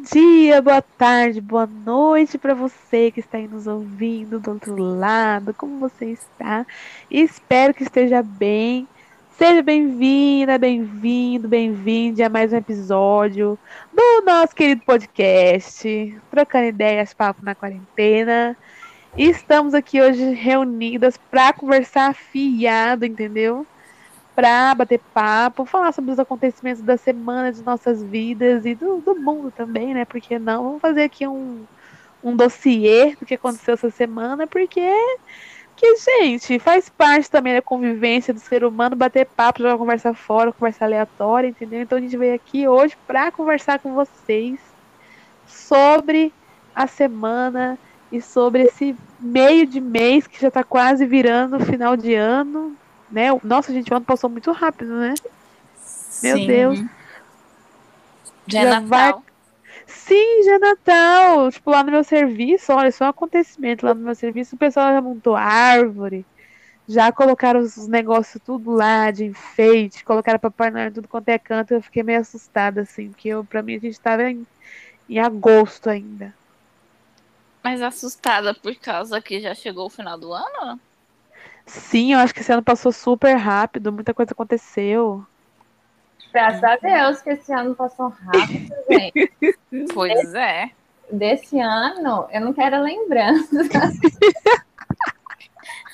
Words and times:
Bom 0.00 0.06
dia, 0.14 0.62
boa 0.62 0.80
tarde, 0.80 1.42
boa 1.42 1.66
noite 1.66 2.38
para 2.38 2.54
você 2.54 3.10
que 3.10 3.20
está 3.20 3.36
aí 3.36 3.46
nos 3.46 3.66
ouvindo 3.66 4.40
do 4.40 4.52
outro 4.52 4.74
lado. 4.74 5.52
Como 5.52 5.78
você 5.78 6.06
está? 6.06 6.66
Espero 7.10 7.74
que 7.74 7.82
esteja 7.82 8.22
bem. 8.22 8.88
Seja 9.36 9.60
bem-vinda, 9.62 10.56
bem-vindo, 10.56 11.46
bem-vinde 11.46 12.22
a 12.22 12.30
mais 12.30 12.50
um 12.50 12.56
episódio 12.56 13.58
do 13.92 14.22
nosso 14.24 14.54
querido 14.54 14.80
podcast, 14.86 16.18
Trocando 16.30 16.68
Ideias, 16.68 17.12
Papo 17.12 17.44
na 17.44 17.54
Quarentena. 17.54 18.56
Estamos 19.18 19.74
aqui 19.74 20.00
hoje 20.00 20.32
reunidas 20.32 21.18
para 21.30 21.52
conversar 21.52 22.14
fiado, 22.14 23.04
entendeu? 23.04 23.66
Para 24.34 24.74
bater 24.74 25.00
papo, 25.12 25.64
falar 25.64 25.92
sobre 25.92 26.12
os 26.12 26.18
acontecimentos 26.18 26.82
da 26.82 26.96
semana 26.96 27.52
de 27.52 27.62
nossas 27.62 28.02
vidas 28.02 28.64
e 28.64 28.74
do, 28.74 28.98
do 28.98 29.14
mundo 29.16 29.50
também, 29.50 29.92
né? 29.92 30.04
Porque 30.04 30.38
não? 30.38 30.64
Vamos 30.64 30.80
fazer 30.80 31.02
aqui 31.02 31.26
um, 31.26 31.64
um 32.22 32.34
dossiê 32.34 33.16
do 33.16 33.26
que 33.26 33.34
aconteceu 33.34 33.74
essa 33.74 33.90
semana, 33.90 34.46
porque 34.46 34.90
que, 35.80 35.96
gente, 35.96 36.58
faz 36.58 36.90
parte 36.90 37.30
também 37.30 37.54
da 37.54 37.62
convivência 37.62 38.34
do 38.34 38.40
ser 38.40 38.64
humano 38.64 38.94
bater 38.94 39.24
papo, 39.24 39.62
jogar 39.62 39.78
conversa 39.78 40.12
fora, 40.12 40.52
conversa 40.52 40.84
aleatória, 40.84 41.48
entendeu? 41.48 41.80
Então 41.80 41.96
a 41.96 42.00
gente 42.02 42.16
veio 42.18 42.34
aqui 42.34 42.68
hoje 42.68 42.94
para 43.06 43.32
conversar 43.32 43.78
com 43.78 43.94
vocês 43.94 44.60
sobre 45.46 46.34
a 46.74 46.86
semana 46.86 47.78
e 48.12 48.20
sobre 48.20 48.64
esse 48.64 48.94
meio 49.18 49.66
de 49.66 49.80
mês 49.80 50.26
que 50.26 50.38
já 50.38 50.48
está 50.48 50.62
quase 50.62 51.06
virando 51.06 51.58
final 51.60 51.96
de 51.96 52.14
ano, 52.14 52.76
né? 53.10 53.26
Nossa, 53.44 53.72
gente, 53.72 53.92
o 53.92 53.96
ano 53.96 54.04
passou 54.04 54.30
muito 54.30 54.50
rápido, 54.52 54.94
né? 54.98 55.14
Meu 56.22 56.36
Sim. 56.36 56.46
Deus. 56.46 56.78
Já 58.46 58.60
é 58.60 58.64
Já 58.64 58.80
Natal. 58.80 59.24
vai- 59.24 59.30
Sim, 59.86 60.42
já 60.44 60.54
é 60.54 60.58
Natal. 60.58 61.50
Tipo, 61.50 61.70
lá 61.70 61.82
no 61.82 61.92
meu 61.92 62.04
serviço, 62.04 62.72
olha, 62.72 62.88
isso 62.88 63.02
é 63.02 63.06
um 63.06 63.10
acontecimento 63.10 63.86
lá 63.86 63.94
no 63.94 64.00
meu 64.02 64.14
serviço. 64.14 64.56
O 64.56 64.58
pessoal 64.58 64.92
já 64.92 65.00
montou 65.00 65.36
árvore, 65.36 66.26
já 66.88 67.12
colocaram 67.12 67.60
os 67.60 67.86
negócios 67.88 68.42
tudo 68.44 68.72
lá 68.72 69.10
de 69.10 69.24
enfeite, 69.26 70.04
colocaram 70.04 70.38
Papai 70.38 70.70
Noel 70.70 70.92
tudo 70.92 71.08
quanto 71.08 71.28
é 71.28 71.38
canto. 71.38 71.72
Eu 71.74 71.82
fiquei 71.82 72.02
meio 72.02 72.20
assustada, 72.20 72.82
assim, 72.82 73.10
porque 73.10 73.28
eu, 73.28 73.44
pra 73.44 73.62
mim 73.62 73.76
a 73.76 73.80
gente 73.80 74.00
tava 74.00 74.24
em, 74.30 74.46
em 75.08 75.18
agosto 75.18 75.88
ainda. 75.88 76.34
Mas 77.62 77.82
assustada 77.82 78.54
por 78.54 78.74
causa 78.76 79.20
que 79.20 79.40
já 79.40 79.54
chegou 79.54 79.86
o 79.86 79.90
final 79.90 80.18
do 80.18 80.32
ano? 80.32 80.80
Sim, 81.70 82.14
eu 82.14 82.18
acho 82.18 82.34
que 82.34 82.40
esse 82.40 82.52
ano 82.52 82.64
passou 82.64 82.90
super 82.90 83.34
rápido, 83.36 83.92
muita 83.92 84.12
coisa 84.12 84.32
aconteceu. 84.32 85.24
Graças 86.32 86.64
a 86.64 86.76
Deus 86.76 87.22
que 87.22 87.30
esse 87.30 87.52
ano 87.52 87.76
passou 87.76 88.08
rápido, 88.08 88.74
gente. 88.90 89.32
Pois 89.94 90.34
é. 90.34 90.70
Desse 91.12 91.60
ano, 91.60 92.26
eu 92.32 92.40
não 92.40 92.52
quero 92.52 92.82
lembrança. 92.82 93.56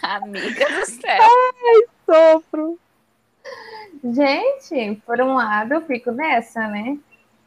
Amiga 0.03 0.67
do 0.67 0.87
céu. 0.87 1.23
Sofro. 2.07 2.79
Gente, 4.03 5.03
por 5.05 5.21
um 5.21 5.35
lado, 5.35 5.75
eu 5.75 5.83
fico 5.83 6.11
nessa, 6.11 6.67
né? 6.69 6.99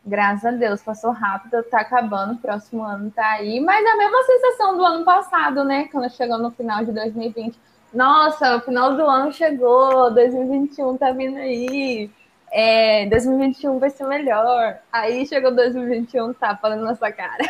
Graças 0.05 0.45
a 0.45 0.52
Deus, 0.52 0.83
passou 0.83 1.11
rápido, 1.11 1.63
tá 1.63 1.80
acabando, 1.80 2.33
o 2.33 2.38
próximo 2.38 2.83
ano 2.83 3.09
tá 3.09 3.25
aí. 3.31 3.59
Mas 3.59 3.83
é 3.83 3.89
a 3.89 3.97
mesma 3.97 4.23
sensação 4.23 4.77
do 4.77 4.85
ano 4.85 5.03
passado, 5.03 5.63
né? 5.63 5.88
Quando 5.91 6.11
chegou 6.11 6.38
no 6.38 6.52
final 6.52 6.85
de 6.85 6.91
2020. 6.91 7.69
Nossa, 7.93 8.57
o 8.57 8.61
final 8.61 8.95
do 8.95 9.03
ano 9.03 9.31
chegou, 9.31 10.13
2021 10.13 10.97
tá 10.97 11.11
vindo 11.11 11.37
aí. 11.37 12.09
É, 12.51 13.05
2021 13.07 13.79
vai 13.79 13.89
ser 13.89 14.05
melhor. 14.05 14.77
Aí 14.91 15.25
chegou 15.25 15.53
2021, 15.53 16.33
tá 16.33 16.55
falando 16.55 16.83
na 16.83 16.95
sua 16.95 17.11
cara. 17.11 17.44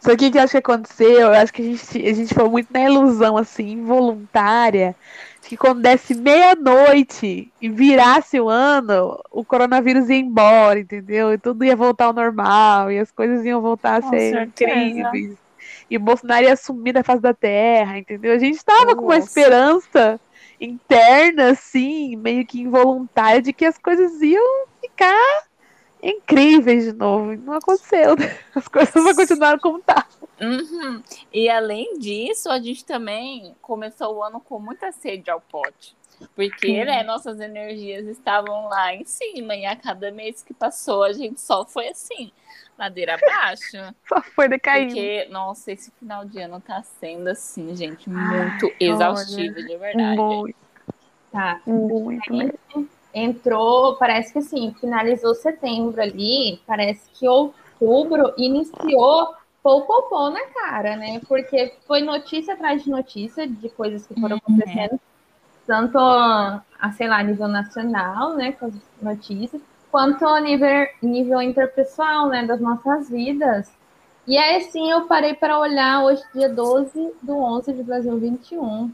Só 0.00 0.16
que 0.16 0.26
o 0.26 0.32
que 0.32 0.38
eu 0.38 0.42
acho 0.42 0.52
que 0.52 0.58
aconteceu, 0.58 1.20
eu 1.20 1.32
acho 1.32 1.52
que 1.52 1.62
a 1.62 1.64
gente, 1.64 2.06
a 2.06 2.14
gente 2.14 2.34
foi 2.34 2.48
muito 2.48 2.72
na 2.72 2.82
ilusão, 2.82 3.36
assim, 3.36 3.70
involuntária, 3.70 4.94
de 5.42 5.48
que 5.48 5.56
quando 5.56 5.80
desse 5.80 6.14
meia-noite 6.14 7.50
e 7.60 7.68
virasse 7.68 8.38
o 8.38 8.48
ano, 8.48 9.18
o 9.30 9.44
coronavírus 9.44 10.08
ia 10.08 10.16
embora, 10.16 10.78
entendeu? 10.78 11.32
E 11.32 11.38
tudo 11.38 11.64
ia 11.64 11.74
voltar 11.74 12.06
ao 12.06 12.12
normal, 12.12 12.92
e 12.92 12.98
as 12.98 13.10
coisas 13.10 13.44
iam 13.44 13.60
voltar 13.60 13.96
a 13.96 14.02
Com 14.02 14.10
ser 14.10 14.30
certeza. 14.30 14.72
incríveis. 14.72 15.41
E 15.90 15.96
o 15.96 16.00
Bolsonaro 16.00 16.44
ia 16.44 16.56
sumir 16.56 16.92
da 16.92 17.04
face 17.04 17.20
da 17.20 17.34
terra, 17.34 17.98
entendeu? 17.98 18.32
A 18.32 18.38
gente 18.38 18.64
tava 18.64 18.94
com 18.94 19.02
uma 19.02 19.16
Nossa. 19.16 19.26
esperança 19.26 20.20
interna, 20.60 21.50
assim, 21.50 22.16
meio 22.16 22.46
que 22.46 22.60
involuntária, 22.60 23.42
de 23.42 23.52
que 23.52 23.64
as 23.64 23.76
coisas 23.78 24.20
iam 24.22 24.66
ficar 24.80 25.44
incríveis 26.02 26.84
de 26.84 26.92
novo. 26.92 27.36
Não 27.36 27.54
aconteceu, 27.54 28.16
né? 28.16 28.36
As 28.54 28.66
coisas 28.66 28.92
vão 28.92 29.14
continuar 29.14 29.58
como 29.60 29.80
tá. 29.80 30.06
Uhum. 30.40 31.02
E 31.32 31.48
além 31.48 31.98
disso, 31.98 32.50
a 32.50 32.58
gente 32.58 32.84
também 32.84 33.54
começou 33.62 34.16
o 34.16 34.22
ano 34.22 34.40
com 34.40 34.58
muita 34.58 34.90
sede 34.90 35.30
ao 35.30 35.40
pote. 35.40 35.94
Porque 36.34 36.84
né, 36.84 37.02
nossas 37.02 37.40
energias 37.40 38.06
estavam 38.06 38.68
lá 38.68 38.94
em 38.94 39.04
cima. 39.04 39.54
E 39.54 39.66
a 39.66 39.76
cada 39.76 40.10
mês 40.10 40.42
que 40.42 40.54
passou, 40.54 41.02
a 41.02 41.12
gente 41.12 41.40
só 41.40 41.64
foi 41.64 41.88
assim, 41.88 42.32
ladeira 42.78 43.14
abaixo. 43.14 43.76
Só 44.08 44.20
foi 44.22 44.48
decaindo. 44.48 44.94
Porque, 44.94 45.28
nossa, 45.30 45.72
esse 45.72 45.90
final 45.92 46.24
de 46.24 46.40
ano 46.40 46.60
tá 46.60 46.82
sendo 46.82 47.28
assim, 47.28 47.74
gente, 47.74 48.08
muito 48.08 48.72
exaustivo, 48.80 49.54
de 49.54 49.76
verdade. 49.76 50.16
Muito, 50.16 50.56
Tá. 51.30 51.60
muito 51.66 52.30
mesmo. 52.30 52.88
entrou, 53.14 53.96
parece 53.96 54.32
que 54.32 54.38
assim, 54.38 54.74
finalizou 54.78 55.34
setembro 55.34 56.00
ali, 56.00 56.60
parece 56.66 57.08
que 57.14 57.26
outubro 57.26 58.34
iniciou 58.36 59.34
popopó 59.62 60.28
na 60.28 60.44
cara, 60.48 60.96
né? 60.96 61.20
Porque 61.26 61.74
foi 61.86 62.02
notícia 62.02 62.52
atrás 62.54 62.82
de 62.82 62.90
notícia 62.90 63.46
de 63.46 63.68
coisas 63.70 64.06
que 64.06 64.20
foram 64.20 64.38
Uhum. 64.46 64.98
Tanto 65.66 65.98
a, 65.98 66.62
sei 66.96 67.08
lá, 67.08 67.18
a 67.18 67.22
nível 67.22 67.48
nacional, 67.48 68.34
né, 68.34 68.52
com 68.52 68.66
as 68.66 68.74
notícias, 69.00 69.60
quanto 69.90 70.26
a 70.26 70.40
nível, 70.40 70.86
nível 71.02 71.42
interpessoal, 71.42 72.28
né, 72.28 72.44
das 72.46 72.60
nossas 72.60 73.08
vidas. 73.08 73.70
E 74.26 74.38
aí, 74.38 74.56
assim, 74.56 74.90
eu 74.90 75.02
parei 75.02 75.34
para 75.34 75.58
olhar 75.58 76.04
hoje, 76.04 76.22
dia 76.34 76.48
12 76.48 77.12
do 77.22 77.36
11 77.36 77.72
de 77.72 77.82
2021. 77.82 78.90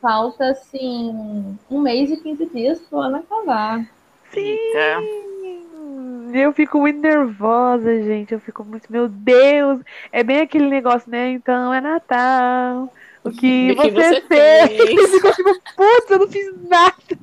Falta, 0.00 0.50
assim, 0.50 1.58
um 1.70 1.80
mês 1.80 2.10
e 2.10 2.16
15 2.16 2.46
dias 2.46 2.80
pro 2.80 3.00
ano 3.00 3.16
acabar. 3.16 3.86
Eita. 4.34 5.00
Eu 6.32 6.52
fico 6.52 6.78
muito 6.78 7.00
nervosa, 7.00 8.02
gente. 8.02 8.32
Eu 8.32 8.40
fico 8.40 8.64
muito, 8.64 8.90
meu 8.90 9.08
Deus. 9.08 9.80
É 10.12 10.22
bem 10.22 10.40
aquele 10.40 10.68
negócio, 10.68 11.10
né? 11.10 11.30
Então 11.30 11.72
é 11.72 11.80
Natal. 11.80 12.92
O 13.26 13.32
que, 13.36 13.72
O 13.72 13.76
que 13.76 13.90
você, 13.90 14.20
fez? 14.22 14.22
fez? 14.22 14.90
Eu 14.98 15.08
fico 15.08 15.32
tipo, 15.32 15.54
putz, 15.76 16.10
eu 16.10 16.18
não 16.18 16.28
fiz 16.28 16.54
nada. 16.68 17.18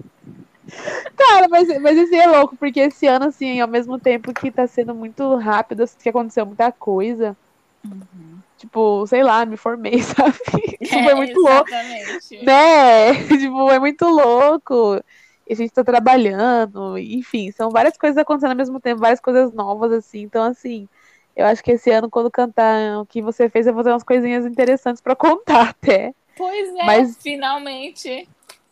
Cara, 1.15 1.47
mas, 1.49 1.67
mas 1.81 1.97
esse 1.97 2.15
é 2.15 2.27
louco, 2.27 2.55
porque 2.57 2.79
esse 2.79 3.05
ano, 3.07 3.25
assim, 3.25 3.59
ao 3.61 3.67
mesmo 3.67 3.99
tempo 3.99 4.33
que 4.33 4.51
tá 4.51 4.65
sendo 4.67 4.95
muito 4.95 5.35
rápido, 5.35 5.83
que 6.01 6.09
aconteceu 6.09 6.45
muita 6.45 6.71
coisa. 6.71 7.37
Uhum. 7.85 8.39
Tipo, 8.57 9.05
sei 9.07 9.23
lá, 9.23 9.45
me 9.45 9.57
formei, 9.57 10.01
sabe? 10.03 10.37
Tipo, 10.83 10.99
É, 10.99 11.03
foi 11.03 11.15
muito 11.15 11.39
louco. 11.39 11.69
Exatamente. 11.69 12.45
né? 12.45 13.13
tipo, 13.37 13.69
é 13.71 13.79
muito 13.79 14.05
louco. 14.05 15.03
E 15.47 15.53
a 15.53 15.55
gente 15.55 15.71
tá 15.73 15.83
trabalhando, 15.83 16.97
enfim, 16.97 17.51
são 17.51 17.69
várias 17.69 17.97
coisas 17.97 18.17
acontecendo 18.17 18.51
ao 18.51 18.57
mesmo 18.57 18.79
tempo, 18.79 19.01
várias 19.01 19.19
coisas 19.19 19.51
novas, 19.53 19.91
assim. 19.91 20.21
Então, 20.21 20.43
assim, 20.43 20.87
eu 21.35 21.45
acho 21.45 21.63
que 21.63 21.71
esse 21.71 21.89
ano, 21.91 22.09
quando 22.09 22.29
cantar 22.31 22.99
o 22.99 23.05
que 23.05 23.21
você 23.21 23.49
fez, 23.49 23.65
eu 23.67 23.73
vou 23.73 23.83
ter 23.83 23.89
umas 23.91 24.03
coisinhas 24.03 24.45
interessantes 24.45 25.01
pra 25.01 25.15
contar 25.15 25.69
até. 25.69 26.13
Pois 26.35 26.69
é, 26.75 26.85
Mas- 26.85 27.17
finalmente. 27.21 28.27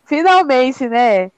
Finalmente, 0.06 0.88
né? 0.90 1.32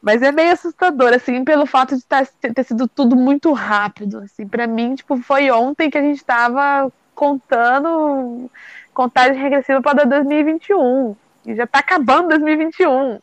Mas 0.00 0.22
é 0.22 0.30
meio 0.30 0.52
assustador, 0.52 1.12
assim, 1.12 1.44
pelo 1.44 1.66
fato 1.66 1.96
de 1.96 2.04
tá, 2.04 2.24
ter 2.24 2.62
sido 2.64 2.86
tudo 2.86 3.16
muito 3.16 3.52
rápido, 3.52 4.18
assim. 4.18 4.46
Pra 4.46 4.66
mim, 4.66 4.94
tipo, 4.94 5.16
foi 5.18 5.50
ontem 5.50 5.90
que 5.90 5.98
a 5.98 6.02
gente 6.02 6.24
tava 6.24 6.92
contando 7.14 8.48
contagem 8.94 9.42
regressiva 9.42 9.82
para 9.82 10.04
2021. 10.04 11.16
E 11.44 11.54
já 11.56 11.66
tá 11.66 11.80
acabando 11.80 12.28
2021. 12.28 13.18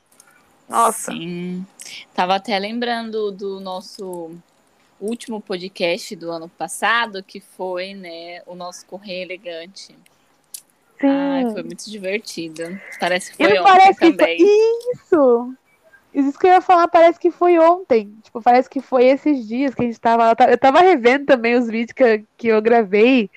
Nossa. 0.67 1.11
Sim. 1.11 1.65
Tava 2.13 2.35
até 2.35 2.57
lembrando 2.59 3.31
do 3.31 3.59
nosso 3.61 4.31
último 4.99 5.41
podcast 5.41 6.15
do 6.15 6.31
ano 6.31 6.47
passado, 6.49 7.21
que 7.23 7.39
foi, 7.39 7.93
né, 7.93 8.41
o 8.45 8.55
nosso 8.55 8.85
Correio 8.85 9.23
Elegante. 9.23 9.95
Sim. 10.99 11.07
Ai, 11.07 11.51
foi 11.51 11.63
muito 11.63 11.89
divertido. 11.89 12.79
Parece 12.99 13.31
que 13.31 13.37
foi 13.37 13.59
ontem 13.59 13.63
parece 13.63 13.99
que 13.99 14.11
também. 14.13 14.37
foi 14.37 14.93
isso. 14.93 15.53
Isso 16.13 16.39
que 16.39 16.47
eu 16.47 16.51
ia 16.51 16.61
falar, 16.61 16.87
parece 16.87 17.19
que 17.19 17.29
foi 17.29 17.59
ontem. 17.59 18.13
Tipo, 18.23 18.41
parece 18.41 18.69
que 18.69 18.79
foi 18.79 19.03
esses 19.05 19.45
dias 19.45 19.75
que 19.75 19.81
a 19.81 19.85
gente 19.85 19.99
tava. 19.99 20.29
eu 20.29 20.35
ta- 20.35 20.49
Eu 20.49 20.57
tava 20.57 20.79
revendo 20.79 21.25
também 21.25 21.55
os 21.55 21.67
vídeos 21.67 21.91
que, 21.91 22.03
eu- 22.03 22.23
que 22.37 22.47
eu 22.47 22.61
gravei 22.61 23.29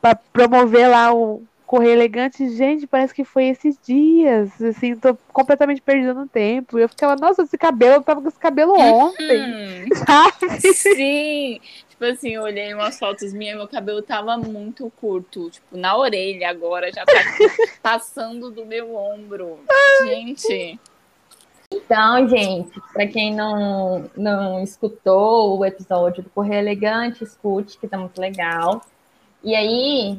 pra 0.00 0.16
promover 0.16 0.88
lá 0.90 1.14
o 1.14 1.42
Correio 1.68 1.92
Elegante. 1.92 2.48
Gente, 2.48 2.86
parece 2.86 3.14
que 3.14 3.24
foi 3.24 3.44
esses 3.44 3.78
dias. 3.84 4.60
Assim, 4.62 4.96
tô 4.96 5.14
completamente 5.30 5.82
perdida 5.82 6.14
no 6.14 6.26
tempo. 6.26 6.78
E 6.78 6.82
eu 6.82 6.88
ficava, 6.88 7.14
nossa, 7.14 7.42
esse 7.42 7.58
cabelo, 7.58 7.96
eu 7.96 8.02
tava 8.02 8.22
com 8.22 8.28
esse 8.28 8.38
cabelo 8.38 8.72
ontem. 8.72 9.38
Hum, 9.38 9.88
Sabe? 10.06 10.72
sim. 10.72 11.60
Tipo 11.90 12.04
assim, 12.06 12.30
eu 12.30 12.42
olhei 12.42 12.72
umas 12.72 12.98
fotos 12.98 13.34
minhas, 13.34 13.58
meu 13.58 13.68
cabelo 13.68 14.00
tava 14.00 14.38
muito 14.38 14.90
curto. 14.98 15.50
Tipo, 15.50 15.76
na 15.76 15.94
orelha 15.94 16.48
agora, 16.48 16.90
já 16.90 17.04
tá 17.04 17.12
passando 17.82 18.50
do 18.50 18.64
meu 18.64 18.96
ombro. 18.96 19.58
Gente. 20.06 20.80
Então, 21.70 22.26
gente, 22.28 22.80
para 22.94 23.06
quem 23.06 23.34
não, 23.34 24.10
não 24.16 24.62
escutou 24.62 25.58
o 25.58 25.64
episódio 25.66 26.22
do 26.22 26.30
Correio 26.30 26.60
Elegante, 26.60 27.22
escute, 27.22 27.76
que 27.76 27.86
tá 27.86 27.98
muito 27.98 28.18
legal. 28.18 28.80
E 29.44 29.54
aí, 29.54 30.18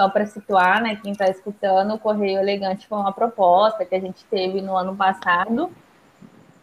só 0.00 0.08
para 0.08 0.24
situar, 0.24 0.82
né, 0.82 0.96
quem 0.96 1.12
está 1.12 1.28
escutando, 1.28 1.92
o 1.92 1.98
Correio 1.98 2.40
Elegante 2.40 2.88
foi 2.88 2.96
uma 2.96 3.12
proposta 3.12 3.84
que 3.84 3.94
a 3.94 4.00
gente 4.00 4.24
teve 4.30 4.62
no 4.62 4.74
ano 4.74 4.96
passado. 4.96 5.70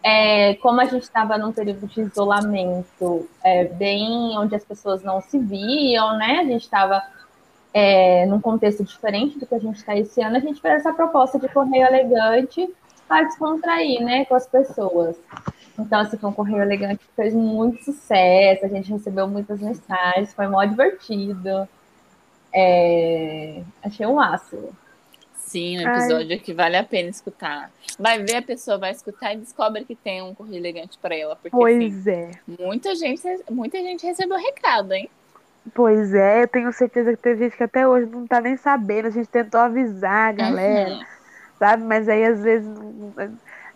É, 0.04 0.56
como 0.56 0.81
a 0.81 0.86
gente 0.86 1.04
estava 1.04 1.38
num 1.38 1.51
período 1.51 1.86
de 1.86 2.01
isolamento 2.01 3.30
é, 3.44 3.66
bem 3.66 4.36
onde 4.39 4.56
as 4.56 4.66
pessoas 4.66 5.04
não 5.04 5.22
se 5.22 5.38
viam, 5.38 6.18
né? 6.18 6.39
A 6.39 6.45
gente 6.45 6.63
estava 6.63 7.00
é, 7.72 8.25
num 8.25 8.42
contexto 8.42 8.84
diferente 8.84 9.38
do 9.38 9.45
que 9.45 9.54
a 9.54 9.60
gente 9.60 9.75
está 9.75 9.95
esse 9.95 10.19
ano, 10.19 10.38
a 10.38 10.39
gente 10.39 10.60
fez 10.60 10.75
essa 10.78 10.92
proposta 10.92 11.38
de 11.38 11.48
correio 11.50 11.86
elegante 11.86 12.68
para 13.07 13.24
descontrair, 13.24 14.04
né, 14.04 14.25
com 14.25 14.34
as 14.34 14.48
pessoas. 14.48 15.16
Então, 15.78 16.00
assim, 16.00 16.18
foi 16.18 16.30
um 16.30 16.34
correio 16.34 16.62
elegante 16.63 17.06
que 17.06 17.16
fez 17.16 17.36
muito 17.36 17.84
sucesso, 17.84 18.66
a 18.66 18.68
gente 18.68 18.92
recebeu 18.92 19.28
muitas 19.28 19.62
mensagens, 19.62 20.34
foi 20.34 20.48
mó 20.48 20.63
divertido. 20.66 21.68
É... 22.54 23.62
Achei 23.84 24.06
um 24.06 24.16
máximo. 24.16 24.76
Sim, 25.36 25.80
um 25.80 25.90
episódio 25.90 26.32
Ai. 26.32 26.40
que 26.40 26.54
vale 26.54 26.76
a 26.76 26.84
pena 26.84 27.10
escutar. 27.10 27.72
Vai 27.98 28.22
ver, 28.22 28.36
a 28.36 28.42
pessoa 28.42 28.78
vai 28.78 28.92
escutar 28.92 29.34
e 29.34 29.38
descobre 29.38 29.86
que 29.86 29.96
tem 29.96 30.22
um 30.22 30.36
correio 30.36 30.58
elegante 30.58 30.98
para 31.02 31.16
ela. 31.16 31.36
Porque, 31.38 31.50
pois 31.50 32.00
assim, 32.00 32.12
é. 32.12 32.32
Muita 32.60 32.94
gente, 32.96 33.24
muita 33.50 33.78
gente 33.78 34.06
recebeu 34.06 34.38
recado, 34.38 34.94
hein? 34.94 35.10
Pois 35.74 36.14
é, 36.14 36.44
eu 36.44 36.48
tenho 36.48 36.72
certeza 36.74 37.12
que 37.12 37.22
tem 37.22 37.38
gente 37.38 37.56
que 37.56 37.64
até 37.64 37.88
hoje 37.88 38.08
não 38.08 38.28
tá 38.28 38.42
nem 38.42 38.58
sabendo. 38.58 39.08
A 39.08 39.12
gente 39.12 39.30
tentou 39.30 39.60
avisar 39.60 40.30
a 40.30 40.32
galera, 40.34 40.96
uhum. 40.96 41.06
sabe? 41.58 41.84
Mas 41.84 42.10
aí 42.10 42.26
às 42.26 42.42
vezes 42.42 42.70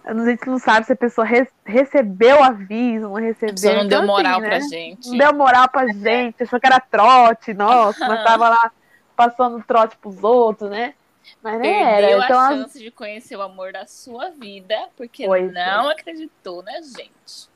a 0.03 0.13
gente 0.13 0.47
não 0.47 0.57
sabe 0.57 0.85
se 0.85 0.93
a 0.93 0.95
pessoa 0.95 1.25
re 1.25 1.47
recebeu 1.63 2.37
o 2.39 2.43
aviso, 2.43 3.07
não 3.07 3.13
recebeu. 3.15 3.49
A 3.49 3.53
pessoa 3.53 3.73
não 3.75 3.85
então, 3.85 3.99
deu 3.99 4.07
moral 4.07 4.33
assim, 4.33 4.41
né? 4.41 4.49
pra 4.49 4.59
gente. 4.59 5.09
Não 5.09 5.17
deu 5.17 5.33
moral 5.33 5.69
pra 5.69 5.87
gente, 5.87 6.43
achou 6.43 6.59
que 6.59 6.67
era 6.67 6.79
trote, 6.79 7.53
nossa, 7.53 8.07
mas 8.07 8.23
tava 8.25 8.49
lá 8.49 8.71
passando 9.15 9.63
trote 9.63 9.95
pros 9.97 10.23
outros, 10.23 10.69
né? 10.69 10.93
Mas 11.41 11.59
não 11.59 11.65
era. 11.65 12.25
Então, 12.25 12.39
a 12.39 12.49
chance 12.49 12.79
de 12.79 12.91
conhecer 12.91 13.35
o 13.35 13.41
amor 13.41 13.71
da 13.71 13.85
sua 13.85 14.29
vida, 14.31 14.75
porque 14.97 15.25
pois 15.25 15.53
não 15.53 15.89
é. 15.89 15.93
acreditou 15.93 16.63
na 16.63 16.81
gente. 16.81 17.49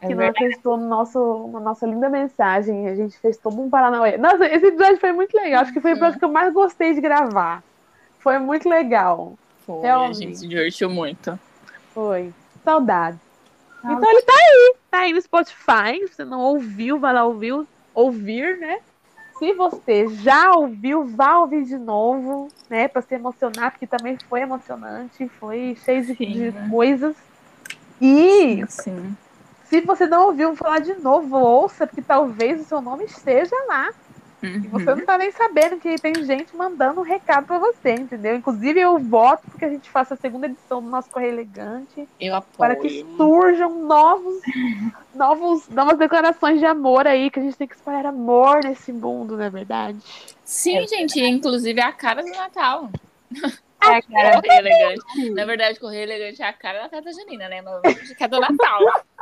É 0.00 0.08
que 0.08 0.14
não 0.14 0.26
acreditou 0.26 0.76
no 0.76 0.88
nosso, 0.88 1.48
na 1.52 1.60
nossa 1.60 1.86
linda 1.86 2.08
mensagem. 2.08 2.88
A 2.88 2.94
gente 2.96 3.16
fez 3.18 3.36
todo 3.36 3.60
um 3.60 3.70
Paranauê. 3.70 4.16
Nossa, 4.16 4.46
esse 4.46 4.66
episódio 4.66 4.98
foi 4.98 5.12
muito 5.12 5.36
legal. 5.36 5.62
Acho 5.62 5.72
que 5.72 5.80
foi 5.80 5.92
o 5.92 5.94
episódio 5.94 6.18
que 6.18 6.24
eu 6.24 6.32
mais 6.32 6.52
gostei 6.52 6.92
de 6.94 7.00
gravar. 7.00 7.62
Foi 8.18 8.38
muito 8.38 8.68
legal. 8.68 9.34
Foi, 9.64 9.82
Realmente. 9.82 10.16
a 10.16 10.20
gente 10.20 10.38
se 10.38 10.48
divertiu 10.48 10.90
muito. 10.90 11.38
Foi. 11.94 12.32
Saudade. 12.64 13.18
Então 13.84 14.10
ele 14.10 14.22
tá 14.22 14.32
aí. 14.32 14.74
Tá 14.90 14.98
aí 15.00 15.12
no 15.12 15.20
Spotify. 15.20 16.06
Se 16.06 16.14
você 16.14 16.24
não 16.24 16.40
ouviu, 16.40 16.98
vai 16.98 17.12
lá 17.12 17.24
ouvir, 17.24 17.66
ouvir, 17.94 18.58
né? 18.58 18.78
Se 19.38 19.52
você 19.54 20.06
já 20.08 20.52
ouviu, 20.52 21.04
vá 21.04 21.38
ouvir 21.38 21.64
de 21.64 21.76
novo, 21.76 22.48
né? 22.70 22.86
Pra 22.86 23.02
se 23.02 23.14
emocionar, 23.14 23.72
porque 23.72 23.86
também 23.86 24.16
foi 24.28 24.42
emocionante, 24.42 25.28
foi 25.40 25.76
cheio 25.84 26.04
de, 26.04 26.14
de 26.14 26.70
coisas. 26.70 27.16
E 28.00 28.64
sim, 28.66 28.66
sim. 28.68 29.16
se 29.64 29.80
você 29.80 30.06
não 30.06 30.26
ouviu 30.26 30.54
falar 30.54 30.78
de 30.78 30.94
novo, 30.94 31.36
ouça, 31.36 31.86
porque 31.86 32.02
talvez 32.02 32.60
o 32.60 32.64
seu 32.64 32.80
nome 32.80 33.04
esteja 33.04 33.56
lá. 33.66 33.92
Uhum. 34.42 34.62
E 34.64 34.68
você 34.68 34.94
não 34.94 35.06
tá 35.06 35.16
nem 35.16 35.30
sabendo 35.30 35.76
que 35.78 35.94
tem 36.00 36.12
gente 36.24 36.56
mandando 36.56 37.00
um 37.00 37.04
recado 37.04 37.46
para 37.46 37.58
você, 37.58 37.94
entendeu? 37.94 38.34
Inclusive 38.34 38.80
eu 38.80 38.98
voto 38.98 39.42
porque 39.48 39.64
a 39.64 39.68
gente 39.68 39.88
faça 39.88 40.14
a 40.14 40.16
segunda 40.16 40.46
edição 40.46 40.82
do 40.82 40.90
nosso 40.90 41.08
Correio 41.10 41.32
Elegante. 41.32 42.08
Eu 42.20 42.34
apoio. 42.34 42.56
Para 42.56 42.76
que 42.76 43.06
surjam 43.16 43.86
novos, 43.86 44.40
novos, 45.14 45.68
novas 45.68 45.96
declarações 45.96 46.58
de 46.58 46.66
amor 46.66 47.06
aí, 47.06 47.30
que 47.30 47.38
a 47.38 47.42
gente 47.42 47.56
tem 47.56 47.68
que 47.68 47.76
espalhar 47.76 48.06
amor 48.06 48.64
nesse 48.64 48.92
mundo, 48.92 49.36
não 49.36 49.44
é 49.44 49.50
verdade? 49.50 49.98
Sim, 50.44 50.78
é 50.78 50.86
gente, 50.88 51.20
inclusive 51.20 51.80
é 51.80 51.84
a 51.84 51.92
cara 51.92 52.22
do 52.22 52.30
Natal. 52.30 52.90
É 53.80 53.96
a 53.96 54.02
cara 54.02 54.42
Correio 54.42 54.58
Elegante. 54.58 55.30
Na 55.30 55.44
verdade, 55.44 55.78
Correio 55.78 56.02
Elegante 56.02 56.42
é 56.42 56.48
a 56.48 56.52
cara 56.52 56.82
da 56.82 56.88
festa 56.88 57.12
junina, 57.12 57.48
né? 57.48 57.62
Mas 57.62 58.20
é 58.20 58.28
do 58.28 58.40
Natal. 58.40 58.80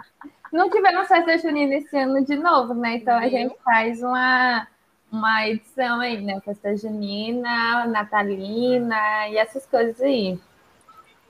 Não 0.51 0.69
tivemos 0.69 1.07
festa 1.07 1.39
junina 1.39 1.75
esse 1.75 1.97
ano 1.97 2.25
de 2.25 2.37
novo, 2.37 2.75
né? 2.75 2.97
Então 2.97 3.17
a 3.17 3.29
gente 3.29 3.55
faz 3.63 4.03
uma 4.03 4.67
uma 5.11 5.49
edição 5.49 6.01
aí, 6.01 6.21
né? 6.21 6.41
Festa 6.41 6.77
junina, 6.77 7.87
natalina 7.87 9.29
e 9.29 9.37
essas 9.37 9.67
coisas 9.67 10.01
aí. 10.01 10.39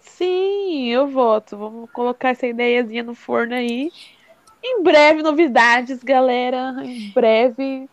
Sim, 0.00 0.87
eu 0.88 1.09
voto. 1.09 1.56
Vamos 1.56 1.91
colocar 1.91 2.31
essa 2.31 2.47
ideiazinha 2.47 3.03
no 3.03 3.15
forno 3.15 3.55
aí. 3.55 3.91
Em 4.62 4.82
breve, 4.82 5.23
novidades, 5.23 6.03
galera. 6.03 6.75
Em 6.85 7.11
breve, 7.11 7.88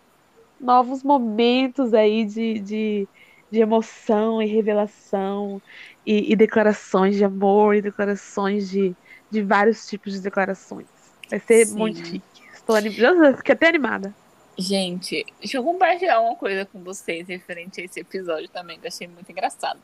novos 0.59 1.03
momentos 1.03 1.93
aí 1.93 2.25
de, 2.25 2.59
de, 2.59 3.09
de 3.51 3.59
emoção 3.59 4.41
e 4.41 4.45
revelação 4.45 5.61
e, 6.05 6.31
e 6.31 6.35
declarações 6.35 7.15
de 7.15 7.23
amor 7.23 7.75
e 7.75 7.81
declarações 7.81 8.69
de, 8.69 8.95
de 9.29 9.41
vários 9.41 9.85
tipos 9.87 10.13
de 10.13 10.21
declarações. 10.21 10.87
Vai 11.29 11.39
ser 11.39 11.65
Sim. 11.65 11.77
muito 11.77 12.05
chique. 12.05 12.41
Estou 12.53 12.75
animada. 12.75 13.37
Fiquei 13.37 13.53
até 13.53 13.67
animada. 13.67 14.13
Gente, 14.57 15.25
deixa 15.39 15.57
eu 15.57 15.63
compartilhar 15.63 16.19
uma 16.19 16.35
coisa 16.35 16.65
com 16.65 16.83
vocês 16.83 17.27
referente 17.27 17.79
a 17.79 17.83
esse 17.83 17.99
episódio 17.99 18.49
também, 18.49 18.79
que 18.79 18.85
eu 18.85 18.89
achei 18.89 19.07
muito 19.07 19.31
engraçado. 19.31 19.79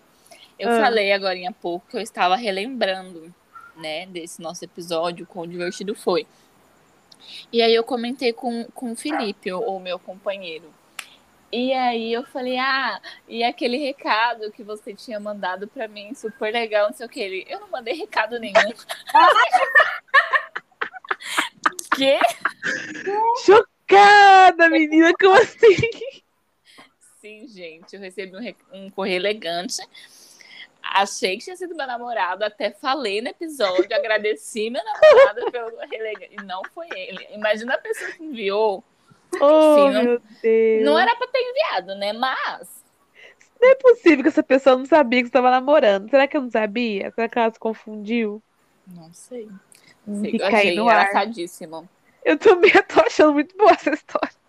Eu 0.58 0.70
ah. 0.70 0.80
falei 0.80 1.12
agora 1.12 1.38
há 1.48 1.52
pouco 1.52 1.88
que 1.88 1.98
eu 1.98 2.02
estava 2.02 2.36
relembrando, 2.36 3.34
né, 3.76 4.08
desse 4.08 4.42
nosso 4.42 4.66
episódio, 4.66 5.28
quão 5.28 5.48
divertido 5.48 5.94
foi. 5.94 6.26
E 7.52 7.62
aí 7.62 7.74
eu 7.74 7.84
comentei 7.84 8.34
com, 8.34 8.66
com 8.74 8.92
o 8.92 8.96
Felipe, 8.96 9.52
o, 9.52 9.60
o 9.60 9.80
meu 9.80 10.00
companheiro. 10.00 10.74
E 11.52 11.72
aí 11.72 12.12
eu 12.12 12.24
falei, 12.24 12.58
ah, 12.58 13.00
e 13.28 13.44
aquele 13.44 13.78
recado 13.78 14.52
que 14.52 14.64
você 14.64 14.92
tinha 14.92 15.20
mandado 15.20 15.68
para 15.68 15.88
mim, 15.88 16.16
super 16.16 16.52
legal, 16.52 16.88
não 16.88 16.98
sei 16.98 17.06
o 17.06 17.10
que. 17.10 17.20
Ele, 17.20 17.46
eu 17.48 17.60
não 17.60 17.70
mandei 17.70 17.94
recado 17.94 18.40
nenhum. 18.40 18.54
Quê? 21.96 22.20
chocada, 23.46 23.73
menina, 24.70 25.14
como 25.20 25.36
assim? 25.36 25.90
Sim, 27.20 27.48
gente, 27.48 27.96
eu 27.96 28.02
recebi 28.02 28.36
um, 28.36 28.86
um 28.86 28.90
correio 28.90 29.18
elegante. 29.18 29.82
Achei 30.84 31.38
que 31.38 31.46
tinha 31.46 31.56
sido 31.56 31.76
meu 31.76 31.88
namorado, 31.88 32.44
até 32.44 32.70
falei 32.72 33.22
no 33.22 33.30
episódio, 33.30 33.96
agradeci 33.96 34.70
meu 34.70 34.82
namorado 34.84 35.52
pelo 35.52 35.72
correio 35.72 36.02
elegante. 36.02 36.36
E 36.38 36.44
não 36.44 36.62
foi 36.74 36.88
ele. 36.92 37.26
Imagina 37.32 37.76
a 37.76 37.78
pessoa 37.78 38.12
que 38.12 38.24
enviou. 38.24 38.84
Oh, 39.40 39.88
Enfim, 39.88 40.04
meu 40.04 40.22
Deus. 40.42 40.86
Não 40.86 41.00
era 41.00 41.16
pra 41.16 41.28
ter 41.28 41.40
enviado, 41.40 41.96
né? 41.96 42.14
Mas. 42.14 42.84
Não 43.62 43.70
é 43.70 43.76
possível 43.76 44.24
que 44.24 44.28
essa 44.28 44.44
pessoa 44.44 44.76
não 44.76 44.86
sabia 44.86 45.22
que 45.22 45.30
estava 45.30 45.50
namorando. 45.50 46.10
Será 46.10 46.28
que 46.28 46.36
eu 46.36 46.42
não 46.42 46.52
sabia? 46.52 47.12
Será 47.12 47.30
que 47.30 47.40
ela 47.40 47.52
se 47.52 47.60
confundiu? 47.60 48.44
Não 48.86 49.14
sei. 49.14 49.50
sei 50.06 50.36
eu 50.38 50.46
achei 50.46 50.78
engraçadíssimo. 50.78 51.90
Eu 52.26 52.38
também 52.38 52.72
tô 52.88 53.02
achando 53.02 53.34
muito 53.34 53.56
boa 53.58 53.72
essa 53.72 53.92
história. 53.92 54.44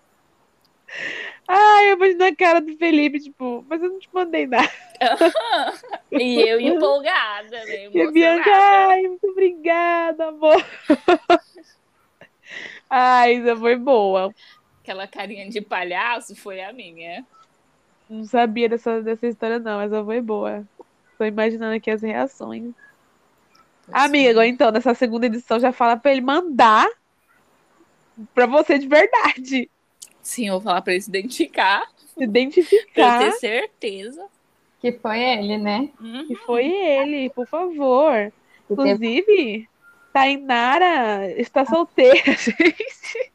Ai, 1.47 1.91
eu 1.91 1.97
imagino 1.97 2.25
a 2.25 2.35
cara 2.35 2.61
do 2.61 2.77
Felipe, 2.77 3.21
tipo, 3.21 3.65
mas 3.69 3.83
eu 3.83 3.91
não 3.91 3.99
te 3.99 4.09
mandei 4.13 4.47
nada. 4.47 4.71
e 6.11 6.41
eu 6.41 6.61
empolgada, 6.61 7.65
né? 7.65 7.91
E 7.93 8.01
a 8.01 8.11
Bianca, 8.11 8.51
ai, 8.51 9.03
muito 9.03 9.29
obrigada, 9.29 10.29
amor. 10.29 10.65
ai, 12.89 13.35
isso 13.35 13.57
foi 13.57 13.77
boa. 13.77 14.35
Aquela 14.83 15.07
carinha 15.07 15.49
de 15.49 15.61
palhaço 15.61 16.35
foi 16.35 16.63
a 16.63 16.73
minha. 16.73 17.27
Não 18.09 18.25
sabia 18.25 18.69
dessa, 18.69 19.03
dessa 19.03 19.27
história, 19.27 19.59
não, 19.59 19.79
mas 19.79 19.93
ela 19.93 20.05
foi 20.05 20.21
boa. 20.21 20.67
Tô 21.19 21.25
imaginando 21.25 21.75
aqui 21.75 21.91
as 21.91 22.03
reações. 22.03 22.73
Amiga, 23.93 24.47
então, 24.47 24.71
nessa 24.71 24.95
segunda 24.95 25.27
edição 25.27 25.61
já 25.61 25.73
fala 25.73 25.97
pra 25.97 26.13
ele 26.13 26.21
mandar 26.23 26.89
pra 28.35 28.47
você 28.47 28.79
de 28.79 28.87
verdade. 28.87 29.71
Sim, 30.23 30.49
eu 30.49 30.55
vou 30.55 30.63
falar 30.63 30.83
pra 30.83 30.93
ele 30.93 31.03
se 31.03 31.11
identificar. 31.11 31.87
Se 32.17 32.25
identificar. 32.25 33.19
pra 33.19 33.19
ter 33.19 33.33
certeza. 33.33 34.27
Que 34.81 34.93
foi 34.93 35.21
ele, 35.21 35.59
né? 35.59 35.91
Uhum. 36.01 36.27
Que 36.27 36.37
foi 36.37 36.67
ele, 36.67 37.31
por 37.31 37.47
favor. 37.47 38.33
Inclusive, 38.71 39.69
Tainara 40.13 41.31
está 41.41 41.65
solteira, 41.65 42.33
gente. 42.37 43.33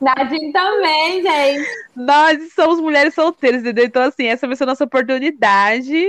Nadine 0.00 0.52
também, 0.52 1.22
gente. 1.22 1.68
Nós 1.96 2.52
somos 2.52 2.80
mulheres 2.80 3.14
solteiras, 3.14 3.62
entendeu? 3.62 3.84
Então, 3.84 4.02
assim, 4.02 4.26
essa 4.26 4.46
vai 4.46 4.56
ser 4.56 4.64
a 4.64 4.66
nossa 4.66 4.84
oportunidade 4.84 6.06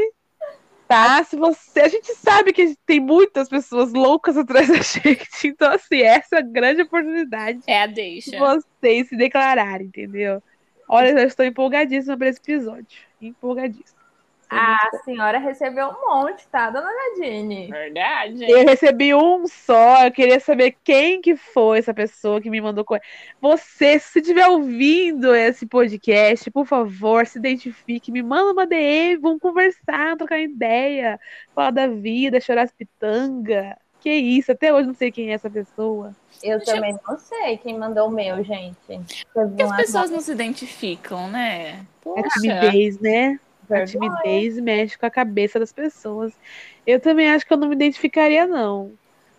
tá? 0.93 1.23
Se 1.23 1.35
você. 1.35 1.81
A 1.81 1.87
gente 1.87 2.13
sabe 2.15 2.53
que 2.53 2.75
tem 2.85 2.99
muitas 2.99 3.49
pessoas 3.49 3.91
loucas 3.91 4.37
atrás 4.37 4.67
da 4.67 4.75
gente. 4.81 5.47
Então, 5.47 5.71
assim, 5.71 6.01
essa 6.01 6.35
é 6.35 6.39
a 6.39 6.41
grande 6.41 6.83
oportunidade. 6.83 7.61
É 7.65 7.81
a 7.81 7.87
deixa. 7.87 8.31
De 8.31 8.37
vocês 8.37 9.09
se 9.09 9.15
declararem, 9.15 9.87
entendeu? 9.87 10.41
Olha, 10.87 11.09
eu 11.09 11.27
estou 11.27 11.45
empolgadíssima 11.45 12.17
para 12.17 12.27
esse 12.27 12.39
episódio. 12.39 12.99
Empolgadíssima. 13.21 14.02
A 14.53 14.89
senhora 15.03 15.37
recebeu 15.37 15.87
um 15.89 16.09
monte, 16.09 16.47
tá, 16.47 16.69
dona 16.69 16.89
Nadine? 16.91 17.67
Verdade. 17.67 18.49
Eu 18.49 18.65
recebi 18.65 19.13
um 19.13 19.47
só. 19.47 20.05
Eu 20.05 20.11
queria 20.11 20.39
saber 20.39 20.75
quem 20.83 21.21
que 21.21 21.35
foi 21.35 21.79
essa 21.79 21.93
pessoa 21.93 22.41
que 22.41 22.49
me 22.49 22.61
mandou. 22.61 22.85
Você, 23.41 23.99
se 23.99 24.19
estiver 24.19 24.47
ouvindo 24.47 25.33
esse 25.33 25.65
podcast, 25.65 26.49
por 26.51 26.65
favor, 26.65 27.25
se 27.25 27.37
identifique, 27.37 28.11
me 28.11 28.21
manda 28.21 28.51
uma 28.51 28.67
DM, 28.67 29.17
vamos 29.17 29.39
conversar, 29.39 30.17
trocar 30.17 30.39
ideia, 30.39 31.19
falar 31.53 31.71
da 31.71 31.87
vida, 31.87 32.39
chorar 32.39 32.63
as 32.63 32.71
pitanga. 32.71 33.77
Que 33.99 34.11
isso, 34.11 34.51
até 34.51 34.73
hoje 34.73 34.87
não 34.87 34.93
sei 34.93 35.11
quem 35.11 35.31
é 35.31 35.33
essa 35.33 35.49
pessoa. 35.49 36.13
Eu 36.43 36.57
Deixa 36.57 36.73
também 36.73 36.93
não 37.07 37.17
sei 37.17 37.57
quem 37.57 37.79
mandou 37.79 38.09
o 38.09 38.11
meu, 38.11 38.43
gente. 38.43 38.75
Porque 39.33 39.63
as 39.63 39.75
pessoas 39.77 40.11
não 40.11 40.19
se 40.19 40.33
identificam, 40.33 41.29
né? 41.29 41.85
Poxa. 42.01 42.19
É 42.19 42.29
timidez, 42.29 42.99
né? 42.99 43.39
A 43.69 43.85
timidez 43.85 44.59
mexe 44.59 44.97
com 44.97 45.05
a 45.05 45.11
cabeça 45.11 45.59
das 45.59 45.71
pessoas. 45.71 46.33
Eu 46.85 46.99
também 46.99 47.29
acho 47.29 47.45
que 47.45 47.53
eu 47.53 47.57
não 47.57 47.69
me 47.69 47.75
identificaria, 47.75 48.45
não. 48.45 48.91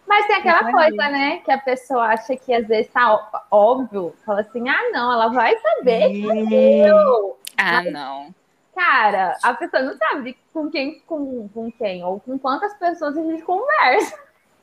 Mas 0.07 0.27
tem 0.27 0.37
aquela 0.37 0.71
coisa, 0.71 1.09
né? 1.09 1.39
Que 1.39 1.51
a 1.51 1.59
pessoa 1.59 2.07
acha 2.07 2.37
que 2.37 2.53
às 2.53 2.67
vezes 2.67 2.91
tá 2.93 3.47
óbvio. 3.51 4.15
Fala 4.25 4.41
assim, 4.41 4.69
ah, 4.69 4.91
não, 4.93 5.13
ela 5.13 5.29
vai 5.29 5.57
saber 5.59 6.11
que 6.11 6.55
é 6.55 6.91
eu. 6.91 7.39
Ah, 7.57 7.83
Mas, 7.83 7.93
não. 7.93 8.35
Cara, 8.75 9.37
a 9.43 9.55
pessoa 9.55 9.83
não 9.83 9.97
sabe 9.97 10.37
com 10.53 10.69
quem, 10.69 11.01
com, 11.07 11.49
com 11.49 11.71
quem, 11.71 12.05
ou 12.05 12.19
com 12.21 12.39
quantas 12.39 12.75
pessoas 12.75 13.17
a 13.17 13.23
gente 13.23 13.43
conversa. 13.43 14.19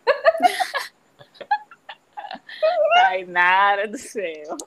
Tainara 2.93 3.87
do 3.87 3.97
céu. 3.97 4.57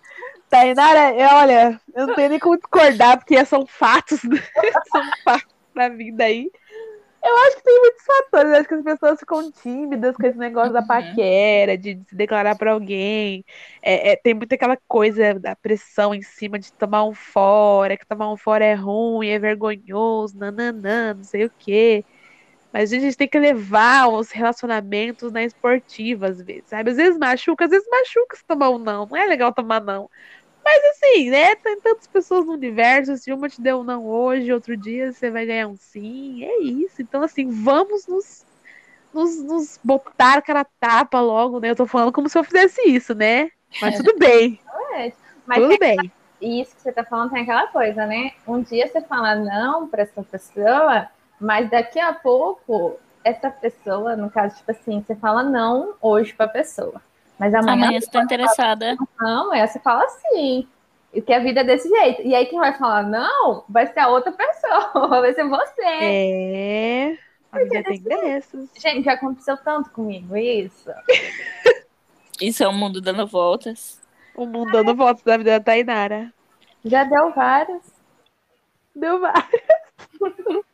Tainara, 0.49 1.15
é, 1.15 1.27
olha, 1.35 1.81
eu 1.95 2.07
não 2.07 2.15
tenho 2.15 2.31
nem 2.31 2.39
como 2.39 2.57
discordar, 2.57 3.19
porque 3.19 3.45
são 3.45 3.67
fatos, 3.67 4.21
são 4.91 5.03
fatos 5.25 5.55
da 5.75 5.89
vida 5.89 6.25
aí. 6.25 6.51
Eu 7.25 7.37
acho 7.39 7.57
que 7.57 7.63
tem 7.63 7.81
muitos 7.81 8.05
fatores. 8.05 8.53
Eu 8.53 8.59
acho 8.59 8.69
que 8.69 8.75
as 8.75 8.85
pessoas 8.85 9.21
ficam 9.21 9.51
tímidas 9.51 10.15
com 10.15 10.27
esse 10.27 10.37
negócio 10.37 10.69
uhum. 10.69 10.75
da 10.75 10.83
paquera, 10.83 11.77
de, 11.77 11.95
de, 11.95 12.09
se 12.11 12.15
declarar 12.15 12.55
para 12.57 12.73
alguém. 12.73 13.43
É, 13.83 14.13
é, 14.13 14.17
tem 14.17 14.35
muita 14.35 14.57
aquela 14.57 14.77
coisa 14.87 15.39
da 15.41 15.57
pressão 15.57 16.15
em 16.15 16.21
cima 16.21 16.59
de 16.59 16.71
tomar 16.75 17.05
um 17.05 17.15
fora, 17.15 17.97
que 17.97 18.07
tomar 18.07 18.31
um 18.31 18.37
fora 18.37 18.65
é 18.65 18.75
ruim, 18.75 19.29
é 19.29 19.39
vergonhoso, 19.39 20.37
nananã, 20.37 21.15
não 21.15 21.25
sei 21.25 21.47
o 21.47 21.51
quê. 21.59 22.05
Mas 22.75 22.93
a 22.93 22.99
gente 22.99 23.17
tem 23.17 23.29
que 23.29 23.39
levar 23.39 24.09
os 24.09 24.33
relacionamentos 24.33 25.31
na 25.31 25.45
esportiva, 25.45 26.27
às 26.27 26.43
vezes, 26.43 26.65
sabe? 26.67 26.91
Às 26.91 26.97
vezes 26.97 27.17
machuca, 27.17 27.67
às 27.67 27.71
vezes 27.71 27.89
machuca 27.89 28.37
se 28.37 28.45
tomar 28.45 28.71
um 28.71 28.79
não. 28.79 29.07
Não 29.07 29.17
é 29.17 29.25
legal 29.27 29.53
tomar 29.53 29.81
não. 29.81 30.11
Mas 30.65 30.83
assim, 30.87 31.31
né? 31.31 31.55
Tem 31.55 31.81
tantas 31.81 32.09
pessoas 32.09 32.45
no 32.45 32.53
universo. 32.53 33.17
Se 33.17 33.33
uma 33.33 33.49
te 33.49 33.61
deu 33.61 33.79
um 33.79 33.85
não 33.85 34.05
hoje, 34.05 34.53
outro 34.53 34.77
dia 34.77 35.13
você 35.13 35.31
vai 35.31 35.47
ganhar 35.47 35.69
um 35.69 35.77
sim. 35.77 36.43
É 36.43 36.63
isso. 36.63 37.01
Então, 37.01 37.23
assim, 37.23 37.49
vamos 37.49 38.09
nos, 38.09 38.45
nos, 39.13 39.41
nos 39.41 39.81
botar 39.85 40.43
cara 40.43 40.67
tapa 40.81 41.21
logo, 41.21 41.61
né? 41.61 41.71
Eu 41.71 41.77
tô 41.77 41.87
falando 41.87 42.11
como 42.11 42.29
se 42.29 42.37
eu 42.37 42.43
fizesse 42.43 42.81
isso, 42.89 43.15
né? 43.15 43.53
Mas 43.81 43.99
tudo 43.99 44.19
bem. 44.19 44.59
É, 44.97 45.13
mas 45.47 45.59
tudo 45.61 45.79
bem. 45.79 46.13
Isso 46.41 46.75
que 46.75 46.83
você 46.83 46.91
tá 46.91 47.05
falando 47.05 47.31
tem 47.31 47.43
aquela 47.43 47.69
coisa, 47.69 48.05
né? 48.05 48.33
Um 48.49 48.61
dia 48.61 48.89
você 48.89 49.01
fala 49.01 49.37
não 49.37 49.87
para 49.87 50.03
essa 50.03 50.25
pessoa, 50.25 51.09
mas 51.45 51.71
daqui 51.71 52.01
a 52.01 52.13
pouco 52.13 52.99
essa 53.23 53.51
pessoa, 53.51 54.17
no 54.17 54.31
caso, 54.31 54.57
tipo 54.57 54.71
assim, 54.71 55.03
você 55.03 55.15
fala 55.15 55.43
não 55.43 55.95
hoje 56.01 56.33
para 56.33 56.47
a 56.47 56.49
pessoa. 56.49 57.01
Mas 57.39 57.55
amanhã, 57.55 57.85
amanhã 57.85 58.01
você 58.01 58.11
tá 58.11 58.23
interessada. 58.23 58.97
Não, 59.21 59.53
aí 59.53 59.67
você 59.67 59.79
fala 59.79 60.09
sim. 60.09 60.67
E 61.13 61.21
que 61.21 61.33
a 61.33 61.39
vida 61.39 61.61
é 61.61 61.65
desse 61.65 61.89
jeito. 61.89 62.23
E 62.23 62.35
aí 62.35 62.47
quem 62.47 62.59
vai 62.59 62.73
falar 62.73 63.03
não 63.03 63.65
vai 63.69 63.87
ser 63.87 64.01
a 64.01 64.09
outra 64.09 64.33
pessoa, 64.33 65.09
vai 65.21 65.35
ser 65.35 65.47
você. 65.47 65.83
É. 65.83 67.19
A 67.53 67.59
vida 67.59 67.83
tem 67.85 68.01
dessas. 68.01 68.69
Gente, 68.79 69.05
já 69.05 69.13
aconteceu 69.13 69.57
tanto 69.59 69.91
comigo 69.91 70.37
isso. 70.37 70.91
Isso 72.41 72.65
é 72.65 72.67
o 72.67 72.71
um 72.71 72.75
mundo 72.75 73.01
dando 73.01 73.27
voltas. 73.29 74.03
O 74.35 74.45
mundo 74.45 74.73
dando 74.73 74.93
voltas 74.97 75.23
da 75.23 75.37
vida 75.37 75.51
da 75.53 75.65
Tainara. 75.65 76.33
Já 76.85 77.05
deu 77.05 77.33
várias. 77.33 77.83
Deu 78.93 79.21
várias. 79.21 79.63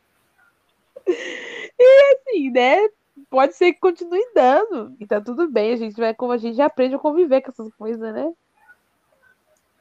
e 1.79 2.15
assim, 2.15 2.51
né? 2.51 2.87
pode 3.29 3.55
ser 3.55 3.73
que 3.73 3.79
continue 3.79 4.23
dando. 4.35 4.95
E 4.99 5.07
tá 5.07 5.21
tudo 5.21 5.49
bem, 5.49 5.73
a 5.73 5.77
gente 5.77 5.95
vai 5.95 6.13
como 6.13 6.33
a 6.33 6.37
gente 6.37 6.55
já 6.55 6.65
aprende 6.65 6.95
a 6.95 6.99
conviver 6.99 7.41
com 7.41 7.51
essas 7.51 7.73
coisas, 7.75 8.13
né? 8.13 8.31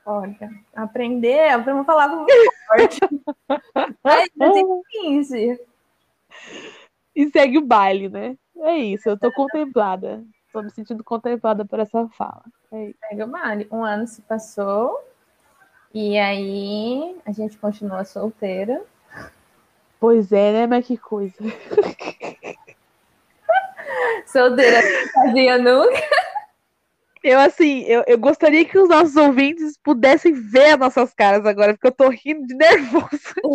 Olha, 0.06 0.50
aprender, 0.74 1.58
vamos 1.62 1.84
falar 1.84 2.08
muito 2.08 2.32
forte. 2.66 3.00
Mas 4.02 4.28
tem 4.36 4.82
15. 4.90 5.60
E 7.14 7.30
segue 7.30 7.58
o 7.58 7.66
baile, 7.66 8.08
né? 8.08 8.36
É 8.56 8.76
isso, 8.78 9.08
eu 9.08 9.18
tô 9.18 9.32
contemplada. 9.32 10.24
Tô 10.52 10.62
me 10.62 10.70
sentindo 10.70 11.04
contemplada 11.04 11.64
por 11.64 11.78
essa 11.78 12.08
fala. 12.08 12.42
É 12.72 12.92
segue 13.08 13.22
o 13.22 13.26
baile. 13.26 13.68
Um 13.70 13.84
ano 13.84 14.06
se 14.06 14.22
passou. 14.22 14.98
E 15.92 16.16
aí 16.18 17.16
a 17.26 17.32
gente 17.32 17.58
continua 17.58 18.04
solteira. 18.04 18.82
Pois 20.00 20.32
é, 20.32 20.52
né? 20.52 20.66
Mas 20.66 20.86
que 20.86 20.96
coisa. 20.96 21.34
Solteira 24.26 24.80
fazia 25.12 25.58
nunca. 25.58 26.00
Eu, 27.22 27.38
assim, 27.38 27.82
eu, 27.82 28.02
eu 28.06 28.16
gostaria 28.16 28.64
que 28.64 28.78
os 28.78 28.88
nossos 28.88 29.14
ouvintes 29.14 29.76
pudessem 29.76 30.32
ver 30.32 30.72
as 30.72 30.78
nossas 30.78 31.12
caras 31.12 31.44
agora, 31.44 31.74
porque 31.74 31.88
eu 31.88 31.92
tô 31.92 32.08
rindo 32.08 32.46
de 32.46 32.54
nervoso. 32.54 33.10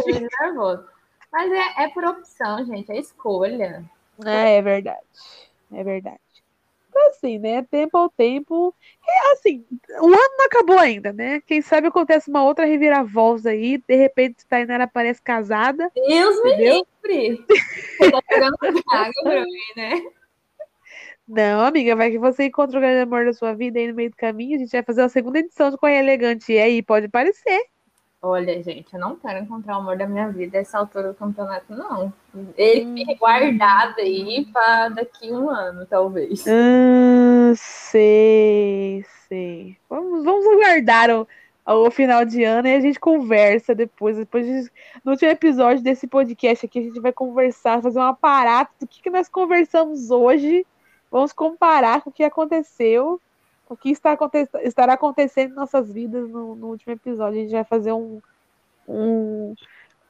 De 0.06 0.28
nervoso. 0.40 0.86
Mas 1.32 1.52
é, 1.52 1.86
é 1.86 1.88
por 1.90 2.06
opção, 2.06 2.64
gente, 2.64 2.92
é 2.92 3.00
escolha. 3.00 3.84
É, 4.24 4.58
é 4.58 4.62
verdade. 4.62 5.00
É 5.74 5.84
verdade. 5.84 6.20
Então, 6.96 7.10
assim, 7.10 7.38
né? 7.38 7.62
Tempo 7.64 7.98
ao 7.98 8.10
tempo. 8.10 8.74
É 9.06 9.32
assim, 9.34 9.66
o 10.00 10.06
ano 10.06 10.38
não 10.38 10.46
acabou 10.46 10.80
ainda, 10.80 11.12
né? 11.12 11.42
Quem 11.46 11.62
sabe 11.62 11.88
acontece 11.88 12.30
uma 12.30 12.42
outra 12.46 12.64
reviravolta 12.64 13.50
aí, 13.50 13.78
de 13.86 13.96
repente 13.96 14.46
Tainara 14.48 14.86
aparece 14.86 15.22
casada. 15.22 15.92
Deus 15.94 16.38
entendeu? 16.38 16.88
me 17.04 17.14
livre! 17.14 17.46
Você 18.00 18.12
tá 18.12 18.22
água 18.92 19.14
pra 19.24 19.44
mim, 19.44 19.74
né? 19.76 20.02
Não, 21.28 21.66
amiga, 21.66 21.98
vai 21.98 22.12
que 22.12 22.20
você 22.20 22.46
encontra 22.46 22.78
o 22.78 22.82
grande 22.82 23.02
amor 23.02 23.26
da 23.26 23.34
sua 23.34 23.54
vida 23.54 23.78
aí 23.78 23.88
no 23.90 23.96
meio 23.96 24.12
do 24.12 24.16
caminho. 24.16 24.56
A 24.56 24.60
gente 24.60 24.72
vai 24.72 24.84
fazer 24.84 25.02
a 25.02 25.10
segunda 25.10 25.40
edição 25.40 25.72
de 25.72 25.78
Correio 25.78 26.00
Elegante. 26.00 26.54
E 26.54 26.60
aí, 26.60 26.82
pode 26.82 27.10
parecer. 27.10 27.62
Olha, 28.22 28.62
gente, 28.64 28.94
eu 28.94 29.00
não 29.00 29.16
quero 29.16 29.40
encontrar 29.40 29.78
o 29.78 29.82
amor 29.82 29.98
da 29.98 30.08
minha 30.08 30.30
vida 30.30 30.58
essa 30.58 30.80
altura 30.80 31.10
do 31.10 31.14
campeonato, 31.14 31.74
não. 31.74 32.12
Ele 32.58 32.86
hum. 32.86 32.96
fica 32.96 33.16
guardado 33.16 34.00
aí 34.00 34.48
para 34.52 34.90
daqui 34.90 35.32
um 35.32 35.50
ano, 35.50 35.86
talvez. 35.86 36.44
Hum, 36.48 37.54
sei, 37.56 39.06
sei. 39.28 39.78
Vamos, 39.88 40.24
vamos 40.24 40.46
aguardar 40.48 41.12
o, 41.12 41.28
o 41.66 41.92
final 41.92 42.26
de 42.26 42.44
ano 42.44 42.68
e 42.68 42.76
a 42.76 42.80
gente 42.80 43.00
conversa 43.00 43.76
depois. 43.76 44.18
Depois, 44.18 44.46
gente, 44.46 44.72
no 45.04 45.12
último 45.12 45.30
episódio 45.30 45.84
desse 45.84 46.08
podcast 46.08 46.66
aqui, 46.66 46.80
a 46.80 46.84
gente 46.84 47.00
vai 47.00 47.14
conversar, 47.14 47.82
fazer 47.82 48.00
um 48.00 48.04
aparato 48.04 48.74
do 48.80 48.88
que, 48.88 49.04
que 49.04 49.10
nós 49.12 49.30
conversamos 49.30 50.10
hoje 50.10 50.66
Vamos 51.16 51.32
comparar 51.32 52.02
com 52.02 52.10
o 52.10 52.14
que 52.14 52.26
aconteceu, 52.26 53.22
o 53.68 53.76
que 53.76 53.90
está 53.90 54.12
aconte 54.12 54.48
estará 54.62 54.94
acontecendo 54.94 55.52
em 55.52 55.56
nossas 55.56 55.92
vidas 55.92 56.30
no, 56.30 56.56
no, 56.56 56.68
último 56.68 56.94
episódio. 56.94 57.40
A 57.40 57.42
gente 57.44 57.52
vai 57.52 57.64
fazer 57.64 57.92
um, 57.92 58.22
um 58.88 59.56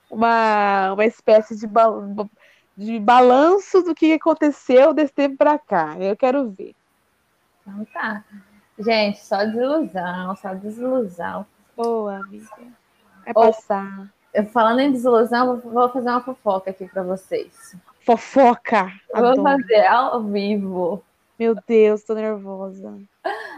uma, 0.09 0.93
uma 0.93 1.05
espécie 1.05 1.55
de, 1.55 1.67
ba 1.67 1.87
de 2.75 2.99
balanço 2.99 3.81
do 3.81 3.95
que 3.95 4.13
aconteceu 4.13 4.93
desse 4.93 5.13
tempo 5.13 5.37
para 5.37 5.57
cá. 5.57 5.95
Eu 5.99 6.15
quero 6.15 6.49
ver. 6.49 6.75
Então 7.61 7.85
tá. 7.85 8.23
Gente, 8.77 9.23
só 9.23 9.37
desilusão, 9.45 10.35
só 10.35 10.53
desilusão. 10.53 11.45
Boa, 11.77 12.17
amiga. 12.17 12.49
É 13.25 13.33
passar. 13.33 14.09
Falando 14.51 14.81
em 14.81 14.91
desilusão, 14.91 15.61
vou 15.61 15.89
fazer 15.89 16.09
uma 16.09 16.21
fofoca 16.21 16.71
aqui 16.71 16.85
para 16.87 17.03
vocês. 17.03 17.75
Fofoca. 18.01 18.91
Vou 19.13 19.41
fazer 19.41 19.85
ao 19.87 20.21
vivo. 20.23 21.01
Meu 21.37 21.55
Deus, 21.67 22.03
tô 22.03 22.13
nervosa. 22.13 22.97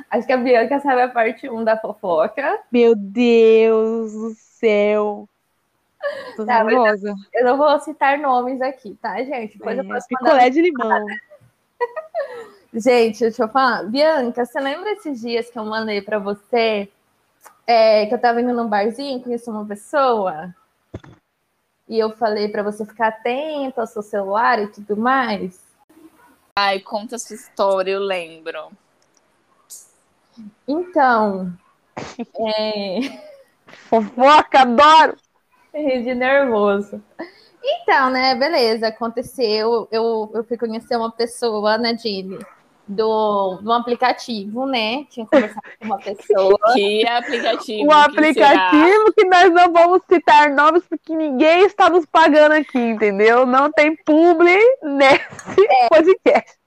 Acho 0.10 0.26
que 0.26 0.34
a 0.34 0.38
Bianca 0.38 0.80
sabe 0.80 1.02
a 1.02 1.10
parte 1.10 1.50
1 1.50 1.64
da 1.64 1.78
fofoca. 1.78 2.60
Meu 2.72 2.96
Deus 2.96 4.14
do 4.14 4.34
céu. 4.36 5.28
Tô 6.36 6.46
tá, 6.46 6.64
nervosa. 6.64 7.14
Eu 7.34 7.46
não 7.46 7.58
vou 7.58 7.80
citar 7.80 8.18
nomes 8.18 8.62
aqui, 8.62 8.98
tá, 9.02 9.22
gente? 9.24 9.58
Depois 9.58 9.78
é, 9.78 9.82
eu 9.82 9.88
posso 9.88 10.08
picolé 10.08 10.50
de 10.50 10.62
limão. 10.62 11.06
gente, 12.74 13.20
deixa 13.20 13.44
eu 13.44 13.50
falar. 13.50 13.84
Bianca, 13.84 14.46
você 14.46 14.60
lembra 14.60 14.92
esses 14.92 15.22
dias 15.22 15.50
que 15.50 15.60
eu 15.60 15.66
mandei 15.66 16.02
para 16.02 16.18
você? 16.18 16.90
É, 17.66 18.06
que 18.06 18.14
eu 18.14 18.20
tava 18.20 18.42
indo 18.42 18.54
num 18.54 18.68
barzinho, 18.68 19.22
conheci 19.22 19.50
uma 19.50 19.66
pessoa? 19.66 20.54
e 21.88 21.98
eu 21.98 22.12
falei 22.12 22.50
para 22.50 22.64
você 22.64 22.86
ficar 22.86 23.08
atento 23.08 23.80
ao 23.80 23.88
seu 23.88 24.02
celular 24.02 24.62
e 24.62 24.68
tudo 24.68 24.98
mais? 24.98 25.67
Ai, 26.60 26.80
conta 26.80 27.20
sua 27.20 27.36
história, 27.36 27.92
eu 27.92 28.00
lembro. 28.00 28.72
Então, 30.68 31.54
é... 32.58 33.00
Fofoca, 33.88 34.62
adoro! 34.62 35.16
de 35.72 36.16
nervoso. 36.16 37.00
Então, 37.64 38.10
né, 38.10 38.34
beleza, 38.34 38.88
aconteceu. 38.88 39.88
Eu, 39.92 40.32
eu 40.34 40.44
fui 40.46 40.58
conhecer 40.58 40.96
uma 40.96 41.12
pessoa, 41.12 41.78
né, 41.78 41.94
Dini, 41.94 42.40
do, 42.88 43.58
do 43.62 43.72
aplicativo, 43.74 44.66
né? 44.66 45.06
Tinha 45.10 45.26
conversado 45.26 45.62
com 45.80 45.86
uma 45.86 45.98
pessoa. 45.98 46.58
Que 46.74 47.08
aplicativo? 47.08 47.90
O 47.90 47.92
aplicativo 47.92 49.06
que, 49.14 49.24
que 49.24 49.26
nós 49.26 49.52
não 49.52 49.72
vamos 49.74 50.02
citar 50.10 50.50
nomes 50.50 50.84
porque 50.88 51.16
ninguém 51.16 51.66
está 51.66 51.90
nos 51.90 52.06
pagando 52.06 52.54
aqui, 52.54 52.78
entendeu? 52.78 53.46
Não 53.46 53.72
tem 53.72 53.96
publi 53.96 54.58
nesse 54.84 55.66
é. 55.70 55.88
podcast. 55.90 56.58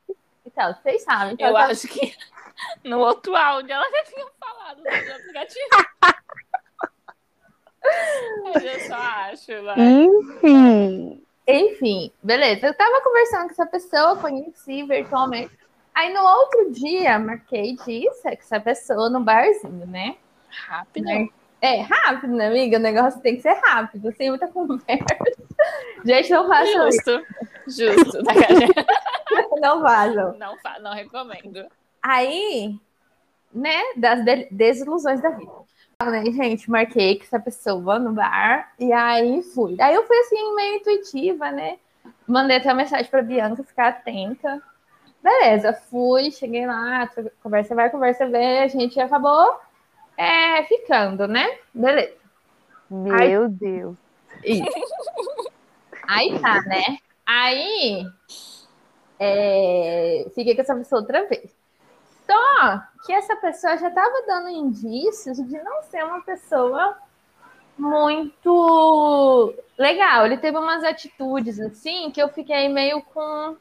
Então, 0.46 0.74
vocês 0.74 1.02
sabem. 1.02 1.34
Então 1.34 1.48
eu 1.48 1.56
acho 1.56 1.88
que 1.88 2.14
no 2.84 2.98
outro 2.98 3.34
áudio 3.34 3.72
ela 3.72 3.90
já 3.90 4.04
tinha 4.04 4.26
falado 4.38 4.82
do 4.82 4.88
aplicativo. 4.88 5.68
Mas 8.44 8.64
eu 8.64 8.80
só 8.80 8.94
acho, 8.94 9.62
vai. 9.64 9.76
Enfim. 9.78 11.22
Enfim, 11.46 12.12
beleza. 12.22 12.66
Eu 12.66 12.74
tava 12.74 13.00
conversando 13.00 13.46
com 13.46 13.52
essa 13.52 13.66
pessoa, 13.66 14.16
conheci 14.16 14.82
virtualmente. 14.84 15.59
Aí 15.94 16.12
no 16.12 16.20
outro 16.20 16.70
dia, 16.72 17.18
marquei 17.18 17.76
de 17.76 18.10
sexo 18.14 18.54
essa 18.54 18.60
pessoa 18.60 19.10
no 19.10 19.20
barzinho, 19.20 19.86
né? 19.86 20.16
Rápido. 20.48 21.30
É, 21.62 21.82
rápido, 21.82 22.34
né, 22.34 22.46
amiga? 22.46 22.78
O 22.78 22.80
negócio 22.80 23.20
tem 23.20 23.36
que 23.36 23.42
ser 23.42 23.52
rápido, 23.62 24.10
sem 24.16 24.30
muita 24.30 24.48
conversa. 24.48 25.04
Gente, 26.04 26.30
não 26.30 26.48
façam 26.48 26.90
Justo. 26.90 27.26
Justo. 27.66 28.24
Tá 28.24 28.32
não 29.60 29.82
vazam. 29.82 30.36
Não, 30.38 30.56
não 30.80 30.94
recomendo. 30.94 31.66
Aí, 32.02 32.78
né, 33.52 33.78
das 33.96 34.24
desilusões 34.50 35.20
da 35.20 35.30
vida. 35.30 35.52
Né, 36.02 36.24
gente, 36.30 36.70
marquei 36.70 37.18
com 37.18 37.24
essa 37.24 37.38
pessoa 37.38 37.98
no 37.98 38.12
bar 38.12 38.72
e 38.78 38.90
aí 38.90 39.42
fui. 39.42 39.76
Aí 39.78 39.94
eu 39.94 40.06
fui 40.06 40.16
assim, 40.16 40.54
meio 40.54 40.76
intuitiva, 40.76 41.50
né? 41.50 41.76
Mandei 42.26 42.56
até 42.56 42.70
uma 42.70 42.76
mensagem 42.76 43.10
pra 43.10 43.20
Bianca 43.20 43.62
ficar 43.62 43.88
atenta. 43.88 44.62
Beleza, 45.22 45.72
fui, 45.72 46.30
cheguei 46.30 46.66
lá, 46.66 47.08
conversa 47.42 47.74
vai, 47.74 47.90
conversa 47.90 48.26
vem, 48.26 48.60
a 48.60 48.68
gente 48.68 48.98
acabou 48.98 49.60
é, 50.16 50.62
ficando, 50.64 51.28
né? 51.28 51.58
Beleza. 51.74 52.16
Meu 52.90 53.14
aí, 53.14 53.48
Deus. 53.48 53.96
Isso. 54.44 54.64
Aí 56.08 56.38
tá, 56.40 56.62
né? 56.62 56.98
Aí 57.24 58.04
é, 59.18 60.26
fiquei 60.34 60.54
com 60.54 60.62
essa 60.62 60.74
pessoa 60.74 61.02
outra 61.02 61.28
vez. 61.28 61.54
Só 62.26 62.82
que 63.04 63.12
essa 63.12 63.36
pessoa 63.36 63.76
já 63.76 63.88
estava 63.88 64.22
dando 64.26 64.48
indícios 64.48 65.36
de 65.36 65.62
não 65.62 65.82
ser 65.82 66.04
uma 66.04 66.22
pessoa 66.22 66.96
muito 67.76 69.54
legal. 69.78 70.26
Ele 70.26 70.38
teve 70.38 70.56
umas 70.56 70.82
atitudes 70.84 71.60
assim 71.60 72.10
que 72.10 72.20
eu 72.20 72.28
fiquei 72.28 72.68
meio 72.68 73.02
com 73.02 73.56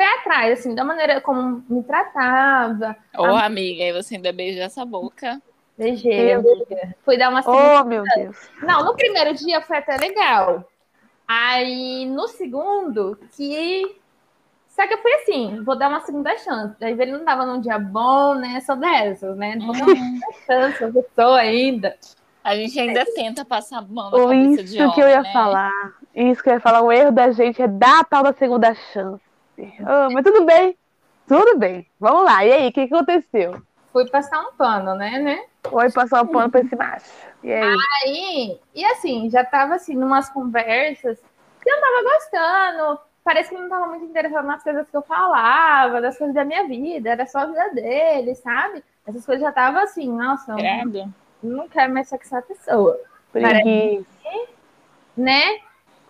pé 0.00 0.14
atrás, 0.14 0.58
assim, 0.58 0.74
da 0.74 0.82
maneira 0.82 1.20
como 1.20 1.62
me 1.68 1.82
tratava. 1.82 2.96
Ô, 3.18 3.24
a... 3.24 3.44
amiga, 3.44 3.84
e 3.84 3.92
você 3.92 4.14
ainda 4.16 4.32
beijou 4.32 4.62
essa 4.62 4.82
boca. 4.82 5.42
Beijei, 5.76 6.32
amiga. 6.32 6.94
Fui 7.04 7.18
dar 7.18 7.28
uma 7.28 7.42
Oh, 7.44 7.84
meu 7.84 8.02
Deus. 8.16 8.48
Não, 8.62 8.82
no 8.82 8.96
primeiro 8.96 9.34
dia 9.34 9.60
foi 9.60 9.76
até 9.76 9.98
legal. 9.98 10.66
Aí, 11.28 12.06
no 12.06 12.28
segundo, 12.28 13.18
que. 13.36 13.94
Só 14.68 14.86
que 14.86 14.94
eu 14.94 15.02
fui 15.02 15.12
assim, 15.12 15.62
vou 15.64 15.76
dar 15.76 15.90
uma 15.90 16.00
segunda 16.00 16.34
chance. 16.38 16.74
Aí 16.82 16.92
ele 16.92 17.12
não 17.12 17.24
tava 17.24 17.44
num 17.44 17.60
dia 17.60 17.78
bom, 17.78 18.34
né? 18.34 18.58
Sou 18.60 18.76
dessas, 18.76 19.36
né? 19.36 19.58
Vou 19.58 19.72
dar 19.72 19.84
uma 19.84 19.94
segunda 19.94 20.26
chance, 20.46 20.82
eu 20.82 21.06
tô 21.14 21.34
ainda. 21.34 21.94
A 22.42 22.56
gente 22.56 22.80
ainda 22.80 23.04
tenta 23.14 23.44
passar 23.44 23.78
a 23.78 23.82
mão 23.82 24.10
na 24.10 24.18
cabeça 24.18 24.62
isso 24.62 24.72
de 24.72 24.80
homem, 24.80 24.94
que 24.94 25.00
eu 25.02 25.08
ia 25.08 25.20
né? 25.20 25.32
falar. 25.32 25.92
Isso 26.14 26.42
que 26.42 26.48
eu 26.48 26.54
ia 26.54 26.60
falar. 26.60 26.80
O 26.80 26.90
erro 26.90 27.12
da 27.12 27.30
gente 27.32 27.60
é 27.60 27.68
dar 27.68 28.00
a 28.00 28.04
tal 28.04 28.22
da 28.22 28.32
segunda 28.32 28.74
chance. 28.74 29.29
Oh, 29.58 30.12
mas 30.12 30.24
tudo 30.24 30.44
bem. 30.44 30.76
Tudo 31.26 31.58
bem. 31.58 31.86
Vamos 31.98 32.24
lá. 32.24 32.44
E 32.44 32.52
aí, 32.52 32.68
o 32.68 32.72
que, 32.72 32.88
que 32.88 32.94
aconteceu? 32.94 33.62
Fui 33.92 34.08
passar 34.08 34.40
um 34.40 34.52
pano, 34.52 34.94
né, 34.94 35.18
né? 35.18 35.44
Foi 35.68 35.90
passar 35.90 36.22
um 36.22 36.26
pano 36.26 36.50
pra 36.50 36.60
esse 36.60 36.74
macho. 36.76 37.10
E 37.42 37.52
aí? 37.52 37.76
aí? 38.04 38.60
E 38.74 38.84
assim, 38.84 39.28
já 39.30 39.44
tava 39.44 39.74
assim, 39.74 39.94
numas 39.96 40.28
conversas 40.28 41.18
que 41.62 41.70
eu 41.70 41.80
tava 41.80 42.02
gostando. 42.02 43.00
Parece 43.22 43.50
que 43.50 43.60
não 43.60 43.68
tava 43.68 43.86
muito 43.86 44.04
interessado 44.04 44.46
nas 44.46 44.62
coisas 44.62 44.88
que 44.88 44.96
eu 44.96 45.02
falava, 45.02 46.00
das 46.00 46.16
coisas 46.16 46.34
da 46.34 46.44
minha 46.44 46.66
vida, 46.66 47.10
era 47.10 47.26
só 47.26 47.40
a 47.40 47.46
vida 47.46 47.68
dele, 47.74 48.34
sabe? 48.34 48.82
Essas 49.06 49.26
coisas 49.26 49.42
já 49.42 49.52
tava 49.52 49.82
assim, 49.82 50.10
nossa, 50.10 50.54
Credo. 50.54 51.12
não 51.42 51.68
quero 51.68 51.92
mais 51.92 52.08
sexar 52.08 52.38
a 52.40 52.42
pessoa. 52.42 52.98
Parece, 53.32 54.06
né? 55.16 55.58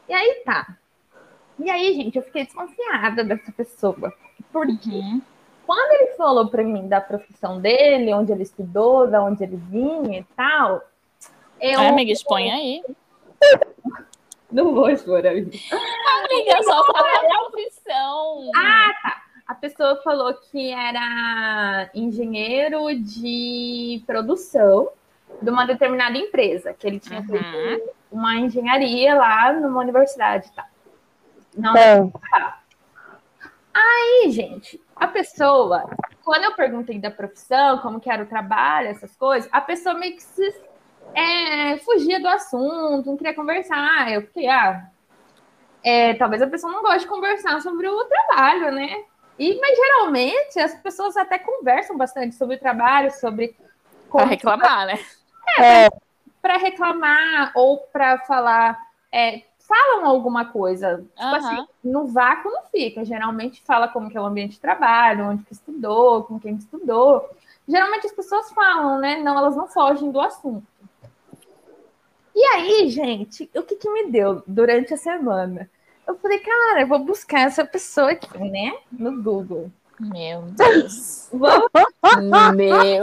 E 0.09 0.15
aí 0.15 0.43
tá. 0.45 0.77
E 1.63 1.71
aí, 1.71 1.95
gente, 1.95 2.17
eu 2.17 2.23
fiquei 2.23 2.45
desconfiada 2.45 3.23
dessa 3.23 3.53
pessoa. 3.53 4.13
Porque 4.53 4.91
uhum. 4.91 5.23
quando 5.67 6.01
ele 6.01 6.13
falou 6.17 6.49
para 6.49 6.63
mim 6.63 6.89
da 6.89 7.01
profissão 7.01 7.61
dele, 7.61 8.15
onde 8.15 8.33
ele 8.33 8.43
estudou, 8.43 9.07
da 9.07 9.23
onde 9.23 9.45
ele 9.45 9.57
vinha 9.57 10.21
e 10.21 10.25
tal. 10.37 10.83
Eu... 11.61 11.81
Amiga, 11.81 12.13
expõe 12.13 12.51
aí. 12.51 12.85
Não 14.51 14.75
vou 14.75 14.91
expor, 14.91 15.25
amiga. 15.25 15.51
Amiga, 15.71 16.63
só 16.65 16.85
fala 16.87 17.09
a 17.09 17.51
profissão. 17.51 18.51
Ah, 18.57 18.93
tá. 19.01 19.23
A 19.47 19.55
pessoa 19.55 19.97
falou 20.03 20.35
que 20.35 20.73
era 20.73 21.91
engenheiro 21.95 22.93
de 23.01 24.03
produção 24.07 24.89
de 25.41 25.51
uma 25.51 25.67
determinada 25.67 26.19
empresa, 26.19 26.73
que 26.73 26.87
ele 26.87 26.99
tinha 26.99 27.21
uhum. 27.21 27.27
feito 27.27 27.91
uma 28.11 28.37
engenharia 28.37 29.15
lá 29.15 29.53
numa 29.53 29.81
universidade 29.81 30.49
e 30.49 30.51
tá? 30.51 30.63
tal. 30.63 30.70
Não, 31.57 31.77
é. 31.77 32.11
Aí, 33.73 34.31
gente, 34.31 34.81
a 34.97 35.07
pessoa, 35.07 35.89
quando 36.25 36.45
eu 36.45 36.55
perguntei 36.55 36.99
da 36.99 37.11
profissão, 37.11 37.79
como 37.79 38.01
que 38.01 38.11
era 38.11 38.23
o 38.23 38.27
trabalho, 38.27 38.89
essas 38.89 39.15
coisas, 39.17 39.49
a 39.53 39.61
pessoa 39.61 39.95
meio 39.95 40.17
que 40.17 40.23
se, 40.23 40.55
é, 41.15 41.77
fugia 41.79 42.21
do 42.21 42.29
assunto, 42.29 43.07
não 43.07 43.17
queria 43.17 43.35
conversar. 43.35 44.13
Eu 44.13 44.23
fiquei, 44.23 44.49
ah, 44.49 44.89
é, 45.83 46.15
talvez 46.15 46.43
a 46.43 46.47
pessoa 46.47 46.73
não 46.73 46.83
goste 46.83 47.01
de 47.01 47.07
conversar 47.07 47.61
sobre 47.61 47.89
o 47.89 48.05
trabalho, 48.05 48.73
né? 48.73 49.05
E, 49.39 49.59
mas 49.59 49.77
geralmente 49.77 50.61
as 50.61 50.75
pessoas 50.83 51.17
até 51.17 51.39
conversam 51.39 51.97
bastante 51.97 52.35
sobre 52.35 52.57
o 52.57 52.61
trabalho, 52.61 53.11
sobre. 53.13 53.57
Para 54.11 54.27
reclamar, 54.27 54.87
né? 54.87 54.99
É, 55.59 55.89
para 56.43 56.59
reclamar 56.59 57.53
ou 57.55 57.79
para 57.79 58.19
falar. 58.19 58.79
É, 59.13 59.43
falam 59.71 60.05
alguma 60.05 60.47
coisa. 60.47 60.97
Tipo 61.15 61.23
uhum. 61.23 61.35
assim, 61.37 61.67
no 61.85 62.07
vácuo 62.09 62.51
não 62.51 62.65
fica. 62.65 63.05
Geralmente 63.05 63.63
fala 63.65 63.87
como 63.87 64.11
que 64.11 64.19
é 64.19 64.21
o 64.21 64.27
ambiente 64.27 64.55
de 64.55 64.61
trabalho, 64.61 65.27
onde 65.27 65.45
que 65.45 65.53
estudou, 65.53 66.25
com 66.25 66.41
quem 66.41 66.57
estudou. 66.57 67.31
Geralmente 67.69 68.09
as 68.09 68.13
pessoas 68.13 68.51
falam, 68.51 68.99
né? 68.99 69.19
Não, 69.19 69.39
elas 69.39 69.55
não 69.55 69.69
fogem 69.69 70.11
do 70.11 70.21
assunto. 70.21 70.67
E 72.35 72.45
aí, 72.47 72.89
gente, 72.89 73.49
o 73.55 73.63
que, 73.63 73.77
que 73.77 73.91
me 73.91 74.11
deu 74.11 74.43
durante 74.47 74.93
a 74.93 74.97
semana? 74.97 75.71
Eu 76.07 76.17
falei, 76.17 76.41
cara, 76.41 76.81
eu 76.81 76.89
vou 76.89 76.99
buscar 76.99 77.43
essa 77.43 77.65
pessoa 77.65 78.11
aqui, 78.11 78.39
né? 78.39 78.73
No 78.91 79.23
Google. 79.23 79.71
Meu 80.01 80.43
Deus. 80.43 81.29
Vamos? 81.33 82.57
Meu 82.57 83.03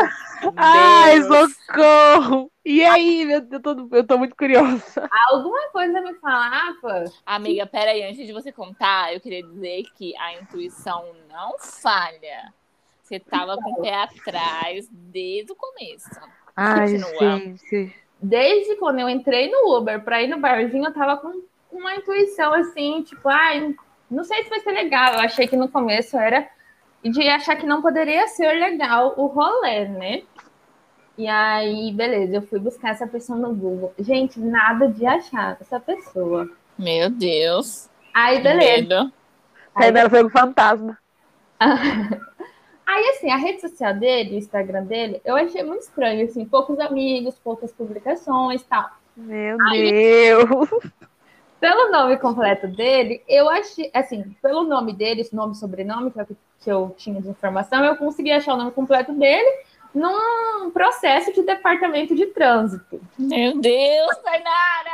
Ai, 0.56 1.22
socorro! 1.24 2.52
E 2.70 2.84
aí, 2.84 3.32
eu 3.32 3.62
tô, 3.62 3.88
eu 3.94 4.06
tô 4.06 4.18
muito 4.18 4.36
curiosa. 4.36 5.08
Alguma 5.32 5.70
coisa 5.70 6.02
me 6.02 6.14
falava. 6.16 7.06
Amiga, 7.26 7.66
peraí, 7.66 8.04
antes 8.04 8.28
de 8.28 8.34
você 8.34 8.52
contar, 8.52 9.14
eu 9.14 9.22
queria 9.22 9.42
dizer 9.42 9.84
que 9.96 10.14
a 10.18 10.34
intuição 10.34 11.16
não 11.30 11.58
falha. 11.60 12.54
Você 13.02 13.22
tava 13.22 13.56
com 13.56 13.72
o 13.72 13.82
pé 13.82 13.94
atrás 13.94 14.86
desde 14.92 15.54
o 15.54 15.56
começo. 15.56 16.10
Ai, 16.58 16.92
Continua. 16.92 17.38
gente. 17.38 17.96
Desde 18.22 18.76
quando 18.76 19.00
eu 19.00 19.08
entrei 19.08 19.50
no 19.50 19.78
Uber 19.78 20.04
pra 20.04 20.22
ir 20.22 20.28
no 20.28 20.38
barzinho, 20.38 20.88
eu 20.88 20.94
tava 20.94 21.16
com 21.16 21.42
uma 21.72 21.96
intuição 21.96 22.54
assim, 22.54 23.02
tipo, 23.02 23.30
ai, 23.30 23.74
não 24.12 24.26
sei 24.26 24.44
se 24.44 24.50
vai 24.50 24.60
ser 24.60 24.72
legal. 24.72 25.14
Eu 25.14 25.20
achei 25.22 25.48
que 25.48 25.56
no 25.56 25.70
começo 25.70 26.18
era 26.18 26.46
de 27.02 27.30
achar 27.30 27.56
que 27.56 27.66
não 27.66 27.82
poderia 27.82 28.28
ser 28.28 28.52
legal 28.60 29.14
o 29.16 29.28
rolê, 29.28 29.88
né? 29.88 30.24
E 31.18 31.28
aí, 31.28 31.92
beleza, 31.92 32.36
eu 32.36 32.42
fui 32.44 32.60
buscar 32.60 32.92
essa 32.92 33.08
pessoa 33.08 33.40
no 33.40 33.54
Google. 33.56 33.94
Gente, 33.98 34.40
nada 34.40 34.88
de 34.88 35.06
achar 35.06 35.58
essa 35.60 35.80
pessoa. 35.80 36.48
Meu 36.78 37.10
Deus. 37.10 37.90
Aí, 38.14 38.40
beleza. 38.40 39.12
Aí 39.74 39.92
dela 39.92 40.10
foi 40.10 40.24
um 40.24 40.30
fantasma. 40.30 40.98
Aí, 42.86 43.10
assim, 43.10 43.30
a 43.30 43.36
rede 43.36 43.62
social 43.62 43.94
dele, 43.96 44.36
o 44.36 44.38
Instagram 44.38 44.86
dele, 44.86 45.22
eu 45.26 45.36
achei 45.36 45.62
muito 45.62 45.82
estranho, 45.82 46.24
assim, 46.24 46.46
poucos 46.46 46.80
amigos, 46.80 47.36
poucas 47.44 47.72
publicações 47.74 48.64
tal. 48.64 48.90
Meu 49.16 49.58
aí, 49.70 49.92
Deus! 49.92 50.70
pelo 51.60 51.92
nome 51.92 52.18
completo 52.18 52.66
dele, 52.68 53.22
eu 53.28 53.50
achei, 53.50 53.92
assim, 53.94 54.24
pelo 54.42 54.64
nome 54.64 54.94
dele, 54.94 55.28
nome 55.34 55.52
e 55.52 55.58
sobrenome, 55.58 56.12
que, 56.12 56.20
é 56.20 56.24
o 56.24 56.28
que 56.62 56.72
eu 56.72 56.96
tinha 56.98 57.22
de 57.22 57.28
informação, 57.28 57.84
eu 57.84 57.98
consegui 57.98 58.32
achar 58.32 58.54
o 58.54 58.58
nome 58.58 58.72
completo 58.72 59.12
dele 59.12 59.66
num 59.98 60.70
processo 60.70 61.34
de 61.34 61.42
departamento 61.42 62.14
de 62.14 62.28
trânsito. 62.28 63.02
Meu 63.18 63.60
Deus, 63.60 64.18
Tainara! 64.24 64.92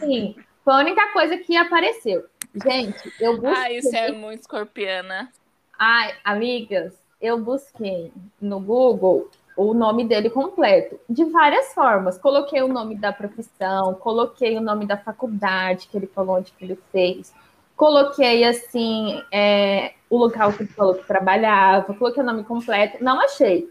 Sim, 0.00 0.34
foi 0.64 0.74
a 0.74 0.78
única 0.78 1.12
coisa 1.12 1.38
que 1.38 1.56
apareceu. 1.56 2.24
Gente, 2.64 3.12
eu 3.20 3.40
busquei... 3.40 3.52
Ah, 3.54 3.72
isso 3.72 3.96
é 3.96 4.10
muito 4.10 4.40
escorpiana. 4.40 5.30
Ai, 5.78 6.12
amigas, 6.24 6.94
eu 7.20 7.38
busquei 7.38 8.12
no 8.40 8.58
Google 8.58 9.30
o 9.56 9.72
nome 9.72 10.04
dele 10.04 10.28
completo, 10.28 10.98
de 11.08 11.24
várias 11.26 11.72
formas. 11.72 12.18
Coloquei 12.18 12.62
o 12.62 12.68
nome 12.68 12.96
da 12.96 13.12
profissão, 13.12 13.94
coloquei 13.94 14.56
o 14.56 14.60
nome 14.60 14.86
da 14.86 14.96
faculdade 14.96 15.86
que 15.86 15.96
ele 15.96 16.08
falou 16.08 16.36
onde 16.36 16.50
que 16.52 16.64
ele 16.64 16.78
fez, 16.90 17.32
coloquei 17.76 18.42
assim 18.42 19.22
é, 19.30 19.92
o 20.10 20.16
local 20.16 20.52
que 20.52 20.64
ele 20.64 20.72
falou 20.72 20.94
que 20.94 21.06
trabalhava, 21.06 21.94
coloquei 21.94 22.22
o 22.22 22.26
nome 22.26 22.42
completo, 22.42 23.02
não 23.02 23.20
achei. 23.20 23.70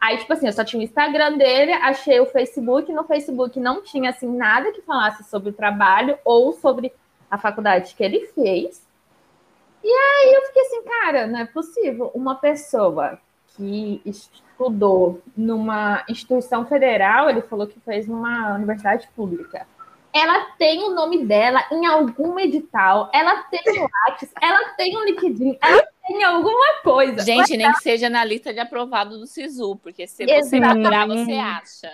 Aí, 0.00 0.16
tipo 0.16 0.32
assim, 0.32 0.46
eu 0.46 0.52
só 0.52 0.64
tinha 0.64 0.80
o 0.80 0.84
Instagram 0.84 1.36
dele, 1.36 1.72
achei 1.72 2.20
o 2.20 2.26
Facebook, 2.26 2.92
no 2.92 3.04
Facebook 3.04 3.58
não 3.58 3.82
tinha 3.82 4.10
assim 4.10 4.28
nada 4.28 4.72
que 4.72 4.82
falasse 4.82 5.24
sobre 5.24 5.50
o 5.50 5.52
trabalho 5.52 6.16
ou 6.24 6.52
sobre 6.52 6.92
a 7.30 7.36
faculdade 7.36 7.94
que 7.94 8.04
ele 8.04 8.26
fez. 8.28 8.86
E 9.82 9.88
aí 9.88 10.34
eu 10.34 10.42
fiquei 10.46 10.62
assim, 10.62 10.82
cara, 10.82 11.26
não 11.26 11.40
é 11.40 11.46
possível 11.46 12.10
uma 12.14 12.36
pessoa 12.36 13.18
que 13.56 14.00
estudou 14.04 15.20
numa 15.36 16.04
instituição 16.08 16.64
federal, 16.64 17.28
ele 17.28 17.42
falou 17.42 17.66
que 17.66 17.80
fez 17.80 18.06
numa 18.06 18.54
universidade 18.54 19.08
pública. 19.16 19.66
Ela 20.12 20.52
tem 20.56 20.82
o 20.84 20.94
nome 20.94 21.24
dela 21.24 21.64
em 21.70 21.86
algum 21.86 22.38
edital, 22.38 23.10
ela 23.12 23.42
tem 23.44 23.60
o 23.80 23.88
Lattes, 24.06 24.32
ela 24.40 24.70
tem 24.70 24.96
o 24.96 25.04
LinkedIn, 25.04 25.58
ela 25.60 25.82
tem 26.08 26.24
alguma 26.24 26.80
coisa. 26.82 27.22
Gente, 27.22 27.56
nem 27.56 27.70
que 27.72 27.82
seja 27.82 28.08
na 28.08 28.24
lista 28.24 28.52
de 28.52 28.58
aprovado 28.58 29.18
do 29.18 29.26
SISU, 29.26 29.76
porque 29.76 30.06
se 30.06 30.26
você 30.26 30.58
procurar, 30.58 31.06
você 31.06 31.34
acha. 31.34 31.90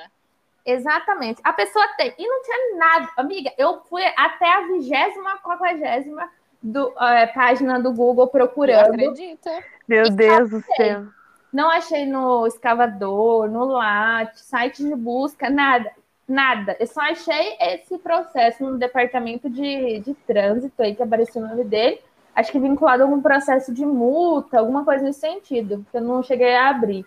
Exatamente. 0.65 1.41
A 1.45 1.53
pessoa 1.53 1.87
tem. 1.99 2.15
E 2.17 2.27
não 2.27 2.43
tinha 2.43 2.77
nada. 2.77 3.11
Amiga, 3.17 3.53
eu 3.59 3.83
fui 3.83 4.03
até 4.17 4.51
a 4.51 4.67
vigésima, 4.69 5.39
quadragésima 5.43 6.31
do, 6.63 6.95
é, 6.99 7.27
página 7.27 7.79
do 7.79 7.93
Google 7.93 8.25
Eu 8.25 8.29
procurando. 8.29 8.95
acredito. 8.95 9.51
Meu 9.87 10.09
Deus 10.09 10.49
do 10.49 10.63
céu. 10.77 11.05
Não 11.53 11.71
achei 11.71 12.07
no 12.07 12.47
escavador, 12.47 13.49
no 13.49 13.67
LAT, 13.67 14.35
site 14.37 14.83
de 14.83 14.95
busca, 14.97 15.51
nada. 15.51 15.93
Nada. 16.27 16.75
Eu 16.81 16.87
só 16.87 17.03
achei 17.03 17.57
esse 17.61 17.99
processo 17.99 18.65
no 18.65 18.79
departamento 18.79 19.51
de, 19.51 20.01
de 20.01 20.15
trânsito 20.27 20.83
aí 20.83 20.95
que 20.95 21.03
apareceu 21.03 21.43
o 21.43 21.47
nome 21.47 21.65
dele. 21.65 22.01
Acho 22.35 22.51
que 22.51 22.59
vinculado 22.59 23.03
a 23.03 23.07
algum 23.07 23.23
processo 23.23 23.73
de 23.73 23.87
multa, 23.87 24.59
alguma 24.59 24.85
coisa 24.85 25.05
nesse 25.05 25.21
sentido, 25.21 25.87
que 25.91 25.97
eu 25.97 26.01
não 26.01 26.23
cheguei 26.23 26.55
a 26.55 26.71
abrir. 26.71 27.07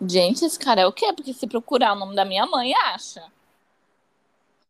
Gente, 0.00 0.44
esse 0.44 0.58
cara 0.58 0.82
é 0.82 0.86
o 0.86 0.92
quê? 0.92 1.12
Porque 1.12 1.32
se 1.32 1.46
procurar 1.46 1.92
o 1.92 1.98
nome 1.98 2.14
da 2.14 2.24
minha 2.24 2.46
mãe, 2.46 2.72
acha. 2.74 3.22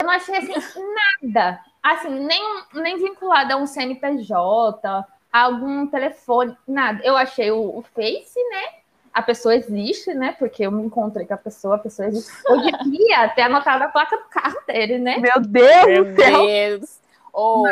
Eu 0.00 0.06
não 0.06 0.14
achei 0.14 0.36
assim 0.36 0.82
nada. 1.22 1.60
Assim, 1.82 2.08
nem, 2.08 2.42
nem 2.74 2.98
vinculado 2.98 3.52
a 3.52 3.56
um 3.56 3.66
CNPJ, 3.66 5.06
a 5.32 5.40
algum 5.40 5.86
telefone, 5.86 6.56
nada. 6.66 7.00
Eu 7.04 7.16
achei 7.16 7.50
o, 7.50 7.78
o 7.78 7.82
Face, 7.94 8.42
né? 8.50 8.80
A 9.12 9.22
pessoa 9.22 9.54
existe, 9.54 10.14
né? 10.14 10.34
Porque 10.38 10.64
eu 10.64 10.72
me 10.72 10.82
encontrei 10.82 11.26
com 11.26 11.34
a 11.34 11.38
pessoa, 11.38 11.76
a 11.76 11.78
pessoa 11.78 12.08
existe. 12.08 12.32
Eu 12.46 12.60
devia 12.60 13.28
ter 13.28 13.42
anotado 13.42 13.84
a 13.84 13.88
placa 13.88 14.16
do 14.16 14.24
carro 14.24 14.58
dele, 14.66 14.98
né? 14.98 15.18
Meu 15.18 15.40
Deus 15.40 16.06
Meu. 16.06 16.14
Deus. 16.14 17.00
Ou 17.32 17.62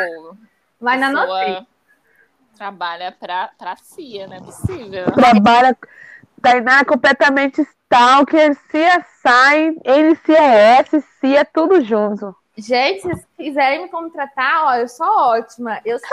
Mas 0.79 1.01
não 1.01 1.21
pessoa 1.21 1.41
anotei. 1.41 1.67
Trabalha 2.59 3.15
pra, 3.17 3.49
pra 3.57 3.77
CIA, 3.77 4.27
não 4.27 4.35
é 4.35 4.41
possível. 4.41 5.05
Trabalha. 5.13 5.77
Tainá 6.41 6.83
completamente 6.85 7.61
stalker, 7.61 8.55
CSI, 8.67 9.79
NCIS, 9.85 11.05
CIA, 11.19 11.45
tudo 11.45 11.81
junto. 11.81 12.35
Gente, 12.57 13.01
se 13.01 13.07
vocês 13.07 13.27
quiserem 13.37 13.83
me 13.83 13.89
contratar, 13.89 14.65
ó, 14.65 14.75
eu 14.75 14.87
sou 14.89 15.07
ótima. 15.07 15.79
Eu 15.85 15.97
sei 15.99 16.09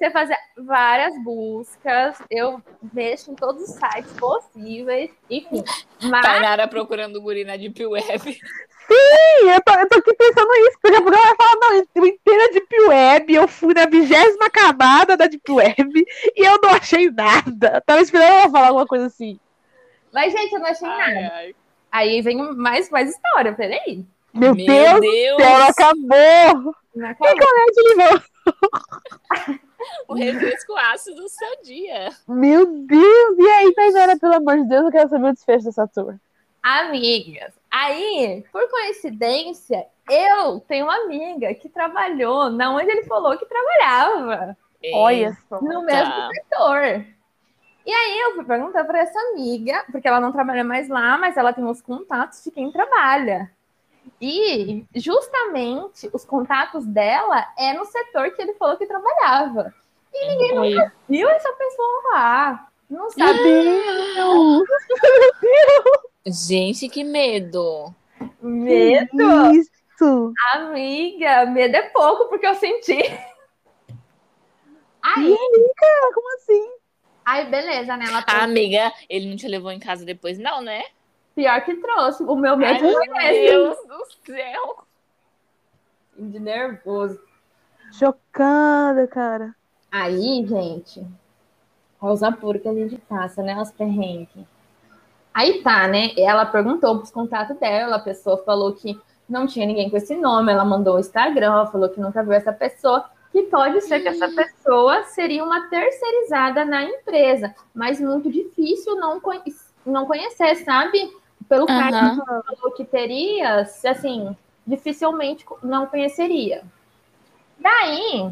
você 0.00 0.10
fazer 0.10 0.36
várias 0.56 1.22
buscas, 1.22 2.16
eu 2.30 2.62
mexo 2.92 3.30
em 3.30 3.34
todos 3.34 3.62
os 3.68 3.74
sites 3.74 4.10
possíveis, 4.18 5.10
enfim. 5.28 5.62
Mas 6.02 6.22
Tainara 6.22 6.66
procurando 6.66 7.16
o 7.16 7.20
guri 7.20 7.44
na 7.44 7.56
Deep 7.56 7.84
Web. 7.84 8.32
Sim, 8.32 9.50
eu 9.50 9.60
tô, 9.62 9.74
eu 9.74 9.88
tô 9.88 9.98
aqui 9.98 10.14
pensando 10.14 10.52
isso, 10.54 10.78
porque 10.80 10.96
a 10.96 11.02
programa 11.02 11.26
vai 11.26 11.36
falar, 11.36 11.56
não, 11.60 11.74
eu 11.94 12.06
entrei 12.06 12.36
na 12.38 12.46
Deep 12.48 12.80
Web, 12.88 13.34
eu 13.34 13.46
fui 13.46 13.74
na 13.74 13.84
vigésima 13.86 14.48
camada 14.50 15.18
da 15.18 15.26
Deep 15.26 15.52
Web 15.52 16.04
e 16.34 16.48
eu 16.48 16.58
não 16.62 16.70
achei 16.70 17.10
nada. 17.10 17.82
Tava 17.84 18.00
esperando 18.00 18.32
ela 18.32 18.50
falar 18.50 18.68
alguma 18.68 18.86
coisa 18.86 19.06
assim. 19.06 19.38
Mas, 20.12 20.32
gente, 20.32 20.52
eu 20.54 20.60
não 20.60 20.66
achei 20.66 20.88
Ai, 20.88 21.14
nada. 21.14 21.34
ai. 21.34 21.54
Aí 21.92 22.22
vem 22.22 22.36
mais, 22.54 22.88
mais 22.88 23.10
história, 23.10 23.52
peraí. 23.52 24.04
Meu, 24.32 24.54
Meu 24.54 24.66
Deus, 24.66 25.00
Deus. 25.00 25.36
céu, 25.36 25.50
ela 25.50 25.68
acabou. 25.68 26.74
Não 26.94 27.06
é 27.08 27.16
Nerd 27.18 27.88
Limão? 27.88 28.22
O 30.06 30.14
refresco 30.14 30.76
ácido 30.76 31.22
do 31.22 31.28
seu 31.28 31.62
dia. 31.62 32.10
Meu 32.28 32.66
Deus, 32.66 33.38
e 33.38 33.48
aí, 33.48 33.74
Tainara, 33.74 34.18
pelo 34.18 34.34
amor 34.34 34.56
de 34.58 34.68
Deus, 34.68 34.84
eu 34.84 34.90
quero 34.90 35.08
saber 35.08 35.28
o 35.28 35.32
desfecho 35.32 35.64
dessa 35.64 35.86
tour. 35.88 36.16
Amigas, 36.62 37.54
aí, 37.70 38.44
por 38.52 38.68
coincidência, 38.68 39.86
eu 40.10 40.60
tenho 40.60 40.84
uma 40.84 40.96
amiga 41.04 41.54
que 41.54 41.68
trabalhou 41.68 42.50
na 42.50 42.70
onde 42.74 42.90
ele 42.90 43.04
falou 43.04 43.38
que 43.38 43.46
trabalhava, 43.46 44.56
Olha 44.92 45.36
só. 45.48 45.60
no 45.62 45.82
mesmo 45.82 46.12
Tá. 46.12 46.28
setor. 46.34 47.06
E 47.86 47.90
aí 47.92 48.20
eu 48.20 48.34
fui 48.34 48.44
perguntar 48.44 48.84
para 48.84 48.98
essa 49.00 49.18
amiga, 49.30 49.84
porque 49.90 50.06
ela 50.06 50.20
não 50.20 50.30
trabalha 50.32 50.62
mais 50.62 50.88
lá, 50.88 51.16
mas 51.16 51.36
ela 51.38 51.52
tem 51.54 51.64
os 51.64 51.80
contatos 51.80 52.44
de 52.44 52.50
quem 52.50 52.70
trabalha. 52.70 53.50
E 54.20 54.84
justamente 54.94 56.10
os 56.12 56.24
contatos 56.24 56.84
dela 56.86 57.46
é 57.58 57.72
no 57.72 57.84
setor 57.86 58.30
que 58.32 58.42
ele 58.42 58.54
falou 58.54 58.76
que 58.76 58.86
trabalhava. 58.86 59.74
Oi. 60.12 60.74
Viu 61.08 61.28
essa 61.28 61.52
pessoa 61.52 62.02
lá? 62.12 62.68
Não 62.90 63.08
sabe. 63.10 63.38
Meu 64.14 64.64
Gente, 66.26 66.88
que 66.88 67.02
medo. 67.02 67.94
Medo? 68.42 69.52
Isso. 69.54 70.32
Amiga, 70.54 71.46
medo 71.46 71.76
é 71.76 71.82
pouco, 71.90 72.28
porque 72.28 72.46
eu 72.46 72.54
senti. 72.54 72.92
E 72.98 73.18
Aí, 75.02 75.26
aí, 75.32 75.72
cara, 75.76 76.12
como 76.14 76.34
assim? 76.36 76.70
aí 77.24 77.46
beleza, 77.46 77.96
né? 77.96 78.04
Ela 78.06 78.22
trouxe- 78.22 78.44
amiga, 78.44 78.92
ele 79.08 79.30
não 79.30 79.36
te 79.36 79.48
levou 79.48 79.70
em 79.70 79.78
casa 79.78 80.04
depois, 80.04 80.38
não, 80.38 80.60
né? 80.60 80.82
Pior 81.34 81.60
que 81.64 81.74
trouxe. 81.74 82.22
O 82.22 82.34
meu 82.36 82.52
Ai, 82.52 82.56
medo 82.56 82.84
meu 82.84 82.94
foi 82.94 83.24
esse. 83.26 83.50
Deus 83.52 83.76
do 83.86 84.06
céu. 84.26 84.84
De 86.18 86.38
nervoso. 86.38 87.20
Chocada, 87.92 89.06
cara. 89.06 89.54
Aí, 89.90 90.44
gente, 90.46 91.04
olha 92.00 92.12
os 92.12 92.22
apuros 92.22 92.62
que 92.62 92.68
a 92.68 92.74
gente 92.74 92.96
passa, 93.08 93.42
né? 93.42 93.56
Os 93.60 93.70
perrengues. 93.72 94.46
Aí 95.32 95.62
tá, 95.62 95.88
né? 95.88 96.10
Ela 96.16 96.44
perguntou 96.46 96.98
pros 96.98 97.10
contatos 97.10 97.56
dela, 97.58 97.96
a 97.96 98.00
pessoa 98.00 98.38
falou 98.44 98.72
que 98.74 99.00
não 99.28 99.46
tinha 99.46 99.66
ninguém 99.66 99.88
com 99.88 99.96
esse 99.96 100.16
nome, 100.16 100.52
ela 100.52 100.64
mandou 100.64 100.96
o 100.96 101.00
Instagram, 101.00 101.46
ela 101.52 101.66
falou 101.66 101.88
que 101.88 102.00
nunca 102.00 102.22
viu 102.22 102.32
essa 102.32 102.52
pessoa, 102.52 103.08
que 103.30 103.42
pode 103.44 103.80
ser 103.82 104.00
que 104.00 104.08
essa 104.08 104.28
pessoa 104.28 105.04
seria 105.04 105.44
uma 105.44 105.68
terceirizada 105.68 106.64
na 106.64 106.82
empresa, 106.82 107.54
mas 107.72 108.00
muito 108.00 108.30
difícil 108.30 108.96
não, 108.96 109.20
conhe- 109.20 109.42
não 109.86 110.04
conhecer, 110.04 110.56
sabe? 110.56 110.98
Pelo 111.50 111.66
cara 111.66 111.98
Aham. 111.98 112.20
que 112.20 112.56
falou 112.56 112.72
que 112.76 112.84
teria, 112.84 113.66
assim, 113.84 114.36
dificilmente 114.64 115.44
não 115.64 115.84
conheceria. 115.84 116.62
Daí, 117.58 118.30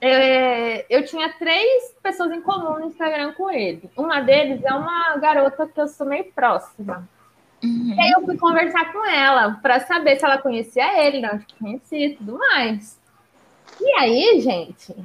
é, 0.00 0.86
eu 0.88 1.04
tinha 1.04 1.30
três 1.34 1.94
pessoas 2.02 2.32
em 2.32 2.40
comum 2.40 2.78
no 2.78 2.86
Instagram 2.86 3.34
com 3.34 3.50
ele. 3.50 3.90
Uma 3.94 4.20
deles 4.22 4.64
é 4.64 4.72
uma 4.72 5.18
garota 5.18 5.66
que 5.66 5.78
eu 5.78 5.86
sou 5.86 6.06
meio 6.06 6.32
próxima. 6.32 7.06
Uhum. 7.62 7.94
E 7.94 8.00
aí 8.00 8.10
eu 8.12 8.24
fui 8.24 8.38
conversar 8.38 8.90
com 8.90 9.04
ela 9.04 9.58
para 9.60 9.80
saber 9.80 10.16
se 10.16 10.24
ela 10.24 10.38
conhecia 10.38 11.06
ele, 11.06 11.20
não, 11.20 11.38
que 11.38 11.54
conhecia 11.58 12.06
e 12.06 12.16
tudo 12.16 12.38
mais. 12.38 12.98
E 13.78 13.92
aí, 13.98 14.40
gente, 14.40 14.96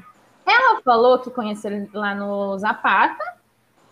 ela 0.46 0.82
falou 0.82 1.20
que 1.20 1.30
conheceu 1.30 1.70
ele 1.70 1.90
lá 1.94 2.16
no 2.16 2.58
Zapata 2.58 3.34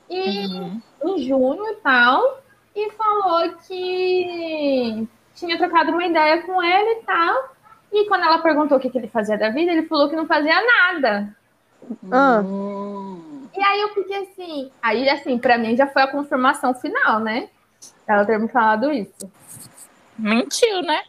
e 0.09 0.47
Uhum. 0.47 0.81
em 1.03 1.27
junho 1.27 1.67
e 1.71 1.75
tal, 1.77 2.41
e 2.75 2.91
falou 2.91 3.53
que 3.67 5.07
tinha 5.35 5.57
trocado 5.57 5.91
uma 5.91 6.05
ideia 6.05 6.41
com 6.43 6.61
ele 6.61 6.99
e 6.99 7.03
tal. 7.03 7.55
E 7.91 8.07
quando 8.07 8.23
ela 8.23 8.39
perguntou 8.39 8.77
o 8.77 8.79
que, 8.79 8.89
que 8.89 8.97
ele 8.97 9.07
fazia 9.07 9.37
da 9.37 9.49
vida, 9.49 9.71
ele 9.71 9.87
falou 9.87 10.09
que 10.09 10.15
não 10.15 10.25
fazia 10.25 10.55
nada. 10.61 11.35
Ah. 12.11 12.41
E 13.53 13.61
aí 13.61 13.81
eu 13.81 13.89
fiquei 13.89 14.17
assim. 14.17 14.71
Aí, 14.81 15.09
assim, 15.09 15.37
pra 15.37 15.57
mim 15.57 15.75
já 15.75 15.87
foi 15.87 16.01
a 16.03 16.11
confirmação 16.11 16.73
final, 16.73 17.19
né? 17.19 17.49
Ela 18.07 18.25
ter 18.25 18.39
me 18.39 18.47
falado 18.47 18.91
isso. 18.91 19.29
Mentiu, 20.17 20.81
né? 20.83 21.03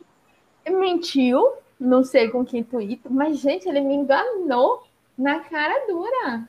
Mentiu, 0.68 1.52
não 1.78 2.02
sei 2.02 2.30
com 2.30 2.44
que 2.44 2.58
intuito, 2.58 3.12
mas, 3.12 3.38
gente, 3.38 3.68
ele 3.68 3.80
me 3.80 3.94
enganou 3.94 4.82
na 5.16 5.40
cara 5.40 5.86
dura. 5.86 6.48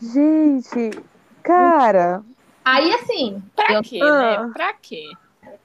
Gente, 0.00 0.90
cara. 1.42 2.22
Aí, 2.64 2.92
assim. 2.94 3.42
Pra 3.56 3.74
eu, 3.74 3.82
quê, 3.82 4.00
Ah. 4.02 4.44
né? 4.46 4.50
Pra 4.52 4.72
quê? 4.74 5.10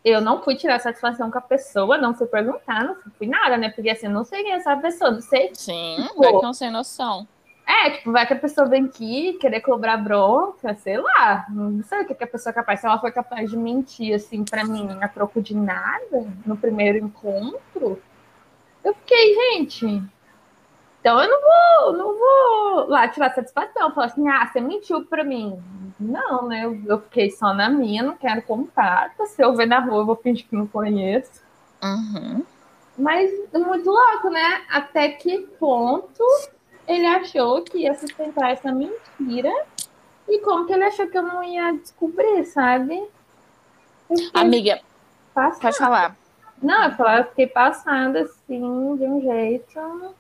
eu 0.04 0.22
não 0.22 0.42
fui 0.42 0.56
tirar 0.56 0.80
satisfação 0.80 1.30
com 1.30 1.38
a 1.38 1.42
pessoa, 1.42 1.98
não 1.98 2.14
fui 2.14 2.28
perguntar, 2.28 2.84
não 2.84 2.96
fui 3.18 3.28
nada, 3.28 3.58
né? 3.58 3.70
Porque 3.70 3.90
assim, 3.90 4.06
eu 4.08 4.12
não 4.12 4.24
sei 4.24 4.42
quem 4.44 4.54
é 4.54 4.56
essa 4.56 4.76
pessoa, 4.78 5.12
não 5.12 5.22
sei. 5.22 5.52
Sim, 5.54 5.98
Tipo, 6.08 6.22
vai 6.22 6.32
que 6.34 6.42
não 6.42 6.54
sem 6.54 6.72
noção. 6.72 7.28
É, 7.66 7.90
tipo, 7.90 8.12
vai 8.14 8.26
que 8.26 8.32
a 8.34 8.40
pessoa 8.40 8.66
vem 8.68 8.86
aqui 8.86 9.34
querer 9.34 9.60
cobrar 9.60 9.98
bronca, 9.98 10.74
sei 10.76 10.98
lá. 10.98 11.46
Não 11.50 11.84
sei 11.84 12.02
o 12.02 12.06
que, 12.08 12.16
que 12.16 12.24
a 12.24 12.28
pessoa 12.28 12.52
é 12.52 12.54
capaz. 12.54 12.80
Se 12.80 12.86
ela 12.86 12.98
foi 13.00 13.12
capaz 13.12 13.50
de 13.50 13.58
mentir, 13.58 14.16
assim, 14.16 14.46
pra 14.46 14.64
mim, 14.64 14.88
a 15.02 15.08
troco 15.10 15.42
de 15.42 15.54
nada, 15.54 16.26
no 16.46 16.56
primeiro 16.56 16.98
encontro, 17.00 18.02
eu 18.84 18.94
fiquei, 18.96 19.36
gente. 19.36 20.02
Então 21.08 21.24
eu 21.24 21.30
não 21.30 21.40
vou, 21.40 21.94
não 21.94 22.20
vou 22.20 22.90
lá 22.90 23.08
tirar 23.08 23.34
satisfação. 23.34 23.94
Falar 23.94 24.08
assim, 24.08 24.28
ah, 24.28 24.46
você 24.46 24.60
mentiu 24.60 25.06
pra 25.06 25.24
mim. 25.24 25.58
Não, 25.98 26.46
né? 26.50 26.66
Eu, 26.66 26.82
eu 26.86 27.00
fiquei 27.00 27.32
só 27.32 27.54
na 27.54 27.70
minha, 27.70 28.04
não 28.04 28.18
quero 28.18 28.42
contato. 28.42 29.26
Se 29.28 29.42
eu 29.42 29.56
ver 29.56 29.68
na 29.68 29.80
rua, 29.80 30.00
eu 30.00 30.06
vou 30.06 30.18
fingir 30.18 30.46
que 30.46 30.54
não 30.54 30.68
conheço. 30.68 31.42
Uhum. 31.82 32.44
Mas 32.98 33.32
muito 33.54 33.90
louco, 33.90 34.30
né? 34.30 34.66
Até 34.70 35.08
que 35.08 35.48
ponto 35.58 36.22
ele 36.86 37.06
achou 37.06 37.62
que 37.62 37.84
ia 37.84 37.94
sustentar 37.94 38.52
essa 38.52 38.70
mentira 38.70 39.54
e 40.28 40.40
como 40.40 40.66
que 40.66 40.74
ele 40.74 40.84
achou 40.84 41.08
que 41.08 41.18
eu 41.18 41.24
não 41.24 41.42
ia 41.42 41.72
descobrir, 41.72 42.44
sabe? 42.44 43.02
Amiga, 44.34 44.82
passada. 45.34 45.62
pode 45.62 45.78
falar. 45.78 46.18
Não, 46.62 46.84
eu 46.84 46.92
falei, 46.96 47.20
eu 47.22 47.26
fiquei 47.30 47.48
passada 47.48 48.24
assim, 48.24 48.98
de 48.98 49.06
um 49.06 49.22
jeito. 49.22 50.18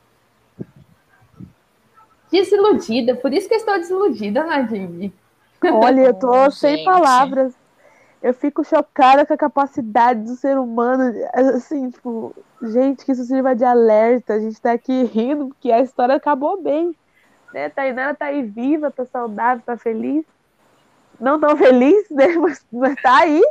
Desiludida, 2.32 3.16
por 3.16 3.34
isso 3.34 3.48
que 3.48 3.54
eu 3.56 3.58
estou 3.60 3.78
desiludida, 3.80 4.44
Nadine. 4.46 5.13
Olha, 5.70 6.02
eu 6.02 6.13
tô 6.13 6.28
Oh, 6.46 6.52
sem 6.52 6.78
gente. 6.78 6.84
palavras. 6.84 7.54
Eu 8.22 8.34
fico 8.34 8.63
chocada 8.63 9.26
com 9.26 9.34
a 9.34 9.38
capacidade 9.38 10.22
do 10.24 10.36
ser 10.36 10.58
humano. 10.58 11.13
Assim, 11.56 11.90
tipo, 11.92 12.36
gente, 12.62 13.06
que 13.06 13.12
isso 13.12 13.24
sirva 13.26 13.56
de 13.56 13.63
alerta. 13.66 14.34
A 14.36 14.40
gente 14.40 14.60
tá 14.62 14.74
aqui 14.74 15.04
rindo 15.06 15.50
porque 15.50 15.72
a 15.72 15.82
história 15.82 16.16
acabou 16.16 16.62
bem. 16.62 16.96
Né? 17.54 17.70
Tainara 17.70 18.16
tá 18.16 18.28
aí 18.28 18.44
viva, 18.44 18.92
tá 18.92 19.06
saudável, 19.06 19.63
tá 19.66 19.78
feliz. 19.78 20.26
Não 21.20 21.40
tão 21.40 21.58
feliz, 21.58 22.10
né? 22.12 22.28
Mas, 22.38 22.66
mas 22.72 22.96
tá 23.02 23.18
aí. 23.20 23.42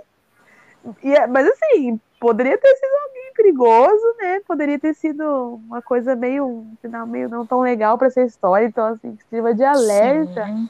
E 1.02 1.12
é- 1.14 1.26
mas 1.26 1.46
assim, 1.48 2.00
poderia 2.20 2.56
ter 2.58 2.76
sido 2.76 2.92
perigoso, 3.36 4.14
né? 4.18 4.40
Poderia 4.46 4.78
ter 4.78 4.94
sido 4.94 5.60
uma 5.66 5.82
coisa 5.82 6.16
meio, 6.16 6.46
um 6.46 6.76
final 6.80 7.06
meio 7.06 7.28
não 7.28 7.46
tão 7.46 7.60
legal 7.60 7.98
pra 7.98 8.08
essa 8.08 8.22
história. 8.22 8.66
Então, 8.66 8.86
assim, 8.86 9.18
sirva 9.28 9.54
de 9.54 9.62
alerta. 9.62 10.46
Sim. 10.46 10.68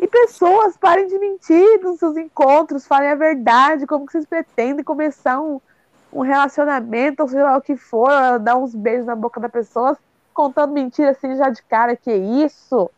E 0.00 0.06
pessoas, 0.06 0.76
parem 0.78 1.06
de 1.06 1.18
mentir 1.18 1.80
nos 1.82 1.98
seus 1.98 2.16
encontros, 2.16 2.86
falem 2.86 3.10
a 3.10 3.14
verdade, 3.14 3.86
como 3.86 4.06
que 4.06 4.12
vocês 4.12 4.24
pretendem 4.24 4.82
começar 4.82 5.38
um, 5.40 5.60
um 6.10 6.22
relacionamento, 6.22 7.22
ou 7.22 7.28
sei 7.28 7.42
lá 7.42 7.56
o 7.58 7.60
que 7.60 7.76
for, 7.76 8.38
dar 8.38 8.56
uns 8.56 8.74
beijos 8.74 9.04
na 9.04 9.14
boca 9.14 9.38
da 9.38 9.48
pessoa, 9.48 9.98
contando 10.32 10.72
mentira 10.72 11.10
assim 11.10 11.36
já 11.36 11.50
de 11.50 11.62
cara, 11.64 11.94
que 11.94 12.10
isso? 12.10 12.90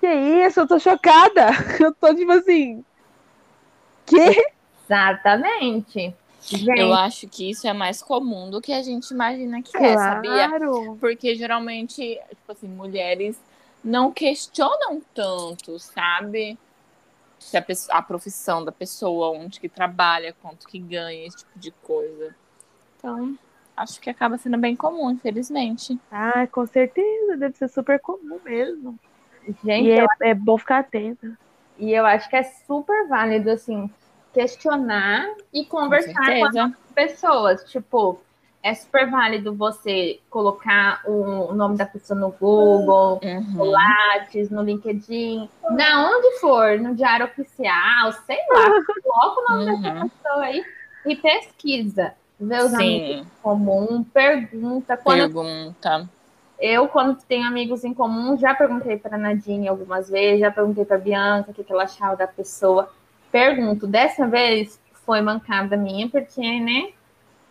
Que 0.00 0.10
isso? 0.10 0.60
Eu 0.60 0.66
tô 0.66 0.78
chocada. 0.78 1.48
Eu 1.78 1.94
tô 1.94 2.14
tipo 2.14 2.32
assim. 2.32 2.82
Que? 4.06 4.46
Exatamente. 4.86 6.16
Gente, 6.42 6.78
Eu 6.78 6.92
acho 6.92 7.28
que 7.28 7.50
isso 7.50 7.66
é 7.66 7.72
mais 7.72 8.02
comum 8.02 8.50
do 8.50 8.60
que 8.60 8.72
a 8.72 8.82
gente 8.82 9.10
imagina 9.10 9.62
que 9.62 9.76
é, 9.76 9.96
sabia? 9.96 10.48
Claro. 10.48 10.96
Porque 11.00 11.34
geralmente, 11.34 11.96
tipo 12.28 12.52
assim, 12.52 12.66
mulheres 12.68 13.38
não 13.84 14.10
questionam 14.12 15.00
tanto, 15.14 15.78
sabe? 15.78 16.58
Se 17.38 17.56
a, 17.56 17.62
pessoa- 17.62 17.98
a 17.98 18.02
profissão 18.02 18.64
da 18.64 18.72
pessoa, 18.72 19.30
onde 19.30 19.60
que 19.60 19.68
trabalha, 19.68 20.34
quanto 20.42 20.66
que 20.66 20.78
ganha, 20.78 21.26
esse 21.26 21.38
tipo 21.38 21.58
de 21.58 21.70
coisa. 21.70 22.34
Então, 22.96 23.36
acho 23.76 24.00
que 24.00 24.10
acaba 24.10 24.36
sendo 24.36 24.58
bem 24.58 24.76
comum, 24.76 25.10
infelizmente. 25.10 25.98
Ah, 26.10 26.46
com 26.46 26.66
certeza, 26.66 27.36
deve 27.36 27.56
ser 27.56 27.68
super 27.68 27.98
comum 28.00 28.38
mesmo. 28.44 28.98
gente, 29.64 29.86
E 29.88 29.92
é, 29.92 30.06
é 30.22 30.34
bom 30.34 30.58
ficar 30.58 30.80
atenta. 30.80 31.38
E 31.78 31.92
eu 31.92 32.04
acho 32.04 32.28
que 32.28 32.36
é 32.36 32.42
super 32.42 33.08
válido, 33.08 33.50
assim, 33.50 33.90
questionar 34.32 35.26
e 35.52 35.64
Com 35.64 35.78
conversar 35.82 36.12
com, 36.14 36.20
as 36.44 36.52
certeza. 36.52 36.76
pessoas. 36.94 37.64
Tipo, 37.70 38.20
é 38.62 38.74
super 38.74 39.10
válido 39.10 39.54
você 39.54 40.20
colocar 40.28 41.00
o 41.06 41.52
nome 41.54 41.76
da 41.76 41.86
pessoa 41.86 42.18
no 42.18 42.30
Google, 42.30 43.20
no 43.22 43.62
Uhum. 43.64 43.70
Lattes, 43.70 44.50
no 44.50 44.62
LinkedIn, 44.62 45.48
na 45.70 46.10
onde 46.10 46.38
for, 46.40 46.78
no 46.78 46.94
Diário 46.94 47.26
Oficial, 47.26 48.12
sei 48.26 48.38
lá. 48.50 48.70
Coloca 49.02 49.40
o 49.40 49.52
nome 49.52 49.64
dessa 49.82 49.94
Uhum. 49.94 50.08
pessoa 50.08 50.44
aí 50.44 50.64
e 51.06 51.16
pesquisa. 51.16 52.12
Vê 52.38 52.56
os 52.58 52.72
amigos 52.74 53.08
Sim, 53.08 53.18
em 53.20 53.26
comum, 53.42 54.02
pergunta. 54.04 54.96
Quando 54.96 55.18
pergunta. 55.20 56.08
eu, 56.58 56.88
quando 56.88 57.18
tenho 57.28 57.46
amigos 57.46 57.84
em 57.84 57.92
comum, 57.92 58.36
já 58.38 58.54
perguntei 58.54 58.96
para 58.98 59.18
Nadine 59.18 59.68
algumas 59.68 60.08
vezes, 60.08 60.40
já 60.40 60.50
perguntei 60.50 60.84
para 60.86 60.96
Bianca 60.98 61.50
o 61.50 61.54
que, 61.54 61.62
que 61.64 61.72
ela 61.72 61.84
achava 61.84 62.16
da 62.16 62.26
pessoa. 62.26 62.90
Pergunto, 63.30 63.86
dessa 63.86 64.26
vez 64.26 64.80
foi 65.06 65.20
mancada 65.20 65.76
minha, 65.76 66.08
porque, 66.08 66.40
né? 66.60 66.90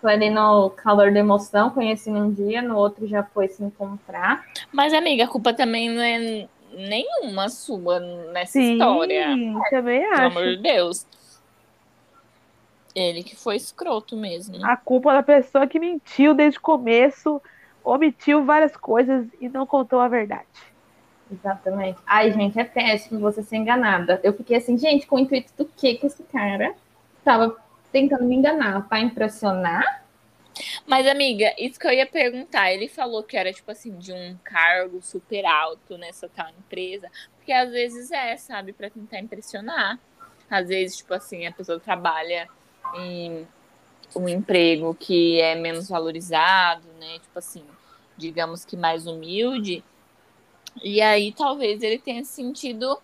Foi 0.01 0.13
ali 0.13 0.29
no 0.29 0.69
calor 0.69 1.11
da 1.11 1.19
emoção, 1.19 1.69
conheci 1.69 2.09
num 2.09 2.31
dia, 2.31 2.61
no 2.61 2.77
outro 2.77 3.05
já 3.07 3.23
foi 3.23 3.49
se 3.49 3.63
encontrar. 3.63 4.45
Mas, 4.71 4.93
amiga, 4.93 5.25
a 5.25 5.27
culpa 5.27 5.53
também 5.53 5.89
não 5.89 6.01
é 6.01 6.47
nenhuma 6.73 7.49
sua 7.49 7.99
nessa 7.99 8.53
Sim, 8.53 8.73
história. 8.73 9.35
também 9.69 10.01
Pelo 10.01 10.13
acho. 10.13 10.37
amor 10.37 10.55
de 10.55 10.57
Deus. 10.57 11.05
Ele 12.95 13.23
que 13.23 13.35
foi 13.35 13.55
escroto 13.55 14.15
mesmo. 14.15 14.65
A 14.65 14.75
culpa 14.75 15.13
da 15.13 15.23
pessoa 15.23 15.67
que 15.67 15.79
mentiu 15.79 16.33
desde 16.33 16.59
o 16.59 16.61
começo, 16.61 17.41
omitiu 17.83 18.43
várias 18.45 18.75
coisas 18.75 19.27
e 19.39 19.49
não 19.49 19.65
contou 19.65 19.99
a 19.99 20.07
verdade. 20.07 20.47
Exatamente. 21.31 21.99
Ai, 22.05 22.31
gente, 22.31 22.59
é 22.59 22.63
péssimo 22.63 23.19
você 23.19 23.43
ser 23.43 23.57
enganada. 23.57 24.19
Eu 24.23 24.33
fiquei 24.33 24.57
assim, 24.57 24.77
gente, 24.77 25.05
com 25.05 25.17
o 25.17 25.19
intuito 25.19 25.53
do 25.57 25.65
que 25.65 25.95
que 25.95 26.07
esse 26.07 26.23
cara 26.23 26.73
tava 27.23 27.55
tentando 27.91 28.23
me 28.23 28.35
enganar? 28.35 28.87
Para 28.87 28.99
impressionar? 28.99 30.03
Mas, 30.85 31.07
amiga, 31.07 31.53
isso 31.57 31.79
que 31.79 31.87
eu 31.87 31.93
ia 31.93 32.05
perguntar. 32.05 32.71
Ele 32.71 32.87
falou 32.87 33.23
que 33.23 33.37
era, 33.37 33.53
tipo 33.53 33.69
assim, 33.71 33.97
de 33.97 34.11
um 34.11 34.35
cargo 34.43 35.01
super 35.01 35.45
alto 35.45 35.97
nessa 35.97 36.27
tal 36.27 36.49
empresa. 36.49 37.09
Porque 37.37 37.51
às 37.51 37.71
vezes 37.71 38.11
é, 38.11 38.35
sabe, 38.37 38.73
pra 38.73 38.89
tentar 38.89 39.19
impressionar. 39.19 39.99
Às 40.49 40.67
vezes, 40.67 40.97
tipo 40.97 41.13
assim, 41.13 41.45
a 41.45 41.51
pessoa 41.51 41.79
trabalha 41.79 42.47
em 42.95 43.47
um 44.15 44.27
emprego 44.27 44.95
que 44.95 45.39
é 45.39 45.55
menos 45.55 45.87
valorizado, 45.89 46.87
né? 46.99 47.19
Tipo 47.19 47.37
assim, 47.37 47.63
digamos 48.17 48.65
que 48.65 48.75
mais 48.75 49.05
humilde. 49.05 49.83
E 50.84 51.01
aí 51.01 51.32
talvez 51.32 51.82
ele 51.82 51.99
tenha 51.99 52.23
se 52.23 52.32
sentido 52.34 52.97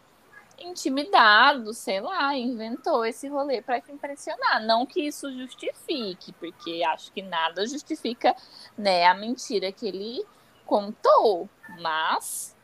intimidado, 0.59 1.73
sei 1.73 1.99
lá, 1.99 2.35
inventou 2.35 3.05
esse 3.05 3.27
rolê 3.27 3.61
para 3.61 3.81
te 3.81 3.91
impressionar. 3.91 4.65
Não 4.65 4.85
que 4.85 5.01
isso 5.01 5.31
justifique, 5.33 6.31
porque 6.33 6.83
acho 6.83 7.11
que 7.11 7.21
nada 7.21 7.67
justifica, 7.67 8.35
né, 8.77 9.05
a 9.05 9.13
mentira 9.13 9.71
que 9.71 9.87
ele 9.87 10.25
contou, 10.65 11.49
mas 11.79 12.55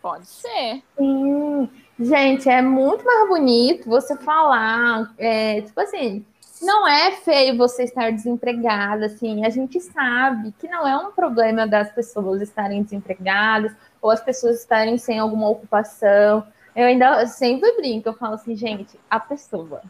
pode 0.00 0.26
ser. 0.26 0.82
Sim. 0.96 1.70
Gente, 1.98 2.48
é 2.48 2.60
muito 2.60 3.04
mais 3.04 3.28
bonito 3.28 3.88
você 3.88 4.16
falar, 4.16 5.14
é, 5.16 5.62
tipo 5.62 5.80
assim, 5.80 6.24
não 6.60 6.86
é 6.86 7.12
feio 7.12 7.56
você 7.56 7.84
estar 7.84 8.10
desempregada, 8.10 9.06
assim, 9.06 9.44
a 9.44 9.50
gente 9.50 9.80
sabe 9.80 10.52
que 10.58 10.68
não 10.68 10.86
é 10.86 10.96
um 10.96 11.12
problema 11.12 11.66
das 11.66 11.92
pessoas 11.92 12.42
estarem 12.42 12.82
desempregadas 12.82 13.72
ou 14.04 14.10
as 14.10 14.20
pessoas 14.20 14.60
estarem 14.60 14.98
sem 14.98 15.18
alguma 15.18 15.48
ocupação. 15.48 16.46
Eu 16.76 16.84
ainda 16.84 17.26
sempre 17.26 17.72
brinco, 17.72 18.06
eu 18.06 18.12
falo 18.12 18.34
assim, 18.34 18.54
gente, 18.54 19.00
a 19.08 19.18
pessoa 19.18 19.80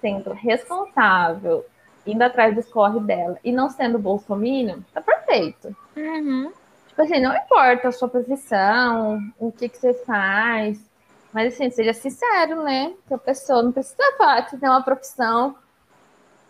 sendo 0.00 0.32
responsável, 0.32 1.64
indo 2.04 2.22
atrás 2.22 2.56
dos 2.56 2.68
corre 2.68 2.98
dela 2.98 3.38
e 3.44 3.52
não 3.52 3.70
sendo 3.70 4.00
bolsominion, 4.00 4.80
tá 4.92 5.00
perfeito. 5.00 5.76
Tipo 6.88 7.02
assim, 7.02 7.20
não 7.20 7.36
importa 7.36 7.86
a 7.86 7.92
sua 7.92 8.08
profissão, 8.08 9.20
o 9.38 9.52
que, 9.52 9.68
que 9.68 9.78
você 9.78 9.94
faz, 9.94 10.80
mas 11.32 11.54
assim, 11.54 11.70
seja 11.70 11.92
sincero, 11.92 12.64
né? 12.64 12.92
Que 13.06 13.14
a 13.14 13.18
pessoa 13.18 13.62
não 13.62 13.70
precisa 13.70 13.96
falar 14.18 14.42
que 14.42 14.50
você 14.50 14.58
tem 14.58 14.68
uma 14.68 14.82
profissão 14.82 15.54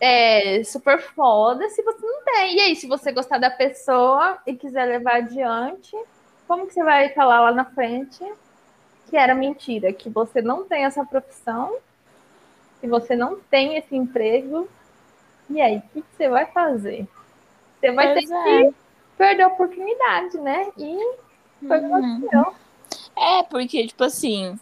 é, 0.00 0.64
super 0.64 0.98
foda 0.98 1.68
se 1.68 1.82
você 1.82 2.06
não 2.06 2.24
tem. 2.24 2.56
E 2.56 2.60
aí, 2.60 2.74
se 2.74 2.86
você 2.86 3.12
gostar 3.12 3.36
da 3.36 3.50
pessoa 3.50 4.38
e 4.46 4.54
quiser 4.54 4.86
levar 4.86 5.16
adiante, 5.16 5.94
como 6.52 6.66
que 6.66 6.74
você 6.74 6.84
vai 6.84 7.08
falar 7.14 7.40
lá 7.40 7.52
na 7.52 7.64
frente 7.64 8.22
que 9.08 9.16
era 9.16 9.34
mentira, 9.34 9.90
que 9.90 10.10
você 10.10 10.42
não 10.42 10.64
tem 10.64 10.84
essa 10.84 11.02
profissão, 11.02 11.78
que 12.78 12.86
você 12.86 13.16
não 13.16 13.40
tem 13.40 13.78
esse 13.78 13.96
emprego, 13.96 14.68
e 15.48 15.62
aí, 15.62 15.78
o 15.78 15.80
que, 15.80 16.02
que 16.02 16.14
você 16.14 16.28
vai 16.28 16.44
fazer? 16.44 17.08
Você 17.80 17.90
vai 17.92 18.12
Pois 18.12 18.28
ter 18.28 18.34
é. 18.34 18.64
que 18.64 18.74
perdeu 19.16 19.46
a 19.46 19.52
oportunidade, 19.52 20.38
né? 20.40 20.70
E 20.76 21.16
foi 21.66 21.78
Uhum. 21.78 22.54
É, 23.16 23.42
porque, 23.44 23.86
tipo 23.86 24.04
assim, 24.04 24.58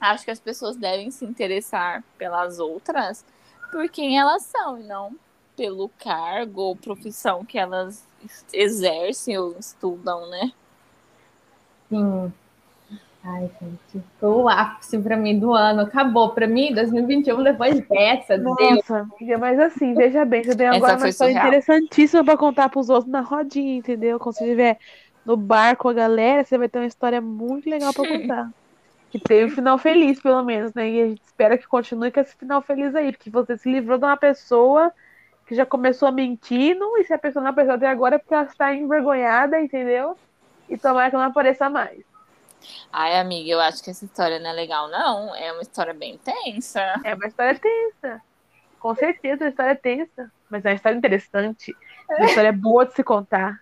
acho 0.00 0.24
que 0.24 0.32
as 0.32 0.40
pessoas 0.40 0.76
devem 0.76 1.12
se 1.12 1.24
interessar 1.24 2.02
pelas 2.16 2.58
outras 2.58 3.24
por 3.70 3.88
quem 3.88 4.18
elas 4.18 4.42
são, 4.42 4.80
e 4.80 4.82
não 4.82 5.14
pelo 5.56 5.90
cargo 5.90 6.60
ou 6.60 6.76
profissão 6.76 7.44
que 7.44 7.56
elas 7.56 8.04
exercem 8.52 9.38
ou 9.38 9.56
estudam, 9.60 10.28
né? 10.28 10.52
Sim. 11.88 12.32
Ai, 13.24 13.50
gente, 13.60 14.04
foi 14.18 14.28
o 14.30 14.48
ápice 14.48 14.98
pra 14.98 15.16
mim 15.16 15.38
do 15.38 15.52
ano. 15.52 15.82
Acabou 15.82 16.30
pra 16.30 16.46
mim 16.46 16.72
2021 16.72 17.42
depois 17.42 17.80
dessa. 17.88 18.38
Deus. 18.38 18.56
Nossa, 18.58 19.06
amiga, 19.18 19.38
mas 19.38 19.58
assim, 19.58 19.92
veja 19.92 20.24
bem, 20.24 20.44
você 20.44 20.56
tem 20.56 20.68
agora 20.68 20.96
uma 20.96 21.08
história 21.08 21.32
interessantíssima 21.32 22.24
pra 22.24 22.36
contar 22.36 22.68
pros 22.68 22.88
outros 22.88 23.10
na 23.10 23.20
rodinha, 23.20 23.76
entendeu? 23.76 24.18
Quando 24.18 24.36
você 24.36 24.44
estiver 24.44 24.78
no 25.26 25.36
bar 25.36 25.76
com 25.76 25.88
a 25.88 25.92
galera, 25.92 26.44
você 26.44 26.56
vai 26.56 26.68
ter 26.68 26.78
uma 26.78 26.86
história 26.86 27.20
muito 27.20 27.68
legal 27.68 27.92
pra 27.92 28.06
contar. 28.06 28.50
Que 29.10 29.18
tem 29.18 29.46
um 29.46 29.48
final 29.48 29.78
feliz, 29.78 30.20
pelo 30.20 30.42
menos, 30.42 30.74
né? 30.74 30.90
E 30.90 31.00
a 31.00 31.06
gente 31.06 31.22
espera 31.22 31.56
que 31.56 31.66
continue 31.66 32.12
com 32.12 32.20
esse 32.20 32.36
final 32.36 32.60
feliz 32.60 32.94
aí, 32.94 33.10
porque 33.10 33.30
você 33.30 33.56
se 33.56 33.72
livrou 33.72 33.96
de 33.96 34.04
uma 34.04 34.18
pessoa 34.18 34.92
que 35.46 35.54
já 35.54 35.64
começou 35.64 36.12
mentindo, 36.12 36.84
e 36.98 37.04
se 37.04 37.14
a 37.14 37.18
pessoa 37.18 37.42
não 37.42 37.50
apareceu 37.50 37.76
até 37.76 37.86
agora 37.88 38.16
é 38.16 38.18
porque 38.18 38.34
ela 38.34 38.44
está 38.44 38.74
envergonhada, 38.74 39.58
entendeu? 39.58 40.14
E 40.68 40.76
tomara 40.76 41.10
que 41.10 41.16
não 41.16 41.22
apareça 41.24 41.68
mais. 41.70 42.02
Ai, 42.92 43.18
amiga, 43.18 43.50
eu 43.50 43.60
acho 43.60 43.82
que 43.82 43.90
essa 43.90 44.04
história 44.04 44.38
não 44.38 44.50
é 44.50 44.52
legal, 44.52 44.88
não. 44.88 45.34
É 45.34 45.52
uma 45.52 45.62
história 45.62 45.94
bem 45.94 46.18
tensa. 46.18 46.80
É 47.04 47.14
uma 47.14 47.26
história 47.26 47.58
tensa. 47.58 48.20
Com 48.78 48.94
certeza, 48.94 49.44
uma 49.44 49.50
história 49.50 49.76
tensa. 49.76 50.30
Mas 50.50 50.64
é 50.64 50.70
uma 50.70 50.74
história 50.74 50.96
interessante. 50.96 51.76
Uma 52.10 52.26
história 52.26 52.52
boa 52.52 52.86
de 52.86 52.94
se 52.94 53.02
contar. 53.04 53.60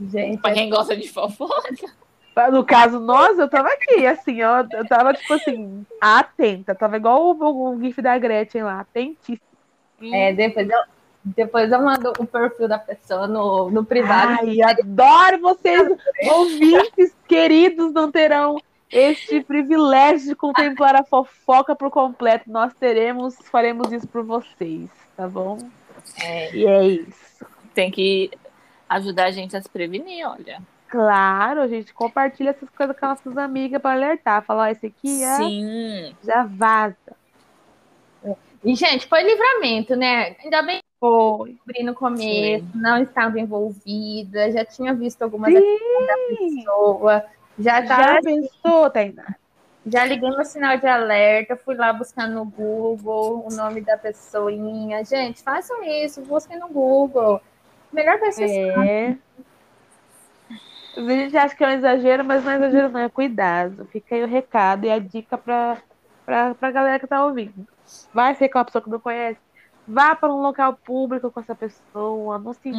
Gente, 0.00 0.40
Pra 0.40 0.52
quem 0.52 0.70
gosta 0.70 0.96
de 0.96 1.08
fofoca. 1.08 1.74
No 2.52 2.64
caso, 2.64 3.00
nós, 3.00 3.36
eu 3.36 3.48
tava 3.48 3.68
aqui, 3.68 4.06
assim, 4.06 4.42
ó. 4.44 4.64
Eu 4.70 4.86
tava, 4.86 5.12
tipo 5.12 5.32
assim, 5.34 5.84
atenta. 6.00 6.72
Tava 6.74 6.96
igual 6.96 7.36
o, 7.36 7.74
o 7.74 7.80
GIF 7.80 8.00
da 8.00 8.16
Gretchen 8.16 8.62
lá, 8.62 8.80
atentíssima. 8.80 9.40
é, 10.00 10.32
depois 10.32 10.68
eu, 10.68 10.78
depois 11.24 11.70
eu 11.70 11.82
mando 11.82 12.12
o 12.18 12.26
perfil 12.26 12.68
da 12.68 12.78
pessoa 12.78 13.26
no, 13.26 13.70
no 13.70 13.84
privado. 13.84 14.38
Ai, 14.40 14.62
adoro 14.62 15.40
vocês, 15.40 15.88
ouvintes 16.30 17.14
queridos, 17.26 17.92
não 17.92 18.10
terão 18.10 18.60
este 18.90 19.42
privilégio 19.42 20.28
de 20.28 20.34
contemplar 20.34 20.96
a 20.96 21.04
fofoca 21.04 21.74
por 21.76 21.90
completo. 21.90 22.50
Nós 22.50 22.72
teremos, 22.74 23.36
faremos 23.50 23.92
isso 23.92 24.08
por 24.08 24.24
vocês, 24.24 24.88
tá 25.16 25.28
bom? 25.28 25.58
É, 26.22 26.54
E 26.54 26.66
é 26.66 26.86
isso. 26.86 27.44
tem 27.74 27.90
que 27.90 28.30
ajudar 28.88 29.26
a 29.26 29.30
gente 29.30 29.56
a 29.56 29.60
se 29.60 29.68
prevenir, 29.68 30.26
olha. 30.26 30.62
Claro, 30.88 31.60
a 31.60 31.68
gente 31.68 31.92
compartilha 31.92 32.50
essas 32.50 32.70
coisas 32.70 32.98
com 32.98 33.04
as 33.04 33.18
nossas 33.18 33.36
amigas 33.36 33.80
para 33.82 33.94
alertar. 33.94 34.42
Falar, 34.42 34.62
ó, 34.62 34.66
esse 34.68 34.86
aqui 34.86 35.22
é, 35.22 35.36
Sim. 35.36 36.16
já 36.24 36.44
vaza. 36.44 36.96
E, 38.64 38.74
gente, 38.74 39.06
foi 39.06 39.22
livramento, 39.22 39.94
né? 39.94 40.34
Ainda 40.42 40.62
bem 40.62 40.80
Foi. 41.00 41.50
eu 41.50 41.54
descobri 41.54 41.82
no 41.84 41.94
começo, 41.94 42.66
não 42.74 43.02
estava 43.02 43.38
envolvida, 43.38 44.50
já 44.50 44.64
tinha 44.64 44.92
visto 44.92 45.22
algumas 45.22 45.52
Sim. 45.52 45.60
da 46.06 46.36
pessoa, 46.36 47.24
já 47.58 47.82
Já 47.82 47.86
tava 47.86 48.20
pensou, 48.22 48.90
Tainá? 48.90 49.36
Já 49.86 50.04
liguei 50.04 50.28
meu 50.28 50.44
sinal 50.44 50.76
de 50.76 50.86
alerta, 50.86 51.56
fui 51.56 51.74
lá 51.74 51.92
buscar 51.92 52.28
no 52.28 52.44
Google 52.44 53.46
o 53.46 53.54
nome 53.54 53.80
da 53.80 53.96
pessoinha. 53.96 55.02
Gente, 55.04 55.42
façam 55.42 55.82
isso, 55.82 56.20
busquem 56.22 56.58
no 56.58 56.68
Google. 56.68 57.40
Melhor 57.92 58.18
pessoa. 58.20 58.46
É. 58.46 59.16
A 60.96 61.00
gente 61.00 61.36
acha 61.36 61.54
que 61.54 61.64
é 61.64 61.68
um 61.68 61.72
exagero, 61.72 62.24
mas 62.24 62.44
não 62.44 62.52
é 62.52 62.56
exagero, 62.56 62.88
não, 62.90 63.00
é 63.00 63.08
cuidado. 63.08 63.86
Fica 63.86 64.14
aí 64.14 64.22
o 64.22 64.26
recado 64.26 64.84
e 64.84 64.90
a 64.90 64.98
dica 64.98 65.38
pra, 65.38 65.78
pra 66.26 66.70
galera 66.70 66.98
que 66.98 67.06
tá 67.06 67.24
ouvindo. 67.24 67.66
Vai 68.12 68.34
ser 68.34 68.48
com 68.48 68.58
uma 68.58 68.64
pessoa 68.64 68.82
que 68.82 68.90
não 68.90 69.00
conhece. 69.00 69.40
Vá 69.90 70.14
para 70.14 70.30
um 70.32 70.42
local 70.42 70.78
público 70.84 71.30
com 71.30 71.40
essa 71.40 71.54
pessoa. 71.54 72.38
Não 72.38 72.52
se 72.52 72.68
enfie 72.68 72.76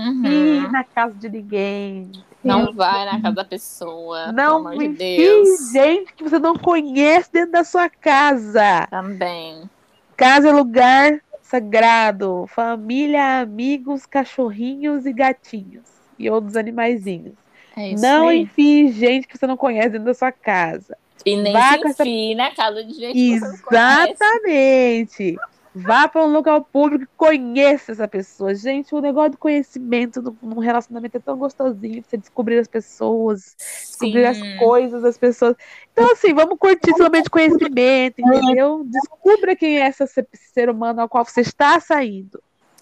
Uhum. 0.64 0.72
na 0.72 0.84
casa 0.84 1.16
de 1.16 1.28
ninguém. 1.28 2.12
Não 2.44 2.72
vai 2.74 3.04
na 3.06 3.20
casa 3.20 3.36
da 3.36 3.44
pessoa, 3.46 4.32
Não 4.32 4.64
pelo 4.64 4.68
amor 4.74 4.78
de 4.78 4.86
enfie 4.86 5.18
Deus. 5.18 5.72
gente 5.72 6.14
que 6.14 6.24
você 6.24 6.38
não 6.38 6.56
conhece 6.56 7.32
dentro 7.34 7.52
da 7.54 7.64
sua 7.64 7.90
casa. 7.90 8.88
Também. 8.92 9.68
Casa 10.16 10.50
é 10.50 10.52
lugar 10.52 11.20
sagrado. 11.42 12.46
Família, 12.48 13.40
amigos, 13.42 14.06
cachorrinhos 14.06 15.06
e 15.08 15.12
gatinhos. 15.12 15.84
E 16.20 16.30
outros 16.30 16.56
animaizinhos. 16.56 17.34
É 17.76 17.92
isso 17.94 18.04
não 18.04 18.28
aí. 18.28 18.42
enfie 18.42 18.92
gente 18.92 19.28
que 19.28 19.38
você 19.38 19.48
não 19.48 19.58
conhece 19.58 19.90
dentro 19.90 20.06
da 20.06 20.14
sua 20.14 20.32
casa. 20.32 20.96
E 21.26 21.36
nem 21.36 21.54
Vá 21.54 21.72
se 21.74 21.80
com 21.82 21.90
essa- 21.90 22.04
enfie 22.04 22.36
na 22.36 22.52
casa 22.54 22.84
de 22.84 22.94
gente 22.94 23.14
que 23.14 23.40
você 23.40 23.46
não 23.46 23.58
conhece. 23.64 25.38
Vá 25.74 26.08
para 26.08 26.26
um 26.26 26.32
local 26.32 26.64
público 26.64 27.04
e 27.04 27.18
conheça 27.18 27.92
essa 27.92 28.08
pessoa. 28.08 28.56
Gente, 28.56 28.94
o 28.96 29.02
negócio 29.02 29.32
do 29.32 29.38
conhecimento 29.38 30.36
num 30.42 30.60
relacionamento 30.60 31.18
é 31.18 31.20
tão 31.20 31.38
gostosinho. 31.38 32.04
Você 32.04 32.18
descobrir 32.18 32.58
as 32.58 32.68
pessoas, 32.68 33.56
descobrir 33.58 34.26
as 34.26 34.38
Sim. 34.38 34.58
coisas 34.58 35.02
das 35.04 35.18
pessoas. 35.18 35.56
Então, 35.94 36.12
assim, 36.12 36.34
vamos 36.34 36.58
curtir 36.58 36.92
somente 36.98 37.30
conhecimento, 37.30 38.20
entendeu? 38.20 38.84
Descubra 38.86 39.56
quem 39.56 39.80
é 39.80 39.88
esse 39.88 40.08
ser 40.34 40.70
humano 40.70 41.02
ao 41.02 41.10
qual 41.10 41.24
você 41.24 41.42
está 41.42 41.80
saindo. 41.80 42.42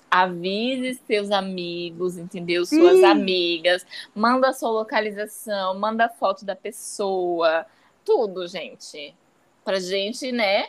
Avise 0.10 1.02
seus 1.06 1.30
amigos, 1.32 2.17
entendeu? 2.17 2.65
Sim. 2.65 2.80
Suas 2.80 3.04
amigas. 3.04 3.86
Manda 4.15 4.54
sua 4.54 4.69
localização, 4.69 5.78
manda 5.78 6.08
foto 6.08 6.45
da 6.45 6.56
pessoa. 6.56 7.65
Tudo, 8.06 8.47
gente. 8.47 9.13
Pra 9.65 9.78
gente, 9.78 10.32
né? 10.32 10.67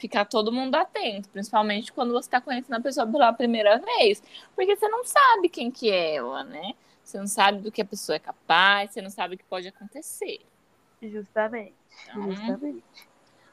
Ficar 0.00 0.24
todo 0.24 0.50
mundo 0.50 0.74
atento, 0.76 1.28
principalmente 1.28 1.92
quando 1.92 2.12
você 2.12 2.30
tá 2.30 2.40
conhecendo 2.40 2.76
a 2.76 2.80
pessoa 2.80 3.06
pela 3.06 3.32
primeira 3.34 3.78
vez. 3.78 4.22
Porque 4.56 4.74
você 4.74 4.88
não 4.88 5.04
sabe 5.04 5.50
quem 5.50 5.70
que 5.70 5.90
é 5.90 6.16
ela, 6.16 6.42
né? 6.42 6.72
Você 7.04 7.18
não 7.18 7.26
sabe 7.26 7.60
do 7.60 7.70
que 7.70 7.82
a 7.82 7.84
pessoa 7.84 8.16
é 8.16 8.18
capaz, 8.18 8.92
você 8.92 9.02
não 9.02 9.10
sabe 9.10 9.34
o 9.34 9.38
que 9.38 9.44
pode 9.44 9.68
acontecer. 9.68 10.40
Justamente. 11.02 11.74
Então, 12.08 12.32
Justamente. 12.32 12.84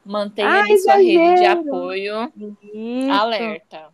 mantenha 0.05 0.47
Ah, 0.47 0.59
ali 0.61 0.77
sua 0.77 0.95
rede 0.95 1.35
de 1.35 1.45
apoio 1.45 2.31
Isso. 2.73 3.11
alerta. 3.11 3.89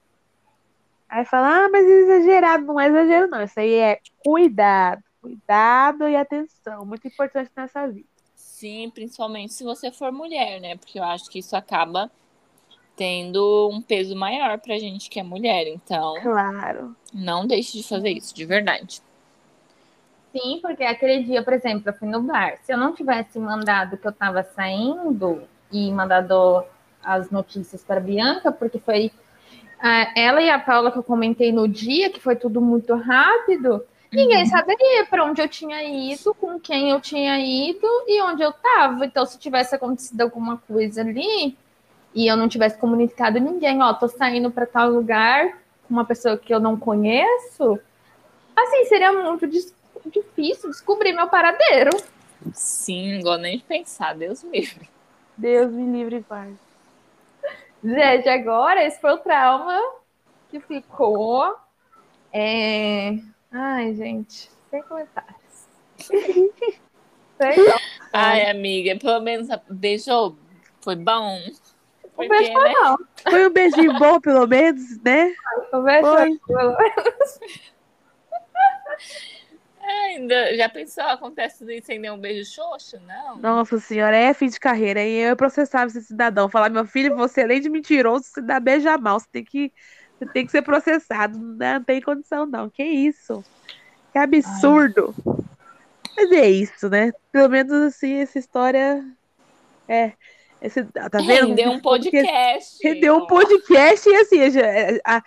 Aí 1.10 1.26
fala, 1.26 1.66
ah, 1.66 1.70
mas 1.70 1.86
é 1.86 1.90
exagerado. 1.90 2.66
Não 2.66 2.80
é 2.80 2.88
exagero, 2.88 3.28
não. 3.28 3.42
Isso 3.42 3.60
aí 3.60 3.74
é 3.74 4.00
cuidado. 4.24 5.04
Cuidado 5.22 6.08
e 6.08 6.16
atenção. 6.16 6.86
Muito 6.86 7.08
importante 7.08 7.50
nessa 7.56 7.88
vida. 7.88 8.08
Sim, 8.36 8.92
principalmente 8.92 9.54
se 9.54 9.64
você 9.64 9.92
for 9.92 10.12
mulher, 10.12 10.60
né? 10.60 10.76
Porque 10.76 11.00
eu 11.00 11.04
acho 11.04 11.30
que 11.30 11.40
isso 11.40 11.56
acaba 11.56 12.12
tendo 12.96 13.70
um 13.72 13.82
peso 13.82 14.16
maior 14.16 14.60
pra 14.60 14.78
gente 14.78 15.10
que 15.10 15.20
é 15.20 15.24
mulher. 15.24 15.68
Então, 15.68 16.16
Claro. 16.22 16.96
não 17.14 17.46
deixe 17.46 17.78
de 17.78 17.88
fazer 17.88 18.10
isso, 18.10 18.34
de 18.36 18.46
verdade. 18.46 19.02
Sim, 20.32 20.60
porque 20.62 20.84
aquele 20.84 21.24
dia, 21.24 21.44
por 21.44 21.54
exemplo, 21.54 21.84
eu 21.88 21.94
fui 21.94 22.08
no 22.08 22.22
bar. 22.22 22.58
Se 22.64 22.74
eu 22.74 22.78
não 22.78 22.94
tivesse 22.94 23.38
mandado 23.38 23.98
que 23.98 24.08
eu 24.08 24.12
estava 24.12 24.44
saindo 24.44 25.44
e 25.72 25.92
mandado 25.92 26.64
as 27.04 27.30
notícias 27.30 27.84
para 27.84 27.98
a 27.98 28.04
Bianca, 28.04 28.52
porque 28.52 28.80
foi 28.80 29.12
ah, 29.80 30.12
ela 30.16 30.42
e 30.42 30.50
a 30.50 30.58
Paula 30.58 30.92
que 30.92 30.98
eu 30.98 31.04
comentei 31.04 31.52
no 31.52 31.68
dia, 31.68 32.10
que 32.10 32.20
foi 32.20 32.36
tudo 32.36 32.62
muito 32.62 32.96
rápido, 32.96 33.84
ninguém 34.12 34.46
saberia 34.46 35.06
para 35.06 35.26
onde 35.26 35.42
eu 35.42 35.48
tinha 35.48 35.84
ido, 35.84 36.34
com 36.36 36.60
quem 36.60 36.90
eu 36.90 37.02
tinha 37.02 37.38
ido 37.40 37.86
e 38.08 38.22
onde 38.24 38.42
eu 38.42 38.52
estava. 38.52 39.06
Então, 39.06 39.26
se 39.26 39.38
tivesse 39.38 39.76
acontecido 39.76 40.22
alguma 40.22 40.58
coisa 40.58 41.02
ali 41.02 41.56
e 42.14 42.28
eu 42.28 42.38
não 42.38 42.48
tivesse 42.48 42.78
comunicado 42.78 43.40
ninguém, 43.40 43.82
ó, 43.82 43.94
tô 43.94 44.08
saindo 44.08 44.52
para 44.52 44.66
tal 44.66 44.90
lugar 44.90 45.58
com 45.88 45.94
uma 45.94 46.06
pessoa 46.06 46.38
que 46.38 46.54
eu 46.54 46.60
não 46.60 46.78
conheço, 46.78 47.80
assim, 48.56 48.86
seria 48.86 49.12
muito 49.12 49.48
difícil 49.48 50.70
descobrir 50.70 51.14
meu 51.14 51.28
paradeiro. 51.28 51.92
Sim, 52.54 53.16
não 53.16 53.22
gosto 53.22 53.42
nem 53.42 53.58
de 53.58 53.64
pensar, 53.64 54.14
Deus 54.16 54.44
me 54.44 54.60
livre. 54.60 54.90
Deus 55.38 55.72
me 55.72 55.92
livre 55.92 56.18
e 56.18 56.20
guarde. 56.22 56.58
Gente, 57.84 58.30
agora 58.30 58.84
esse 58.86 59.00
foi 59.02 59.12
o 59.12 59.18
trauma 59.18 59.82
que 60.50 60.60
ficou. 60.60 61.56
É... 62.32 63.18
Ai, 63.52 63.94
gente, 63.94 64.50
sem 64.70 64.82
comentários. 64.84 65.34
Sem 67.38 67.66
Ai, 68.14 68.50
amiga, 68.50 68.96
pelo 68.98 69.20
menos 69.20 69.50
a- 69.50 69.62
beijou. 69.70 70.38
Foi 70.82 70.96
bom. 70.96 71.40
Porque, 72.16 72.30
beijo 72.30 72.54
né? 72.54 72.74
não. 72.74 72.98
Foi 73.30 73.48
um 73.48 73.50
beijinho 73.52 73.94
bom, 74.00 74.20
pelo 74.20 74.48
menos, 74.48 75.00
né? 75.02 75.34
O 75.72 75.82
beijo 75.82 76.08
Foi. 76.08 76.40
não. 76.50 76.78
Ainda, 79.86 80.56
já 80.56 80.70
pensou, 80.70 81.04
acontece 81.04 81.60
tudo 81.60 81.72
isso 81.72 81.88
sem 81.88 82.00
nenhum 82.00 82.18
beijo 82.18 82.50
xoxo? 82.50 82.98
Não. 83.06 83.38
Nossa 83.38 83.80
senhora, 83.80 84.16
é 84.16 84.34
fim 84.34 84.48
de 84.48 84.60
carreira. 84.60 85.04
E 85.04 85.20
eu 85.20 85.36
processava 85.36 85.88
esse 85.88 86.02
cidadão. 86.04 86.48
Falar, 86.48 86.70
meu 86.70 86.86
filho, 86.86 87.16
você 87.16 87.42
além 87.42 87.60
de 87.60 87.70
mentiroso, 87.70 88.26
você 88.26 88.42
dá 88.42 88.60
beijo 88.60 88.88
a 88.88 88.98
mal. 88.98 89.20
Você 89.20 89.28
tem 89.32 89.44
que, 89.44 89.74
você 90.18 90.26
tem 90.28 90.46
que 90.46 90.52
ser 90.52 90.62
processado. 90.62 91.38
Não 91.38 91.84
tem 91.84 92.02
condição, 92.02 92.46
não. 92.46 92.70
Que 92.70 92.84
isso? 92.84 93.44
Que 94.14 94.20
absurdo. 94.20 95.14
Ai. 95.28 95.44
Mas 96.16 96.32
é 96.32 96.50
isso, 96.50 96.90
né? 96.90 97.12
Pelo 97.32 97.50
menos 97.50 97.74
assim, 97.74 98.14
essa 98.16 98.40
história 98.40 99.04
é. 99.88 100.14
Esse, 100.64 100.82
tá 100.86 101.10
vendo? 101.18 101.48
Rendeu 101.48 101.72
um 101.72 101.80
podcast. 101.82 102.80
Rendeu 102.82 103.18
um 103.18 103.28
podcast 103.28 104.10
e 104.10 104.16
assim, 104.16 104.40
a, 105.04 105.18
a, 105.18 105.24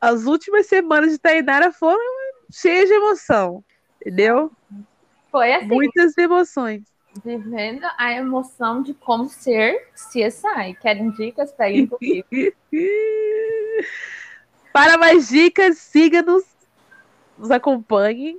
as 0.00 0.26
últimas 0.26 0.66
semanas 0.66 1.10
de 1.10 1.18
Tainara 1.18 1.72
foram 1.72 1.98
cheias 2.52 2.88
de 2.88 2.94
emoção. 2.94 3.64
Entendeu? 4.00 4.52
Foi 5.28 5.52
assim. 5.52 5.66
Muitas 5.66 6.16
emoções. 6.16 6.84
Vivendo 7.24 7.84
a 7.98 8.12
emoção 8.12 8.80
de 8.80 8.94
como 8.94 9.28
ser 9.28 9.88
CSI. 9.92 10.76
Querem 10.80 11.10
dicas? 11.10 11.50
Peguem 11.50 11.88
comigo. 11.90 12.28
Para 14.72 14.96
mais 14.98 15.28
dicas, 15.28 15.78
siga-nos, 15.78 16.44
nos 17.36 17.50
acompanhem, 17.50 18.38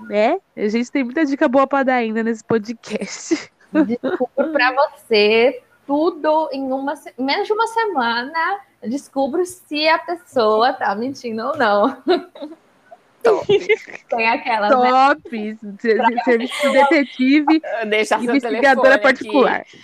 né? 0.00 0.40
A 0.56 0.66
gente 0.66 0.90
tem 0.90 1.04
muita 1.04 1.24
dica 1.24 1.46
boa 1.46 1.66
para 1.68 1.84
dar 1.84 1.94
ainda 1.94 2.24
nesse 2.24 2.42
podcast. 2.42 3.52
Descubro 3.72 4.52
para 4.52 4.72
você 4.72 5.62
tudo 5.86 6.48
em 6.52 6.72
uma 6.72 6.94
menos 7.18 7.46
de 7.46 7.52
uma 7.52 7.66
semana. 7.68 8.60
Descubro 8.82 9.44
se 9.44 9.88
a 9.88 9.98
pessoa 9.98 10.72
tá 10.72 10.94
mentindo 10.94 11.46
ou 11.46 11.56
não. 11.56 12.02
Top. 13.22 13.46
Tem 14.08 14.28
aquelas. 14.28 14.70
Né? 14.70 14.90
Top! 14.90 15.56
Né? 15.62 16.22
Serviço 16.24 16.62
de 16.62 16.72
detetive 16.72 17.62
Deixa 17.88 18.16
investigadora 18.16 18.98
particular. 18.98 19.60
Aqui. 19.60 19.80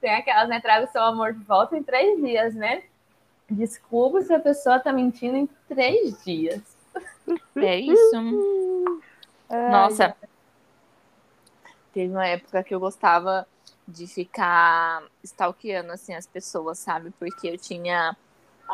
Tem 0.00 0.14
aquelas, 0.14 0.48
né? 0.48 0.60
Traga 0.60 0.86
o 0.86 0.92
seu 0.92 1.02
amor 1.02 1.34
de 1.34 1.44
volta 1.44 1.76
em 1.76 1.82
três 1.82 2.20
dias, 2.22 2.54
né? 2.54 2.82
Descubra 3.48 4.22
se 4.22 4.32
a 4.32 4.40
pessoa 4.40 4.78
tá 4.78 4.92
mentindo 4.92 5.36
em 5.36 5.48
três 5.68 6.22
dias. 6.24 6.62
É 7.56 7.78
isso. 7.78 9.00
Nossa. 9.50 10.16
Teve 11.92 12.12
uma 12.12 12.26
época 12.26 12.62
que 12.62 12.74
eu 12.74 12.80
gostava 12.80 13.46
de 13.90 14.06
ficar 14.06 15.02
stalkeando 15.22 15.92
assim 15.92 16.14
as 16.14 16.26
pessoas, 16.26 16.78
sabe? 16.78 17.10
Porque 17.18 17.48
eu 17.48 17.58
tinha 17.58 18.16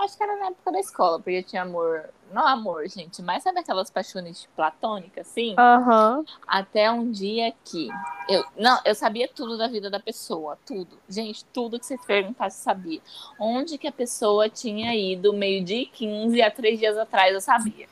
Acho 0.05 0.17
que 0.17 0.23
era 0.23 0.37
na 0.37 0.47
época 0.49 0.73
da 0.73 0.79
escola, 0.79 1.19
porque 1.19 1.39
eu 1.39 1.43
tinha 1.43 1.63
amor. 1.63 2.11
Não 2.33 2.47
amor, 2.47 2.87
gente, 2.89 3.23
mas 3.23 3.43
sabe 3.43 3.61
aquelas 3.61 3.89
paixões 3.89 4.47
platônicas, 4.55 5.27
assim? 5.27 5.53
Uhum. 5.53 6.25
Até 6.47 6.91
um 6.91 7.11
dia 7.11 7.55
que. 7.65 7.89
Eu, 8.29 8.45
não, 8.59 8.79
eu 8.85 8.95
sabia 8.95 9.29
tudo 9.29 9.57
da 9.57 9.69
vida 9.69 9.89
da 9.89 9.99
pessoa, 9.99 10.59
tudo. 10.67 10.99
Gente, 11.09 11.45
tudo 11.47 11.79
que 11.79 11.87
você 11.87 11.97
perguntasse, 11.97 12.63
sabia. 12.63 13.01
Onde 13.39 13.79
que 13.79 13.87
a 13.87 13.93
pessoa 13.93 14.51
tinha 14.51 14.95
ido 14.95 15.33
meio-dia 15.33 15.83
e 15.83 15.87
15 15.87 16.43
há 16.43 16.51
três 16.51 16.79
dias 16.79 16.99
atrás, 16.99 17.33
eu 17.33 17.41
sabia. 17.41 17.89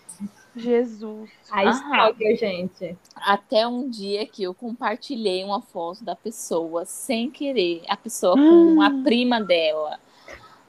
Jesus. 0.57 1.30
A 1.50 1.64
stalker, 1.64 2.36
gente. 2.36 2.96
Até 3.16 3.66
um 3.66 3.88
dia 3.88 4.26
que 4.26 4.42
eu 4.42 4.55
compartilhei 4.55 5.42
uma 5.44 5.61
foto 5.61 6.05
da 6.05 6.14
pessoa 6.14 6.84
sem 6.84 7.30
querer, 7.30 7.82
a 7.88 7.96
pessoa 7.96 8.34
com 8.34 8.80
a 8.80 8.90
prima 9.02 9.42
dela. 9.42 9.98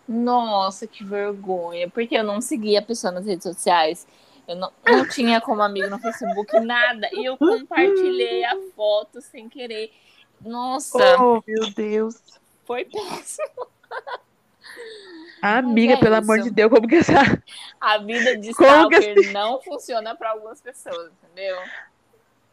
Nossa, 0.08 0.86
que 0.88 1.04
vergonha. 1.04 1.90
Porque 1.90 2.16
eu 2.16 2.24
não 2.24 2.42
seguia 2.42 2.80
a 2.80 2.84
pessoa 2.84 3.12
nas 3.12 3.26
redes 3.26 3.44
sociais. 3.44 4.08
Eu 4.48 4.56
não, 4.56 4.72
não 4.86 5.08
tinha 5.10 5.42
como 5.42 5.62
amigo 5.62 5.90
no 5.90 6.00
Facebook, 6.00 6.60
nada. 6.60 7.10
E 7.14 7.26
eu 7.26 7.38
compartilhei 7.38 8.44
a 8.44 8.56
foto 8.76 9.22
sem 9.22 9.50
querer. 9.50 9.92
Nossa. 10.42 11.20
Oh, 11.20 11.42
meu 11.48 11.72
Deus. 11.74 12.22
Foi 12.66 12.86
péssimo. 12.86 13.68
Amiga, 15.48 15.94
é 15.94 15.98
pelo 15.98 16.16
isso. 16.16 16.24
amor 16.24 16.40
de 16.40 16.50
Deus, 16.52 16.72
como 16.72 16.88
que 16.88 16.96
essa. 16.96 17.42
A 17.80 17.98
vida 17.98 18.38
de 18.38 18.50
stalker 18.52 19.00
assim? 19.00 19.32
não 19.32 19.62
funciona 19.62 20.16
para 20.16 20.32
algumas 20.32 20.62
pessoas, 20.62 21.12
entendeu? 21.24 21.58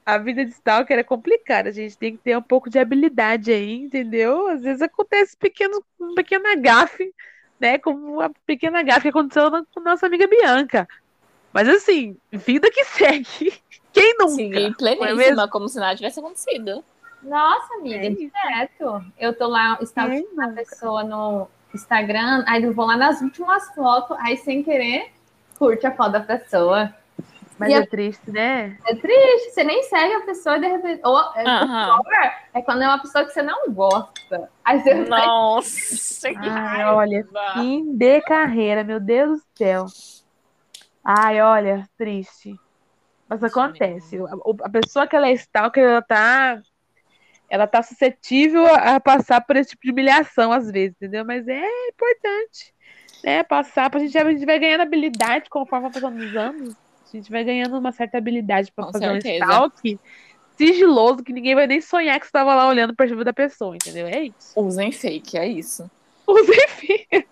A 0.05 0.19
vida 0.19 0.45
de 0.45 0.51
stalker 0.51 0.99
é 0.99 1.03
complicada, 1.05 1.69
a 1.69 1.73
gente 1.73 1.97
tem 1.97 2.17
que 2.17 2.23
ter 2.23 2.37
um 2.37 2.43
pouco 2.43 2.69
de 2.69 2.79
habilidade 2.79 3.53
aí, 3.53 3.75
entendeu? 3.75 4.49
Às 4.49 4.63
vezes 4.63 4.83
acontece 4.83 5.37
pequeno, 5.37 5.83
um 6.01 6.15
pequeno 6.15 6.45
gafe 6.61 7.15
né? 7.63 7.79
Como 7.79 8.21
a 8.21 8.29
pequena 8.45 8.83
gafe 8.83 9.03
que 9.03 9.09
aconteceu 9.09 9.49
com 9.73 9.81
nossa 9.81 10.07
amiga 10.07 10.27
Bianca. 10.27 10.89
Mas 11.53 11.69
assim, 11.69 12.17
vida 12.33 12.69
que 12.69 12.83
segue. 12.91 13.63
Quem 13.93 14.17
nunca? 14.19 14.35
Sim, 14.35 14.73
pleníssima, 14.73 15.45
é 15.45 15.49
como 15.49 15.69
se 15.69 15.79
nada 15.79 15.95
tivesse 15.95 16.19
acontecido. 16.19 16.85
Nossa, 17.23 17.75
amiga, 17.75 18.07
é 18.07 18.11
direto. 18.11 19.05
Eu 19.17 19.33
tô 19.33 19.47
lá, 19.47 19.79
estava 19.81 20.13
é 20.13 20.21
uma 20.33 20.49
pessoa 20.49 21.05
no 21.05 21.47
Instagram, 21.75 22.45
aí 22.47 22.63
eu 22.63 22.73
vou 22.73 22.87
lá 22.87 22.97
nas 22.97 23.21
últimas 23.21 23.75
fotos, 23.75 24.17
aí 24.21 24.37
sem 24.37 24.63
querer, 24.63 25.13
curte 25.59 25.87
a 25.87 25.95
foto 25.95 26.13
da 26.13 26.21
pessoa. 26.21 26.95
Mas 27.59 27.71
e 27.71 27.75
é 27.75 27.79
a... 27.79 27.87
triste, 27.87 28.31
né? 28.31 28.77
É 28.87 28.95
triste, 28.97 29.51
você 29.51 29.63
nem 29.63 29.83
segue 29.85 30.15
a 30.15 30.21
pessoa 30.23 30.59
de 30.59 30.67
repente. 30.67 31.01
Ou, 31.05 31.19
é, 31.37 31.45
uhum. 31.45 32.03
é 32.55 32.63
quando 32.63 32.83
é 32.83 32.89
uma 32.89 33.01
pessoa 33.01 33.25
que 33.25 33.31
você 33.31 33.43
não 33.43 33.73
gosta. 33.73 34.51
Aí 34.65 34.81
você 34.81 34.95
Nossa, 34.95 36.33
vai... 36.33 36.49
Ai, 36.49 36.85
olha, 36.87 37.27
fim 37.55 37.97
de 37.97 38.21
carreira, 38.23 38.83
meu 38.83 38.99
Deus 38.99 39.39
do 39.39 39.45
céu. 39.57 39.87
Ai, 41.05 41.41
olha, 41.41 41.89
triste. 41.97 42.59
Mas 43.29 43.43
acontece. 43.43 44.19
A, 44.19 44.67
a 44.67 44.71
pessoa 44.71 45.07
que 45.07 45.17
ela 45.17 45.29
é 45.29 45.33
stalker, 45.33 45.85
ela 45.85 46.03
tá. 46.03 46.61
Ela 47.53 47.67
tá 47.67 47.83
suscetível 47.83 48.65
a, 48.67 48.99
passar 48.99 49.43
por 49.43 49.57
esse 49.57 49.73
tipo 49.73 49.83
de 49.85 49.93
humilhação 49.93 50.51
às 50.51 50.71
vezes, 50.71 50.97
entendeu? 50.97 51.23
Mas 51.23 51.47
é 51.47 51.89
importante 51.89 52.73
né, 53.23 53.43
passar, 53.43 53.91
pra 53.91 54.01
gente, 54.01 54.17
a 54.17 54.31
gente 54.31 54.47
vai 54.47 54.59
ganhando 54.59 54.81
habilidade 54.81 55.51
conforme 55.51 55.91
vai 55.91 55.93
passando 55.93 56.19
os 56.19 56.35
anos. 56.35 56.75
A 57.13 57.17
gente 57.17 57.31
vai 57.31 57.45
ganhando 57.45 57.79
uma 57.79 57.93
certa 57.93 58.17
habilidade 58.17 58.73
para 58.73 58.87
fazer 58.91 59.21
certeza. 59.21 59.45
um 59.45 59.49
stalk 59.49 60.01
sigiloso 60.57 61.23
que 61.23 61.33
ninguém 61.33 61.55
vai 61.55 61.67
nem 61.67 61.83
sonhar 61.83 62.19
que 62.19 62.25
você 62.25 62.31
estava 62.31 62.55
lá 62.55 62.67
olhando 62.67 62.95
para 62.95 63.07
perfil 63.07 63.23
da 63.23 63.35
pessoa, 63.35 63.77
entendeu? 63.77 64.07
É 64.07 64.23
isso. 64.23 64.59
Usem 64.59 64.91
fake, 64.91 65.37
é 65.37 65.47
isso. 65.47 65.91
Usem 66.27 66.69
fake. 66.69 67.27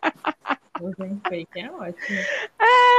Usem 0.82 1.20
fake, 1.26 1.60
é 1.60 1.70
ótimo. 1.70 2.18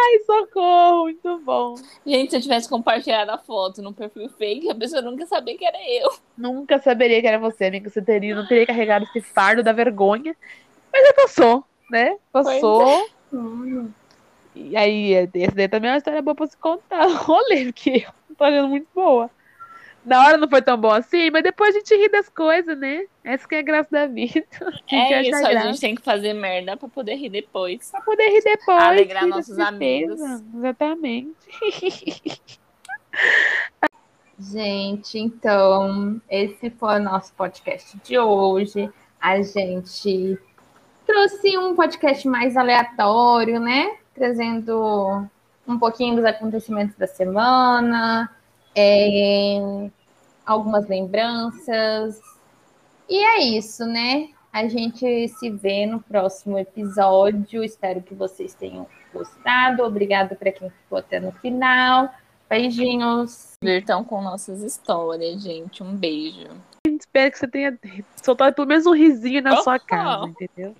Ai, 0.03 0.19
socorro, 0.25 1.03
muito 1.03 1.37
bom. 1.39 1.75
Gente, 2.05 2.31
se 2.31 2.37
eu 2.37 2.41
tivesse 2.41 2.67
compartilhado 2.67 3.29
a 3.31 3.37
foto 3.37 3.81
no 3.81 3.93
perfil 3.93 4.29
fake, 4.29 4.69
a 4.69 4.75
pessoa 4.75 5.01
nunca 5.01 5.27
sabia 5.27 5.55
que 5.55 5.63
era 5.65 5.77
eu. 5.87 6.09
Nunca 6.35 6.79
saberia 6.79 7.21
que 7.21 7.27
era 7.27 7.37
você, 7.37 7.65
amiga. 7.65 7.89
Você 7.89 8.01
teria, 8.01 8.35
não 8.35 8.47
teria 8.47 8.65
carregado 8.65 9.05
esse 9.05 9.21
fardo 9.21 9.61
da 9.61 9.71
vergonha. 9.71 10.35
Mas 10.91 11.05
já 11.05 11.13
passou, 11.13 11.63
né? 11.89 12.17
Passou. 12.31 13.07
É. 13.33 13.85
E 14.55 14.75
aí, 14.75 15.13
esse 15.13 15.55
daí 15.55 15.69
também 15.69 15.89
é 15.89 15.93
uma 15.93 15.97
história 15.97 16.21
boa 16.21 16.35
pra 16.35 16.47
se 16.47 16.57
contar. 16.57 17.05
Rolê, 17.05 17.65
porque 17.65 18.05
eu 18.29 18.35
tô 18.35 18.43
achando 18.43 18.69
muito 18.69 18.87
boa. 18.93 19.29
Na 20.05 20.25
hora 20.25 20.37
não 20.37 20.49
foi 20.49 20.61
tão 20.61 20.77
bom 20.77 20.91
assim, 20.91 21.29
mas 21.29 21.43
depois 21.43 21.75
a 21.75 21.79
gente 21.79 21.95
ri 21.95 22.09
das 22.09 22.27
coisas, 22.27 22.77
né? 22.77 23.05
Essa 23.23 23.47
que 23.47 23.55
é 23.55 23.59
a 23.59 23.63
graça 23.63 23.89
da 23.91 24.07
vida. 24.07 24.43
É 24.91 25.21
isso, 25.21 25.45
a 25.45 25.55
gente 25.55 25.79
tem 25.79 25.95
que 25.95 26.01
fazer 26.01 26.33
merda 26.33 26.75
pra 26.75 26.89
poder 26.89 27.15
rir 27.15 27.29
depois. 27.29 27.91
Pra 27.91 28.01
poder 28.01 28.29
rir 28.29 28.43
depois. 28.43 28.83
Alegrar 28.83 29.27
nossos 29.27 29.57
amigos. 29.59 30.19
Exatamente. 30.55 31.35
Gente, 34.39 35.19
então, 35.19 36.19
esse 36.27 36.71
foi 36.71 36.95
o 36.95 37.03
nosso 37.03 37.31
podcast 37.33 37.95
de 38.03 38.17
hoje. 38.17 38.89
A 39.19 39.39
gente 39.43 40.39
trouxe 41.05 41.55
um 41.59 41.75
podcast 41.75 42.27
mais 42.27 42.57
aleatório, 42.57 43.59
né? 43.59 43.97
trazendo 44.13 45.27
um 45.67 45.79
pouquinho 45.79 46.15
dos 46.15 46.25
acontecimentos 46.25 46.95
da 46.95 47.07
semana, 47.07 48.29
é, 48.75 49.89
algumas 50.45 50.87
lembranças. 50.87 52.19
E 53.09 53.17
é 53.17 53.43
isso, 53.43 53.85
né? 53.85 54.29
A 54.51 54.67
gente 54.67 55.27
se 55.29 55.49
vê 55.49 55.85
no 55.85 56.01
próximo 56.01 56.57
episódio. 56.57 57.63
Espero 57.63 58.01
que 58.01 58.13
vocês 58.13 58.53
tenham 58.53 58.87
gostado. 59.13 59.83
Obrigada 59.83 60.35
para 60.35 60.51
quem 60.51 60.69
ficou 60.69 60.97
até 60.97 61.19
no 61.19 61.31
final. 61.33 62.09
Beijinhos. 62.49 63.53
Virtão 63.63 64.03
com 64.03 64.21
nossas 64.21 64.61
histórias, 64.61 65.41
gente. 65.41 65.81
Um 65.81 65.95
beijo. 65.95 66.49
Espero 66.85 67.31
que 67.31 67.37
você 67.37 67.47
tenha 67.47 67.79
soltado 68.21 68.53
pelo 68.53 68.67
menos 68.67 68.85
um 68.85 68.93
risinho 68.93 69.41
na 69.41 69.57
sua 69.57 69.79
casa, 69.79 70.27
entendeu? 70.27 70.75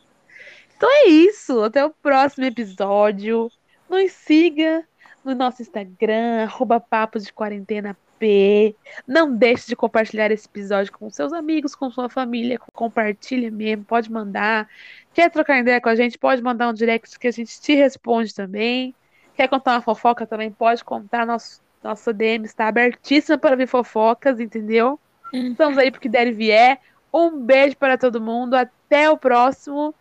Então 0.75 0.89
é 0.89 1.07
isso. 1.07 1.63
Até 1.63 1.85
o 1.85 1.91
próximo 1.91 2.45
episódio. 2.45 3.49
Nos 3.89 4.11
siga 4.11 4.85
no 5.23 5.35
nosso 5.35 5.61
Instagram, 5.61 6.43
arroba 6.43 6.79
Papos 6.79 7.25
de 7.25 7.33
Quarentena 7.33 7.95
P. 8.19 8.75
Não 9.07 9.35
deixe 9.35 9.67
de 9.67 9.75
compartilhar 9.75 10.31
esse 10.31 10.47
episódio 10.47 10.91
com 10.93 11.09
seus 11.09 11.33
amigos, 11.33 11.73
com 11.75 11.89
sua 11.89 12.09
família. 12.09 12.59
Compartilha 12.73 13.49
mesmo, 13.49 13.83
pode 13.83 14.11
mandar. 14.11 14.69
Quer 15.13 15.29
trocar 15.31 15.59
ideia 15.59 15.81
com 15.81 15.89
a 15.89 15.95
gente? 15.95 16.17
Pode 16.17 16.41
mandar 16.41 16.69
um 16.69 16.73
direct 16.73 17.17
que 17.17 17.27
a 17.27 17.31
gente 17.31 17.59
te 17.59 17.73
responde 17.73 18.33
também. 18.33 18.93
Quer 19.35 19.47
contar 19.47 19.73
uma 19.73 19.81
fofoca 19.81 20.25
também? 20.25 20.51
Pode 20.51 20.83
contar. 20.83 21.25
Nosso, 21.25 21.61
nossa 21.83 22.13
DM 22.13 22.45
está 22.45 22.67
abertíssima 22.67 23.37
para 23.37 23.55
ver 23.55 23.67
fofocas, 23.67 24.39
entendeu? 24.39 24.99
Uhum. 25.33 25.51
Estamos 25.51 25.77
aí 25.77 25.89
porque 25.89 26.07
der 26.07 26.27
e 26.27 26.31
vier. 26.31 26.79
Um 27.13 27.37
beijo 27.39 27.75
para 27.75 27.97
todo 27.97 28.21
mundo. 28.21 28.53
Até 28.53 29.09
o 29.09 29.17
próximo. 29.17 29.95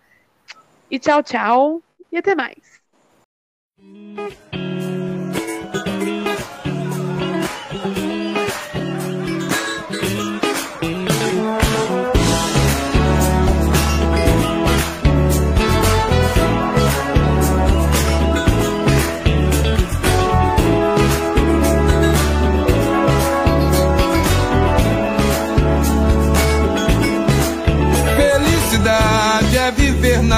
E 0.91 0.99
tchau, 0.99 1.23
tchau. 1.23 1.83
E 2.13 2.19
até 2.19 2.35
mais. 2.35 2.81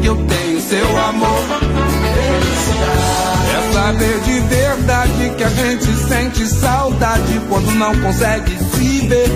Que 0.00 0.06
eu 0.06 0.16
tenho 0.16 0.60
seu 0.60 0.98
amor. 0.98 1.44
É 3.56 3.72
saber 3.72 4.20
de 4.20 4.40
verdade 4.40 5.30
que 5.36 5.44
a 5.44 5.48
gente 5.48 5.94
sente 6.08 6.46
saudade 6.46 7.40
quando 7.48 7.70
não 7.72 7.94
consegue 8.00 8.58
se 8.58 9.06
ver. 9.06 9.30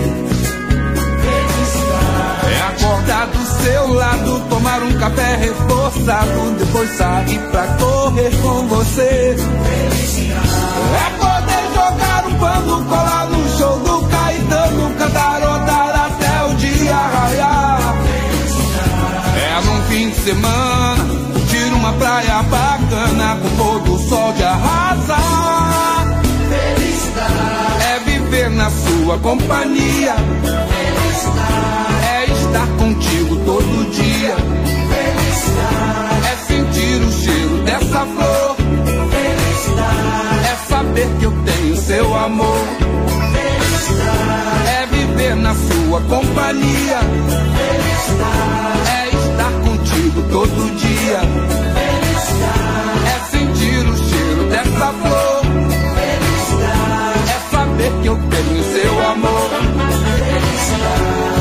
É 2.43 2.61
acordar 2.67 3.27
do 3.27 3.63
seu 3.63 3.93
lado, 3.93 4.39
tomar 4.49 4.81
um 4.83 4.93
café 4.93 5.35
reforçado, 5.35 6.55
depois 6.59 6.89
sair 6.97 7.39
pra 7.51 7.67
correr 7.77 8.31
com 8.41 8.67
você. 8.67 9.35
É 10.93 11.09
poder 11.19 11.63
jogar 11.73 12.27
um 12.27 12.39
pano, 12.39 12.85
colar 12.85 13.27
no 13.27 13.57
show 13.57 13.79
do 13.79 14.07
Caetano, 14.07 14.95
cantarotar 14.97 16.05
até 16.05 16.45
o 16.45 16.55
dia 16.55 16.95
raiar. 16.95 17.70
É 19.91 19.93
fim 19.93 20.09
de 20.09 20.15
semana, 20.21 21.03
curtir 21.33 21.73
uma 21.73 21.91
praia 21.91 22.41
bacana, 22.43 23.37
com 23.41 23.57
todo 23.57 23.93
o 23.93 23.99
sol 24.07 24.31
de 24.31 24.41
arrasar. 24.41 26.21
É 27.93 27.99
viver 28.05 28.49
na 28.51 28.71
sua 28.71 29.17
companhia. 29.17 30.15
É 32.09 32.23
estar 32.23 32.67
contigo 32.77 33.35
todo 33.43 33.91
dia. 33.91 34.35
É 36.23 36.35
sentir 36.47 37.01
o 37.01 37.11
cheiro 37.11 37.57
dessa 37.63 38.05
flor. 38.05 38.55
É 40.49 40.69
saber 40.69 41.09
que 41.19 41.25
eu 41.25 41.33
tenho 41.43 41.75
seu 41.75 42.15
amor. 42.15 42.65
É 44.79 44.85
viver 44.85 45.35
na 45.35 45.53
sua 45.53 45.99
companhia. 46.03 46.99
É 47.59 48.09
estar 48.09 49.00
todo 50.29 50.75
dia. 50.75 51.21
É 53.07 53.31
sentir 53.31 53.87
o 53.87 53.97
cheiro 53.97 54.43
dessa 54.49 54.93
flor. 54.93 55.41
É 57.27 57.55
saber 57.55 57.91
que 58.01 58.07
eu 58.07 58.17
tenho 58.29 58.63
seu 58.73 59.07
amor. 59.07 59.49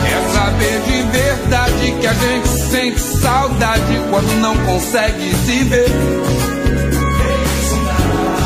É 0.06 0.34
saber 0.34 0.80
de 0.82 1.02
verdade 1.02 1.92
que 2.00 2.06
a 2.06 2.14
gente 2.14 2.48
sente 2.48 3.00
saudade 3.00 4.00
quando 4.10 4.40
não 4.40 4.56
consegue 4.58 5.34
se 5.34 5.64
ver. 5.64 5.90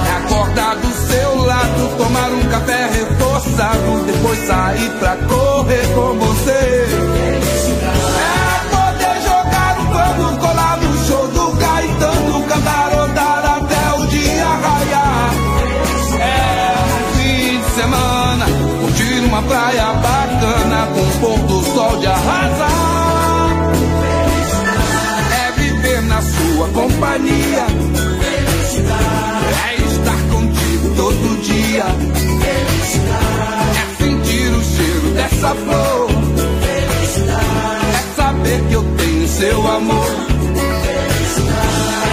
É 0.07 0.17
acordar 0.25 0.77
do 0.77 0.93
seu 1.09 1.37
lado, 1.45 1.97
tomar 1.99 2.31
um 2.33 2.49
café 2.49 2.89
reforçado, 2.93 4.05
depois 4.07 4.39
sair 4.47 4.91
pra 4.99 5.17
correr 5.17 5.87
com 5.95 6.19
você. 6.19 7.44
arrasar. 22.29 23.73
É 25.33 25.53
viver 25.53 26.03
na 26.03 26.23
sua 26.23 26.69
companhia. 26.69 27.67
É 29.67 29.75
estar 29.75 30.19
contigo 30.31 30.95
todo 30.97 31.43
dia. 31.43 31.85
É 33.77 34.03
sentir 34.03 34.49
o 34.53 34.65
cheiro 34.65 35.11
dessa 35.15 35.55
flor. 35.55 36.11
É 37.93 38.17
saber 38.17 38.61
que 38.69 38.75
eu 38.75 38.85
tenho 38.97 39.29
seu 39.29 39.71
amor. 39.71 40.15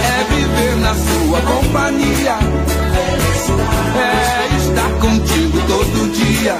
É 0.04 0.34
viver 0.34 0.76
na 0.76 0.94
sua 0.94 1.40
companhia. 1.40 2.38
É 3.96 4.56
estar 4.56 4.90
contigo 5.00 5.58
todo 5.66 6.12
dia. 6.12 6.56